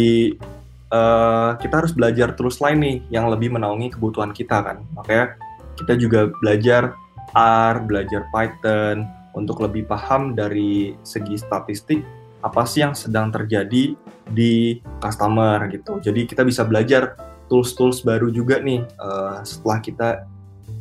uh, 0.92 1.58
kita 1.58 1.86
harus 1.86 1.94
belajar 1.96 2.34
terus 2.36 2.60
lain 2.62 2.80
nih 2.82 2.98
yang 3.10 3.30
lebih 3.32 3.54
menaungi 3.54 3.96
kebutuhan 3.96 4.36
kita 4.36 4.62
kan. 4.62 4.78
Makanya 4.94 5.40
kita 5.80 5.94
juga 5.98 6.30
belajar 6.42 6.94
R, 7.36 7.76
belajar 7.84 8.28
Python 8.30 9.08
untuk 9.36 9.60
lebih 9.60 9.86
paham 9.86 10.34
dari 10.34 10.96
segi 11.04 11.36
statistik 11.36 12.02
apa 12.46 12.62
sih 12.64 12.86
yang 12.86 12.94
sedang 12.94 13.34
terjadi 13.34 13.98
di 14.30 14.80
customer 15.02 15.66
gitu. 15.74 15.98
Jadi 16.00 16.30
kita 16.30 16.46
bisa 16.46 16.62
belajar 16.62 17.18
tools-tools 17.50 18.06
baru 18.06 18.30
juga 18.30 18.62
nih 18.62 18.86
uh, 19.02 19.42
setelah 19.42 19.82
kita 19.82 20.10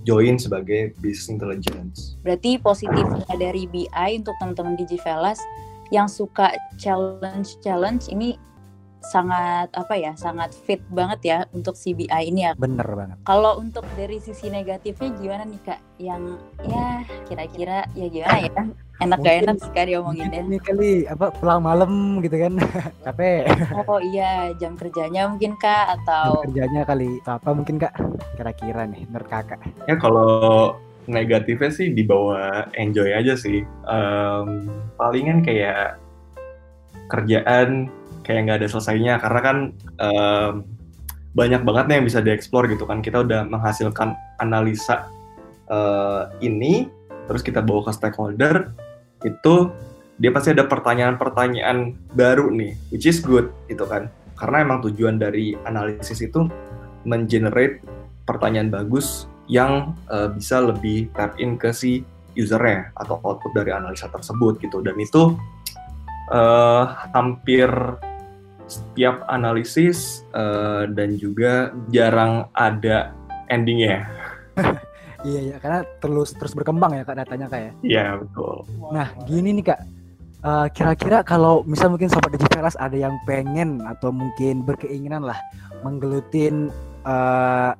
join 0.04 0.36
sebagai 0.36 0.92
business 1.00 1.32
intelligence. 1.32 1.96
Berarti 2.20 2.60
positifnya 2.60 3.24
dari 3.36 3.64
BI 3.68 4.10
untuk 4.20 4.36
teman-teman 4.40 4.76
Digivelas 4.76 5.40
yang 5.92 6.08
suka 6.08 6.52
challenge-challenge 6.76 8.12
ini 8.12 8.36
sangat 9.10 9.68
apa 9.76 9.94
ya 9.94 10.12
sangat 10.16 10.56
fit 10.56 10.80
banget 10.88 11.20
ya 11.24 11.38
untuk 11.52 11.76
CBI 11.76 12.22
ini 12.30 12.48
ya. 12.48 12.52
Bener 12.56 12.86
banget. 12.86 13.16
Kalau 13.28 13.60
untuk 13.60 13.84
dari 13.98 14.16
sisi 14.18 14.48
negatifnya 14.48 15.10
gimana 15.18 15.44
nih 15.44 15.60
kak? 15.64 15.80
Yang 16.00 16.22
ya 16.64 16.86
kira-kira 17.28 17.78
ya 17.92 18.06
gimana 18.08 18.38
ya? 18.40 18.64
Enak 19.02 19.18
mungkin, 19.18 19.26
gak 19.26 19.38
enak 19.42 19.58
sekali 19.58 19.90
omongin 19.98 20.30
ya? 20.30 20.42
Ini 20.46 20.58
kali 20.62 20.90
apa 21.10 21.26
pulang 21.34 21.60
malam 21.66 22.22
gitu 22.22 22.36
kan. 22.38 22.52
Capek. 23.04 23.42
Oh 23.90 24.00
iya 24.00 24.54
jam 24.56 24.78
kerjanya 24.78 25.26
mungkin 25.26 25.58
kak 25.58 25.98
atau 26.00 26.40
jam 26.40 26.42
kerjanya 26.48 26.82
kali. 26.86 27.10
Apa 27.26 27.50
mungkin 27.52 27.76
kak? 27.82 27.94
Kira-kira 28.38 28.86
nih 28.86 29.02
menurut 29.10 29.28
kakak. 29.28 29.58
Ya 29.90 29.98
kalau 29.98 30.78
negatifnya 31.10 31.70
sih 31.74 31.92
dibawa 31.92 32.70
enjoy 32.78 33.10
aja 33.12 33.34
sih. 33.34 33.66
Um, 33.84 34.70
palingan 34.96 35.42
kayak 35.44 35.98
kerjaan 37.10 37.92
kayak 38.24 38.40
nggak 38.48 38.58
ada 38.64 38.68
selesainya. 38.72 39.20
Karena 39.20 39.40
kan 39.44 39.56
um, 40.00 40.52
banyak 41.34 41.62
banget 41.66 41.84
nih 41.90 41.94
yang 42.00 42.06
bisa 42.06 42.20
dieksplor 42.24 42.64
gitu 42.72 42.88
kan. 42.88 43.04
Kita 43.04 43.22
udah 43.22 43.46
menghasilkan 43.46 44.16
analisa 44.40 45.06
uh, 45.68 46.32
ini 46.40 46.88
terus 47.24 47.40
kita 47.40 47.64
bawa 47.64 47.88
ke 47.88 47.92
stakeholder 47.96 48.72
itu 49.24 49.72
dia 50.20 50.30
pasti 50.30 50.52
ada 50.52 50.68
pertanyaan-pertanyaan 50.68 51.96
baru 52.14 52.52
nih 52.52 52.76
which 52.94 53.04
is 53.04 53.20
good 53.20 53.50
gitu 53.68 53.84
kan. 53.84 54.08
Karena 54.34 54.66
emang 54.66 54.82
tujuan 54.82 55.18
dari 55.18 55.54
analisis 55.66 56.22
itu 56.22 56.46
mengenerate 57.04 57.84
pertanyaan 58.24 58.72
bagus 58.72 59.28
yang 59.46 59.92
uh, 60.08 60.32
bisa 60.32 60.62
lebih 60.64 61.12
tap 61.12 61.36
in 61.36 61.60
ke 61.60 61.70
si 61.70 62.00
usernya 62.34 62.90
atau 62.98 63.20
output 63.22 63.52
dari 63.54 63.70
analisa 63.70 64.10
tersebut 64.10 64.58
gitu. 64.62 64.80
Dan 64.82 64.96
itu 64.98 65.36
uh, 66.32 66.84
hampir 67.12 67.68
setiap 68.74 69.22
analisis 69.30 70.26
uh, 70.34 70.90
dan 70.90 71.14
juga 71.18 71.70
jarang 71.94 72.50
ada 72.58 73.14
endingnya. 73.50 74.06
iya 75.28 75.54
ya 75.54 75.56
karena 75.62 75.86
terus 76.02 76.34
terus 76.36 76.52
berkembang 76.52 76.98
ya 76.98 77.02
kak 77.06 77.22
datanya 77.22 77.46
kak 77.46 77.60
ya. 77.60 77.72
Iya 77.82 78.06
betul. 78.20 78.66
Nah 78.90 79.08
gini 79.26 79.54
nih 79.60 79.66
kak, 79.72 79.80
Uh, 80.44 80.68
kira-kira 80.76 81.24
kalau 81.24 81.64
misal 81.64 81.88
mungkin 81.88 82.12
sobat 82.12 82.28
Digitalas 82.36 82.76
ada 82.76 82.92
yang 82.92 83.16
pengen 83.24 83.80
atau 83.88 84.12
mungkin 84.12 84.60
berkeinginan 84.60 85.24
lah 85.24 85.40
menggelutin 85.80 86.68
uh, 87.08 87.72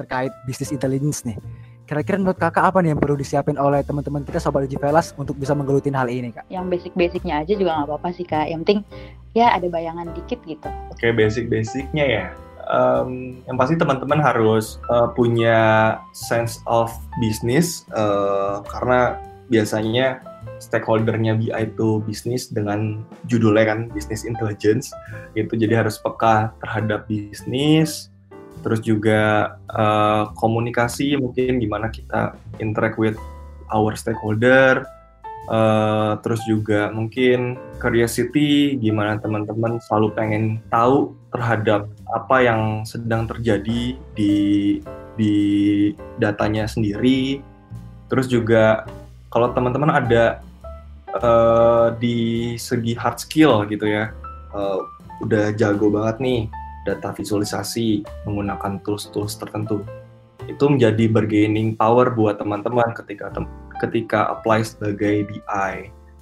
terkait 0.00 0.32
bisnis 0.48 0.72
intelligence 0.72 1.28
nih. 1.28 1.36
Kira-kira 1.84 2.16
menurut 2.16 2.40
kakak 2.40 2.64
apa 2.64 2.80
nih 2.80 2.96
yang 2.96 3.00
perlu 3.00 3.12
disiapin 3.16 3.60
oleh 3.60 3.84
teman-teman 3.84 4.24
kita 4.24 4.40
sobat 4.40 4.64
Digivelas 4.64 5.12
untuk 5.20 5.36
bisa 5.36 5.52
menggelutin 5.52 5.92
hal 5.92 6.08
ini 6.08 6.32
kak? 6.32 6.48
Yang 6.48 6.64
basic-basicnya 6.72 7.44
aja 7.44 7.52
juga 7.52 7.76
nggak 7.76 7.88
apa-apa 7.92 8.08
sih 8.16 8.24
kak. 8.24 8.48
Yang 8.48 8.60
penting 8.64 8.80
ya 9.32 9.52
ada 9.54 9.66
bayangan 9.68 10.08
dikit 10.16 10.40
gitu. 10.44 10.68
Oke 10.92 11.12
basic-basicnya 11.12 12.04
ya. 12.04 12.26
Um, 12.68 13.40
yang 13.48 13.56
pasti 13.56 13.80
teman-teman 13.80 14.20
harus 14.20 14.76
uh, 14.92 15.08
punya 15.16 15.96
sense 16.12 16.60
of 16.68 16.92
business 17.16 17.88
uh, 17.96 18.60
karena 18.68 19.16
biasanya 19.48 20.20
stakeholdernya 20.60 21.40
BI 21.40 21.48
itu 21.54 22.04
bisnis 22.04 22.52
dengan 22.52 23.00
judulnya 23.24 23.72
kan 23.72 23.78
bisnis 23.88 24.28
intelligence 24.28 24.92
itu 25.32 25.54
jadi 25.56 25.80
harus 25.80 25.96
peka 25.96 26.52
terhadap 26.60 27.08
bisnis 27.08 28.12
terus 28.60 28.82
juga 28.82 29.54
uh, 29.72 30.28
komunikasi 30.36 31.14
mungkin 31.16 31.62
gimana 31.62 31.88
kita 31.88 32.34
interact 32.58 32.98
with 32.98 33.16
our 33.70 33.94
stakeholder 33.94 34.82
uh, 35.48 36.20
terus 36.22 36.44
juga 36.46 36.92
mungkin 36.92 37.56
curiosity 37.82 38.76
gimana 38.78 39.18
teman-teman 39.18 39.80
selalu 39.88 40.08
pengen 40.14 40.44
tahu 40.70 41.16
terhadap 41.34 41.88
apa 42.12 42.36
yang 42.40 42.60
sedang 42.84 43.28
terjadi 43.28 43.96
di 44.16 44.34
di 45.18 45.34
datanya 46.22 46.64
sendiri. 46.70 47.42
Terus 48.08 48.30
juga 48.30 48.88
kalau 49.28 49.52
teman-teman 49.52 49.92
ada 49.92 50.40
uh, 51.20 51.92
di 51.96 52.54
segi 52.56 52.96
hard 52.96 53.18
skill 53.20 53.64
gitu 53.68 53.84
ya 53.88 54.12
uh, 54.52 54.80
udah 55.24 55.52
jago 55.56 55.90
banget 55.90 56.16
nih 56.22 56.40
data 56.86 57.12
visualisasi 57.12 58.06
menggunakan 58.24 58.80
tools-tools 58.80 59.36
tertentu 59.36 59.84
itu 60.48 60.64
menjadi 60.64 61.04
bargaining 61.12 61.76
power 61.76 62.08
buat 62.16 62.40
teman-teman 62.40 62.96
ketika 62.96 63.28
ketika 63.80 64.30
apply 64.34 64.62
sebagai 64.66 65.26
BI 65.26 65.72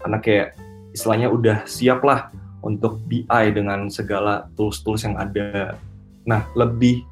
karena 0.00 0.18
kayak 0.22 0.48
istilahnya 0.96 1.28
udah 1.28 1.64
siap 1.68 2.00
lah 2.06 2.32
untuk 2.64 2.98
BI 3.06 3.44
dengan 3.52 3.86
segala 3.92 4.48
tools-tools 4.58 5.06
yang 5.06 5.16
ada. 5.20 5.78
Nah, 6.26 6.42
lebih 6.58 7.04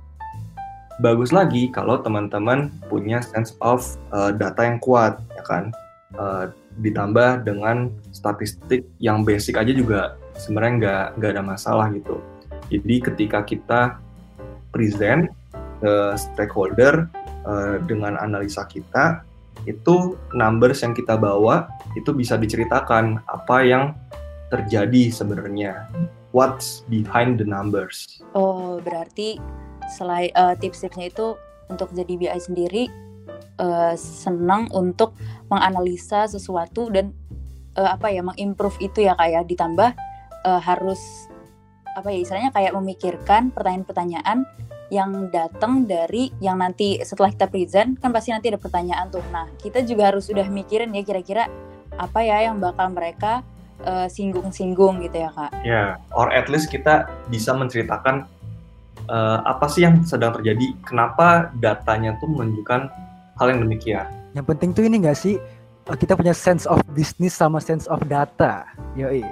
bagus 0.99 1.31
lagi 1.35 1.71
kalau 1.71 1.99
teman-teman 2.03 2.71
punya 2.91 3.23
sense 3.23 3.55
of 3.63 3.85
uh, 4.11 4.31
data 4.35 4.67
yang 4.67 4.79
kuat, 4.83 5.19
ya 5.35 5.43
kan? 5.47 5.65
Uh, 6.15 6.47
ditambah 6.79 7.47
dengan 7.47 7.91
statistik 8.11 8.87
yang 8.99 9.23
basic 9.23 9.59
aja 9.59 9.71
juga 9.71 10.19
sebenarnya 10.39 10.75
nggak 10.79 11.07
nggak 11.19 11.31
ada 11.39 11.43
masalah 11.43 11.87
gitu. 11.95 12.19
Jadi 12.71 12.97
ketika 13.03 13.47
kita 13.47 13.81
present 14.75 15.31
ke 15.79 15.95
stakeholder 16.19 17.07
uh, 17.47 17.79
dengan 17.87 18.19
analisa 18.19 18.67
kita, 18.67 19.23
itu 19.65 20.17
numbers 20.37 20.85
yang 20.85 20.93
kita 20.93 21.17
bawa 21.17 21.69
itu 21.97 22.13
bisa 22.13 22.37
diceritakan 22.37 23.21
apa 23.29 23.57
yang 23.65 23.97
terjadi 24.53 25.11
sebenarnya. 25.11 25.89
What's 26.35 26.83
behind 26.91 27.39
the 27.39 27.47
numbers? 27.47 28.21
Oh, 28.35 28.83
berarti 28.83 29.39
selain 29.95 30.35
uh, 30.35 30.59
tips-tipsnya 30.59 31.11
itu 31.11 31.39
untuk 31.71 31.95
jadi 31.95 32.15
BI 32.19 32.41
sendiri 32.41 32.91
uh, 33.63 33.95
senang 33.97 34.69
untuk 34.75 35.15
menganalisa 35.49 36.27
sesuatu 36.27 36.91
dan 36.91 37.15
uh, 37.79 37.95
apa 37.95 38.11
ya 38.11 38.23
mengimprove 38.25 38.79
itu 38.83 39.07
ya 39.07 39.15
kayak 39.17 39.47
ya. 39.47 39.49
ditambah 39.49 39.91
uh, 40.47 40.61
harus 40.61 41.01
apa 41.95 42.11
ya 42.11 42.19
istilahnya 42.27 42.51
kayak 42.51 42.75
memikirkan 42.75 43.55
pertanyaan-pertanyaan 43.55 44.43
yang 44.93 45.33
datang 45.33 45.89
dari 45.89 46.29
yang 46.41 46.61
nanti 46.61 47.01
setelah 47.01 47.33
kita 47.33 47.49
present 47.49 47.97
kan 48.01 48.13
pasti 48.13 48.33
nanti 48.33 48.53
ada 48.53 48.61
pertanyaan 48.61 49.09
tuh. 49.09 49.25
Nah 49.33 49.49
kita 49.61 49.81
juga 49.85 50.13
harus 50.13 50.29
udah 50.29 50.45
mikirin 50.49 50.93
ya 50.93 51.03
kira-kira 51.05 51.49
apa 51.95 52.21
ya 52.27 52.51
yang 52.51 52.59
bakal 52.59 52.91
mereka 52.91 53.47
singgung-singgung 54.09 55.01
uh, 55.01 55.03
gitu 55.05 55.17
ya 55.21 55.31
kak. 55.35 55.51
Ya, 55.61 55.69
yeah, 55.69 55.89
or 56.17 56.33
at 56.33 56.49
least 56.49 56.73
kita 56.73 57.11
bisa 57.29 57.53
menceritakan 57.53 58.25
uh, 59.09 59.39
apa 59.45 59.67
sih 59.69 59.85
yang 59.85 60.03
sedang 60.07 60.33
terjadi, 60.33 60.73
kenapa 60.85 61.53
datanya 61.61 62.17
tuh 62.21 62.31
menunjukkan 62.31 62.89
hal 63.37 63.47
yang 63.51 63.61
demikian. 63.61 64.07
Yang 64.33 64.47
penting 64.55 64.71
tuh 64.73 64.85
ini 64.87 64.97
nggak 65.05 65.19
sih 65.19 65.37
eh, 65.91 65.97
kita 65.99 66.17
punya 66.17 66.33
sense 66.33 66.65
of 66.65 66.81
business 66.95 67.37
sama 67.37 67.61
sense 67.61 67.85
of 67.91 68.01
data, 68.09 68.65
yoi. 68.97 69.23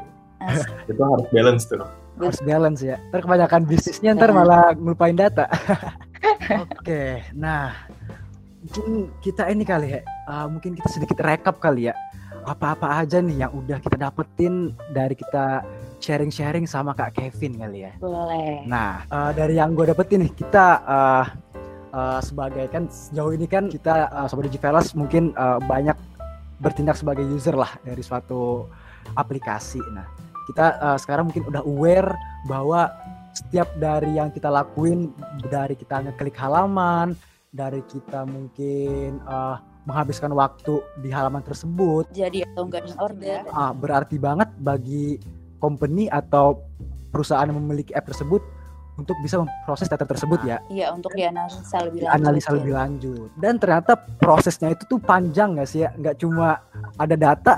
itu 0.90 1.00
harus 1.00 1.26
balance 1.30 1.64
tuh. 1.70 1.80
Harus 2.18 2.40
balance 2.44 2.82
ya. 2.84 2.96
Ntar 3.10 3.20
kebanyakan 3.24 3.62
bisnisnya 3.64 4.12
ntar 4.14 4.30
malah 4.34 4.76
ngelupain 4.76 5.16
data. 5.16 5.48
Oke, 6.64 6.78
okay, 6.78 7.10
nah 7.34 7.74
mungkin 8.62 9.10
kita 9.18 9.50
ini 9.50 9.66
kali 9.66 9.98
ya, 9.98 10.00
uh, 10.30 10.46
mungkin 10.46 10.78
kita 10.78 10.88
sedikit 10.90 11.18
rekap 11.22 11.58
kali 11.58 11.90
ya. 11.90 11.94
Apa-apa 12.42 13.02
aja 13.02 13.22
nih 13.22 13.46
yang 13.46 13.52
udah 13.54 13.78
kita 13.78 13.94
dapetin 13.94 14.74
dari 14.90 15.14
kita 15.14 15.62
sharing-sharing 16.02 16.66
sama 16.66 16.94
Kak 16.94 17.14
Kevin 17.14 17.58
kali 17.62 17.86
ya. 17.86 17.92
Boleh. 18.02 18.66
Nah, 18.66 19.06
uh, 19.06 19.30
dari 19.30 19.58
yang 19.58 19.78
gue 19.78 19.86
dapetin 19.86 20.26
nih, 20.26 20.32
kita 20.34 20.82
uh, 20.82 21.26
uh, 21.94 22.20
sebagai 22.22 22.66
kan 22.70 22.90
sejauh 22.90 23.30
ini 23.34 23.46
kan 23.46 23.70
kita 23.70 24.10
uh, 24.10 24.26
sobat 24.26 24.50
Digivelas 24.50 24.94
mungkin 24.98 25.30
uh, 25.38 25.62
banyak 25.62 25.94
bertindak 26.58 26.98
sebagai 26.98 27.22
user 27.26 27.54
lah 27.54 27.70
dari 27.86 28.02
suatu 28.02 28.66
aplikasi. 29.14 29.82
Nah, 29.94 30.06
kita 30.48 30.78
uh, 30.82 30.98
sekarang 30.98 31.30
mungkin 31.30 31.46
udah 31.46 31.62
aware 31.62 32.10
bahwa 32.50 32.90
setiap 33.32 33.68
dari 33.80 34.20
yang 34.20 34.28
kita 34.28 34.52
lakuin 34.52 35.12
dari 35.48 35.72
kita 35.72 36.04
ngeklik 36.04 36.36
halaman, 36.36 37.16
dari 37.52 37.80
kita 37.88 38.28
mungkin 38.28 39.20
uh, 39.24 39.56
menghabiskan 39.88 40.30
waktu 40.36 40.80
di 41.00 41.08
halaman 41.10 41.42
tersebut. 41.42 42.08
Jadi 42.12 42.44
atau 42.46 42.68
enggak 42.68 42.92
order. 43.00 43.42
Uh, 43.50 43.72
berarti 43.74 44.16
banget 44.20 44.48
bagi 44.60 45.16
company 45.58 46.06
atau 46.12 46.60
perusahaan 47.12 47.48
yang 47.48 47.58
memiliki 47.60 47.92
app 47.92 48.08
tersebut 48.08 48.40
untuk 49.00 49.16
bisa 49.24 49.40
memproses 49.40 49.88
data 49.88 50.04
tersebut 50.04 50.40
ya. 50.44 50.60
Iya, 50.68 50.92
untuk 50.92 51.16
dianalisa 51.16 51.76
lebih 51.88 52.04
lanjut. 52.04 52.16
Analisa 52.20 52.48
ya. 52.48 52.54
lebih 52.60 52.72
lanjut. 52.76 53.28
Dan 53.40 53.54
ternyata 53.56 53.92
prosesnya 53.96 54.68
itu 54.72 54.84
tuh 54.84 55.00
panjang 55.00 55.56
gak 55.56 55.68
sih 55.68 55.88
ya? 55.88 55.90
Nggak 55.96 56.20
cuma 56.20 56.60
ada 57.00 57.16
data, 57.16 57.54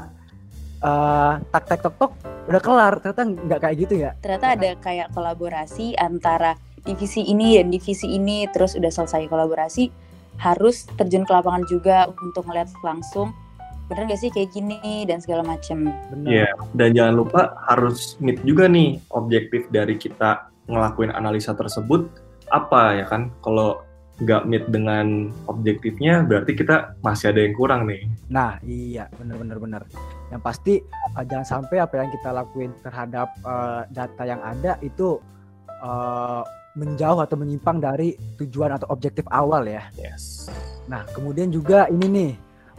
uh, 0.82 1.42
tak 1.50 1.62
tak 1.66 1.80
tok 1.82 1.94
tok 1.98 2.12
udah 2.48 2.60
kelar. 2.62 2.94
Ternyata 3.00 3.22
nggak 3.24 3.60
kayak 3.60 3.76
gitu 3.80 3.94
ya. 4.00 4.10
Ternyata 4.20 4.46
ada 4.56 4.70
kayak 4.80 5.08
kolaborasi 5.12 5.96
antara 5.96 6.56
divisi 6.84 7.24
ini 7.24 7.56
dan 7.56 7.72
divisi 7.72 8.12
ini, 8.12 8.44
terus 8.52 8.76
udah 8.76 8.92
selesai 8.92 9.26
kolaborasi, 9.28 9.88
harus 10.36 10.84
terjun 11.00 11.24
ke 11.24 11.32
lapangan 11.32 11.64
juga 11.64 12.10
untuk 12.10 12.44
melihat 12.44 12.68
langsung 12.84 13.32
bener 13.84 14.08
gak 14.08 14.20
sih 14.20 14.32
kayak 14.32 14.48
gini 14.48 15.04
dan 15.04 15.20
segala 15.20 15.44
macem. 15.44 15.92
Iya, 16.24 16.48
yeah. 16.48 16.52
dan 16.72 16.96
jangan 16.96 17.14
lupa 17.20 17.52
harus 17.68 18.16
meet 18.16 18.40
juga 18.40 18.64
nih 18.64 18.96
objektif 19.12 19.68
dari 19.68 20.00
kita 20.00 20.48
ngelakuin 20.72 21.12
analisa 21.12 21.52
tersebut 21.52 22.08
apa 22.48 22.96
ya 22.96 23.04
kan 23.04 23.28
kalau 23.44 23.84
nggak 24.24 24.46
meet 24.46 24.64
dengan 24.70 25.34
objektifnya 25.50 26.22
berarti 26.22 26.54
kita 26.54 26.94
masih 27.02 27.34
ada 27.34 27.40
yang 27.42 27.54
kurang 27.58 27.90
nih. 27.90 28.06
Nah 28.30 28.62
iya 28.62 29.10
bener-bener 29.18 29.58
bener. 29.58 29.82
Yang 30.34 30.42
pasti 30.42 30.74
uh, 31.14 31.22
jangan 31.22 31.46
sampai 31.46 31.78
apa 31.78 31.94
yang 32.02 32.10
kita 32.10 32.34
lakuin 32.34 32.74
terhadap 32.82 33.30
uh, 33.46 33.86
data 33.94 34.22
yang 34.26 34.42
ada 34.42 34.74
itu 34.82 35.22
uh, 35.78 36.42
menjauh 36.74 37.22
atau 37.22 37.38
menyimpang 37.38 37.78
dari 37.78 38.18
tujuan 38.42 38.74
atau 38.74 38.90
objektif 38.90 39.22
awal 39.30 39.62
ya. 39.70 39.86
Yes. 39.94 40.50
Nah 40.90 41.06
kemudian 41.14 41.54
juga 41.54 41.86
ini 41.86 42.06
nih 42.10 42.32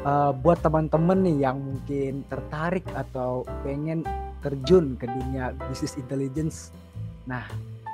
uh, 0.04 0.36
buat 0.36 0.60
teman-teman 0.60 1.24
nih 1.24 1.48
yang 1.48 1.64
mungkin 1.64 2.28
tertarik 2.28 2.84
atau 2.92 3.48
pengen 3.64 4.04
terjun 4.44 5.00
ke 5.00 5.08
dunia 5.08 5.56
bisnis 5.72 5.96
intelligence. 5.96 6.76
Nah 7.24 7.48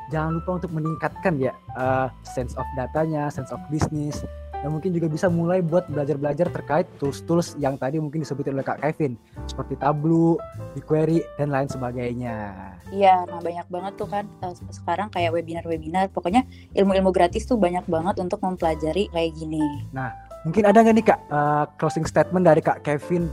jangan 0.09 0.41
lupa 0.41 0.57
untuk 0.57 0.73
meningkatkan 0.73 1.37
ya 1.37 1.53
uh, 1.77 2.09
sense 2.25 2.57
of 2.57 2.65
datanya, 2.73 3.29
sense 3.29 3.53
of 3.53 3.61
business, 3.69 4.25
dan 4.61 4.69
mungkin 4.73 4.93
juga 4.93 5.09
bisa 5.09 5.27
mulai 5.27 5.59
buat 5.65 5.89
belajar-belajar 5.89 6.53
terkait 6.53 6.85
tools-tools 7.01 7.57
yang 7.57 7.75
tadi 7.75 7.97
mungkin 7.97 8.21
disebutin 8.21 8.53
oleh 8.53 8.65
Kak 8.65 8.81
Kevin, 8.81 9.17
seperti 9.49 9.75
Tableau, 9.81 10.37
BigQuery, 10.77 11.25
dan 11.41 11.49
lain 11.49 11.67
sebagainya. 11.67 12.53
Iya, 12.93 13.25
nah 13.25 13.41
banyak 13.41 13.67
banget 13.67 13.93
tuh 13.97 14.07
kan 14.09 14.25
uh, 14.45 14.53
sekarang 14.69 15.09
kayak 15.09 15.33
webinar-webinar, 15.33 16.13
pokoknya 16.13 16.45
ilmu-ilmu 16.77 17.09
gratis 17.09 17.49
tuh 17.49 17.57
banyak 17.57 17.83
banget 17.89 18.21
untuk 18.21 18.39
mempelajari 18.45 19.09
kayak 19.09 19.31
gini. 19.33 19.65
Nah, 19.91 20.13
mungkin 20.45 20.69
ada 20.69 20.85
nggak 20.85 20.95
nih 20.95 21.05
Kak 21.09 21.19
uh, 21.33 21.65
closing 21.81 22.05
statement 22.05 22.45
dari 22.45 22.61
Kak 22.61 22.85
Kevin 22.85 23.27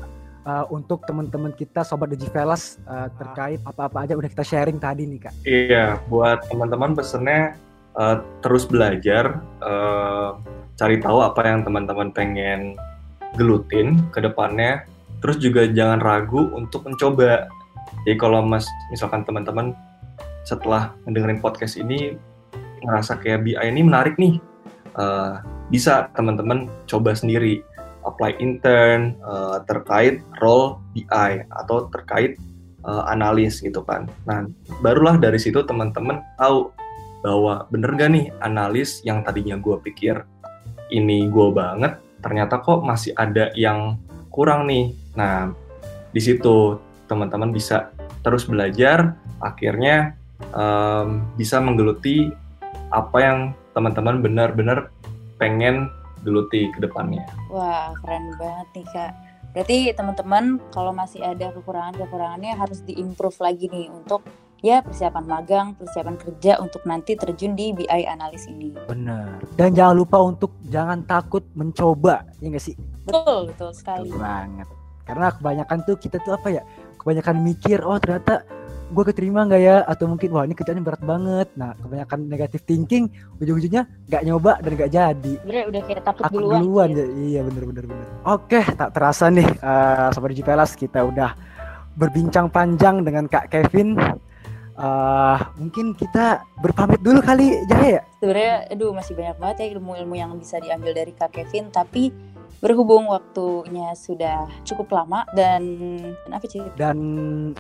uh, 0.49 0.64
untuk 0.72 1.05
teman-teman 1.05 1.53
kita 1.53 1.85
sobat 1.85 2.09
Digivelas 2.09 2.81
uh, 2.89 3.12
terkait 3.20 3.61
apa-apa 3.68 4.09
aja 4.09 4.16
udah 4.16 4.31
kita 4.33 4.45
sharing 4.45 4.81
tadi 4.81 5.05
nih 5.05 5.20
kak. 5.29 5.35
Iya, 5.45 6.01
buat 6.09 6.49
teman-teman 6.49 6.97
pesennya 6.97 7.61
uh, 7.93 8.24
terus 8.41 8.64
belajar, 8.64 9.45
uh, 9.61 10.41
cari 10.79 11.03
tahu 11.03 11.18
apa 11.26 11.43
yang 11.43 11.66
teman-teman 11.66 12.14
pengen 12.14 12.79
gelutin 13.35 13.99
ke 14.14 14.22
depannya. 14.22 14.87
Terus 15.18 15.43
juga 15.43 15.66
jangan 15.66 15.99
ragu 15.99 16.49
untuk 16.55 16.87
mencoba. 16.87 17.51
Jadi 18.07 18.16
kalau 18.16 18.41
mas 18.47 18.64
misalkan 18.95 19.26
teman-teman 19.26 19.74
setelah 20.47 20.95
mendengarin 21.05 21.43
podcast 21.43 21.76
ini 21.76 22.14
ngerasa 22.87 23.18
kayak 23.18 23.43
BI 23.43 23.59
ini 23.59 23.83
menarik 23.83 24.14
nih, 24.16 24.39
uh, 24.95 25.43
bisa 25.68 26.09
teman-teman 26.14 26.70
coba 26.87 27.12
sendiri 27.12 27.61
apply 28.07 28.39
intern 28.39 29.18
uh, 29.26 29.61
terkait 29.66 30.22
role 30.39 30.79
BI 30.95 31.31
atau 31.59 31.91
terkait 31.91 32.39
uh, 32.87 33.05
analis 33.11 33.61
gitu 33.61 33.83
kan. 33.83 34.07
Nah, 34.24 34.47
barulah 34.81 35.18
dari 35.18 35.37
situ 35.37 35.61
teman-teman 35.66 36.22
tahu 36.39 36.70
bahwa 37.20 37.66
bener 37.74 37.99
gak 37.99 38.11
nih 38.14 38.31
analis 38.47 39.03
yang 39.03 39.26
tadinya 39.26 39.59
gue 39.59 39.76
pikir 39.83 40.22
ini 40.91 41.28
gue 41.28 41.49
banget, 41.53 42.01
ternyata 42.20 42.61
kok 42.61 42.82
masih 42.84 43.12
ada 43.14 43.53
yang 43.55 44.01
kurang 44.32 44.68
nih. 44.68 44.93
Nah, 45.14 45.53
di 46.12 46.20
situ 46.20 46.78
teman-teman 47.09 47.53
bisa 47.53 47.93
terus 48.22 48.45
belajar, 48.45 49.16
akhirnya 49.41 50.18
um, 50.53 51.24
bisa 51.39 51.59
menggeluti 51.62 52.28
apa 52.89 53.18
yang 53.20 53.39
teman-teman 53.76 54.24
benar-benar 54.24 54.91
pengen 55.39 55.93
geluti 56.26 56.66
ke 56.74 56.78
depannya. 56.82 57.22
Wah, 57.53 57.95
keren 58.03 58.34
banget 58.36 58.68
nih 58.74 58.86
Kak. 58.91 59.12
Berarti 59.55 59.78
teman-teman 59.97 60.61
kalau 60.74 60.93
masih 60.93 61.24
ada 61.24 61.51
kekurangan-kekurangannya 61.57 62.53
harus 62.59 62.84
diimprove 62.84 63.39
lagi 63.41 63.70
nih 63.70 63.89
untuk 63.89 64.26
ya 64.64 64.82
persiapan 64.82 65.24
magang, 65.24 65.66
persiapan 65.78 66.16
kerja 66.18 66.59
untuk 66.59 66.82
nanti 66.84 67.14
terjun 67.14 67.54
di 67.54 67.70
BI 67.74 68.02
analis 68.06 68.46
ini. 68.50 68.74
Benar. 68.86 69.42
Dan 69.54 69.74
jangan 69.74 69.94
lupa 69.94 70.18
untuk 70.22 70.54
jangan 70.66 71.02
takut 71.06 71.46
mencoba, 71.54 72.26
ya 72.42 72.50
nggak 72.50 72.64
sih? 72.64 72.74
Betul, 73.06 73.50
betul 73.54 73.70
sekali. 73.74 74.11
Betul 74.11 74.22
banget. 74.22 74.66
Karena 75.06 75.26
kebanyakan 75.32 75.78
tuh 75.88 75.96
kita 75.96 76.16
tuh 76.20 76.36
apa 76.36 76.48
ya? 76.52 76.62
Kebanyakan 76.98 77.36
mikir, 77.40 77.80
oh 77.86 77.96
ternyata 77.96 78.44
gue 78.88 79.04
keterima 79.04 79.44
nggak 79.44 79.61
ya 79.61 79.84
atau 79.84 80.09
mungkin 80.09 80.32
wah 80.32 80.48
ini 80.48 80.56
kerjanya 80.56 80.80
berat 80.80 81.04
banget 81.04 81.48
nah 81.61 81.76
kebanyakan 81.76 82.24
negatif 82.24 82.64
thinking 82.64 83.12
ujung-ujungnya 83.36 83.84
nggak 84.09 84.22
nyoba 84.24 84.52
dan 84.64 84.70
nggak 84.80 84.92
jadi 84.96 85.34
Bener, 85.44 85.64
udah 85.68 85.80
kayak 85.84 86.02
takut, 86.09 86.22
takut 86.24 86.40
duluan, 86.40 86.61
duluan 86.64 86.88
gitu. 86.96 87.04
ya. 87.04 87.06
iya 87.20 87.40
bener 87.44 87.62
bener 87.68 87.84
bener 87.84 88.06
oke 88.24 88.61
tak 88.80 88.90
terasa 88.96 89.28
nih 89.28 89.44
uh, 89.61 90.09
sobat 90.16 90.32
Jipelas 90.32 90.72
kita 90.72 91.04
udah 91.04 91.36
berbincang 92.00 92.48
panjang 92.48 93.04
dengan 93.04 93.28
Kak 93.28 93.52
Kevin 93.52 94.00
uh, 94.79 95.39
mungkin 95.59 95.93
kita 95.93 96.47
berpamit 96.62 97.03
dulu 97.03 97.18
kali 97.20 97.66
Jahe 97.66 98.01
ya 98.01 98.03
sebenarnya 98.22 98.55
aduh 98.70 98.95
masih 98.95 99.12
banyak 99.18 99.37
banget 99.37 99.57
ya 99.61 99.66
ilmu-ilmu 99.76 100.14
yang 100.14 100.33
bisa 100.39 100.62
diambil 100.62 100.95
dari 100.95 101.12
Kak 101.12 101.35
Kevin 101.35 101.68
tapi 101.74 102.14
berhubung 102.59 103.07
waktunya 103.07 103.95
sudah 103.95 104.51
cukup 104.66 104.91
lama 104.91 105.22
dan 105.31 105.62
apa 106.26 106.43
sih 106.51 106.59
dan 106.74 106.99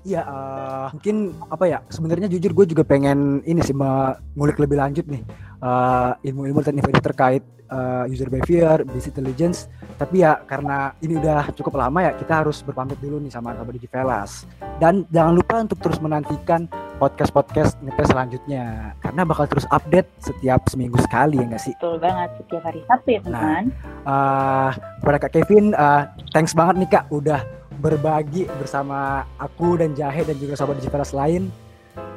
ya 0.02 0.26
uh, 0.26 0.86
mungkin 0.90 1.38
apa 1.46 1.64
ya 1.70 1.78
sebenarnya 1.86 2.26
jujur 2.26 2.50
gue 2.50 2.66
juga 2.74 2.82
pengen 2.82 3.38
ini 3.46 3.62
sih 3.62 3.76
mengulik 3.76 4.58
lebih 4.58 4.74
lanjut 4.74 5.06
nih 5.06 5.22
uh, 5.62 6.18
ilmu-ilmu 6.26 6.66
dan 6.66 6.74
informasi 6.82 7.04
terkait 7.04 7.42
uh, 7.70 8.04
user 8.08 8.28
behavior, 8.28 8.82
business 8.84 9.08
intelligence. 9.12 9.58
Tapi 9.98 10.22
ya 10.22 10.38
karena 10.46 10.94
ini 11.02 11.18
udah 11.18 11.50
cukup 11.58 11.74
lama 11.74 11.98
ya 12.06 12.14
kita 12.14 12.46
harus 12.46 12.62
berpamit 12.62 12.96
dulu 13.02 13.18
nih 13.18 13.34
sama 13.34 13.58
Sobat 13.58 13.74
Velas. 13.82 14.46
Dan 14.78 15.02
jangan 15.10 15.34
lupa 15.34 15.58
untuk 15.58 15.78
terus 15.82 15.98
menantikan 15.98 16.70
podcast-podcast 17.02 17.78
ngetes 17.82 18.10
selanjutnya 18.10 18.94
karena 19.02 19.22
bakal 19.22 19.46
terus 19.46 19.66
update 19.70 20.06
setiap 20.18 20.66
seminggu 20.70 20.98
sekali 21.02 21.42
ya 21.42 21.46
nggak 21.50 21.62
sih? 21.62 21.74
Betul 21.78 21.98
banget 21.98 22.30
setiap 22.38 22.62
hari 22.62 22.80
Sabtu 22.86 23.08
ya 23.10 23.20
teman-teman. 23.26 23.64
Nah, 24.06 24.06
uh, 24.06 24.70
kepada 25.02 25.18
Kak 25.18 25.32
Kevin, 25.34 25.64
uh, 25.74 26.02
thanks 26.30 26.54
banget 26.54 26.74
nih 26.78 26.90
Kak 26.94 27.04
udah 27.10 27.40
berbagi 27.78 28.50
bersama 28.58 29.22
aku 29.38 29.78
dan 29.78 29.94
Jahe 29.94 30.26
dan 30.26 30.38
juga 30.38 30.58
Sobat 30.58 30.78
Velas 30.78 31.14
lain 31.14 31.50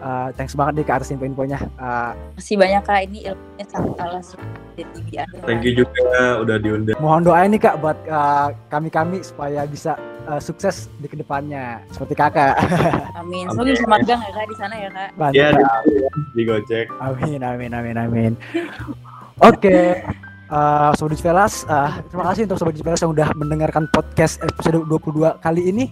uh, 0.01 0.29
thanks 0.35 0.57
banget 0.57 0.81
nih 0.81 0.85
ke 0.85 0.93
atas 0.93 1.09
info-infonya. 1.13 1.59
Uh, 1.77 2.11
Masih 2.35 2.55
banyak 2.57 2.81
kak 2.83 2.99
ini 3.07 3.19
ilmunya 3.29 3.65
sangat 3.69 3.95
alas 4.01 4.27
jadi 4.75 4.99
biar. 5.07 5.27
Thank 5.45 5.63
you 5.63 5.73
juga 5.77 6.41
udah 6.41 6.57
diundang. 6.57 6.97
Mohon 6.97 7.21
doa 7.27 7.41
nih 7.45 7.59
kak 7.61 7.75
buat 7.79 7.97
kami-kami 8.73 9.21
uh, 9.21 9.25
supaya 9.25 9.61
bisa 9.69 9.95
uh, 10.27 10.41
sukses 10.41 10.89
di 10.99 11.07
ke 11.07 11.17
depannya 11.17 11.81
seperti 11.93 12.13
kakak. 12.17 12.57
Amin. 13.19 13.49
Semoga 13.53 13.71
bisa 13.73 13.87
magang 13.87 14.19
ya 14.21 14.31
kak 14.33 14.45
di 14.49 14.55
sana 14.57 14.73
ya 14.75 14.89
kak. 14.89 15.09
Iya 15.33 15.47
di, 15.55 15.63
di 16.35 16.41
Gojek. 16.45 16.87
Amin 17.01 17.41
amin 17.41 17.71
amin 17.73 17.95
amin. 17.97 18.31
Oke. 19.41 19.57
Okay. 19.61 19.85
Uh, 20.51 20.91
Sobat 20.99 21.15
Velas, 21.23 21.63
uh, 21.71 22.03
terima 22.11 22.27
kasih 22.27 22.43
untuk 22.43 22.59
Sobat 22.59 22.75
Velas 22.75 22.99
yang 22.99 23.15
udah 23.15 23.31
mendengarkan 23.39 23.87
podcast 23.87 24.35
episode 24.43 24.83
22 24.83 25.39
kali 25.39 25.71
ini 25.71 25.87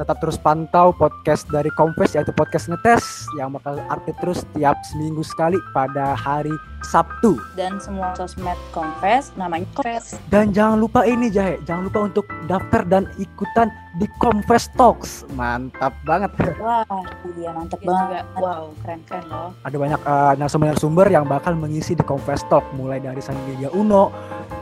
tetap 0.00 0.16
terus 0.18 0.40
pantau 0.40 0.96
podcast 0.96 1.44
dari 1.52 1.68
Kompes 1.76 2.16
yaitu 2.16 2.32
podcast 2.32 2.72
ngetes 2.72 3.21
yang 3.38 3.54
bakal 3.54 3.78
update 3.88 4.18
terus 4.20 4.44
tiap 4.56 4.76
seminggu 4.88 5.24
sekali 5.24 5.56
pada 5.72 6.12
hari 6.16 6.52
Sabtu. 6.82 7.38
Dan 7.54 7.78
semua 7.78 8.12
sosmed 8.18 8.58
Kompes 8.74 9.30
namanya 9.38 9.64
Kompes. 9.72 10.18
Dan 10.28 10.50
jangan 10.50 10.82
lupa 10.82 11.06
ini 11.06 11.30
Jahe, 11.30 11.62
jangan 11.62 11.88
lupa 11.88 12.00
untuk 12.10 12.26
daftar 12.50 12.82
dan 12.84 13.06
ikutan 13.16 13.70
di 13.96 14.06
Kompes 14.18 14.66
Talks. 14.74 15.24
Mantap 15.38 15.94
banget. 16.02 16.30
Wah, 16.58 16.84
iya 17.38 17.50
mantap 17.54 17.78
ya 17.80 17.88
banget. 17.88 18.24
Juga. 18.26 18.40
Wow, 18.42 18.64
keren-keren 18.82 19.24
loh. 19.30 19.50
Ada 19.62 19.76
banyak 19.78 20.00
uh, 20.02 20.32
narasumber-narasumber 20.36 21.06
yang 21.12 21.24
bakal 21.24 21.52
mengisi 21.54 21.94
di 21.94 22.04
Kompes 22.04 22.42
Talk 22.50 22.66
mulai 22.74 22.98
dari 22.98 23.22
Sandiaga 23.22 23.70
Uno, 23.72 24.10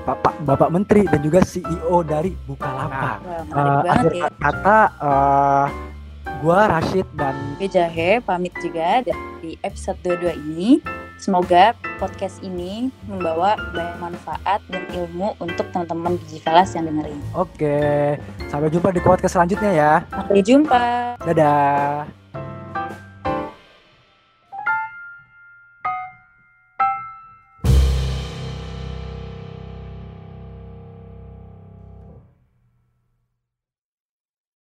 Bapak 0.05 0.45
Bapak 0.45 0.71
Menteri 0.73 1.09
dan 1.09 1.21
juga 1.25 1.41
CEO 1.45 2.05
dari 2.05 2.37
Bukalapak. 2.45 3.19
Nah, 3.51 3.81
uh, 3.81 3.83
akhir 3.87 4.13
ya. 4.13 4.29
kata 4.37 4.79
uh, 5.01 5.67
gua 6.41 6.73
Rashid 6.73 7.05
dan 7.15 7.37
Jahe 7.61 8.25
pamit 8.25 8.53
juga 8.65 9.05
dari 9.05 9.61
episode 9.61 10.01
22 10.05 10.41
ini. 10.53 10.71
Semoga 11.21 11.77
podcast 12.01 12.41
ini 12.41 12.89
membawa 13.05 13.53
banyak 13.77 13.97
manfaat 14.01 14.65
dan 14.73 14.89
ilmu 14.89 15.37
untuk 15.37 15.69
teman-teman 15.69 16.17
Digivalas 16.25 16.73
yang 16.73 16.89
dengerin. 16.89 17.21
Oke, 17.37 18.17
sampai 18.49 18.73
jumpa 18.73 18.89
di 18.89 19.05
podcast 19.05 19.37
selanjutnya 19.37 19.71
ya. 19.77 19.93
Sampai 20.09 20.41
jumpa. 20.41 21.21
Dadah. 21.21 22.20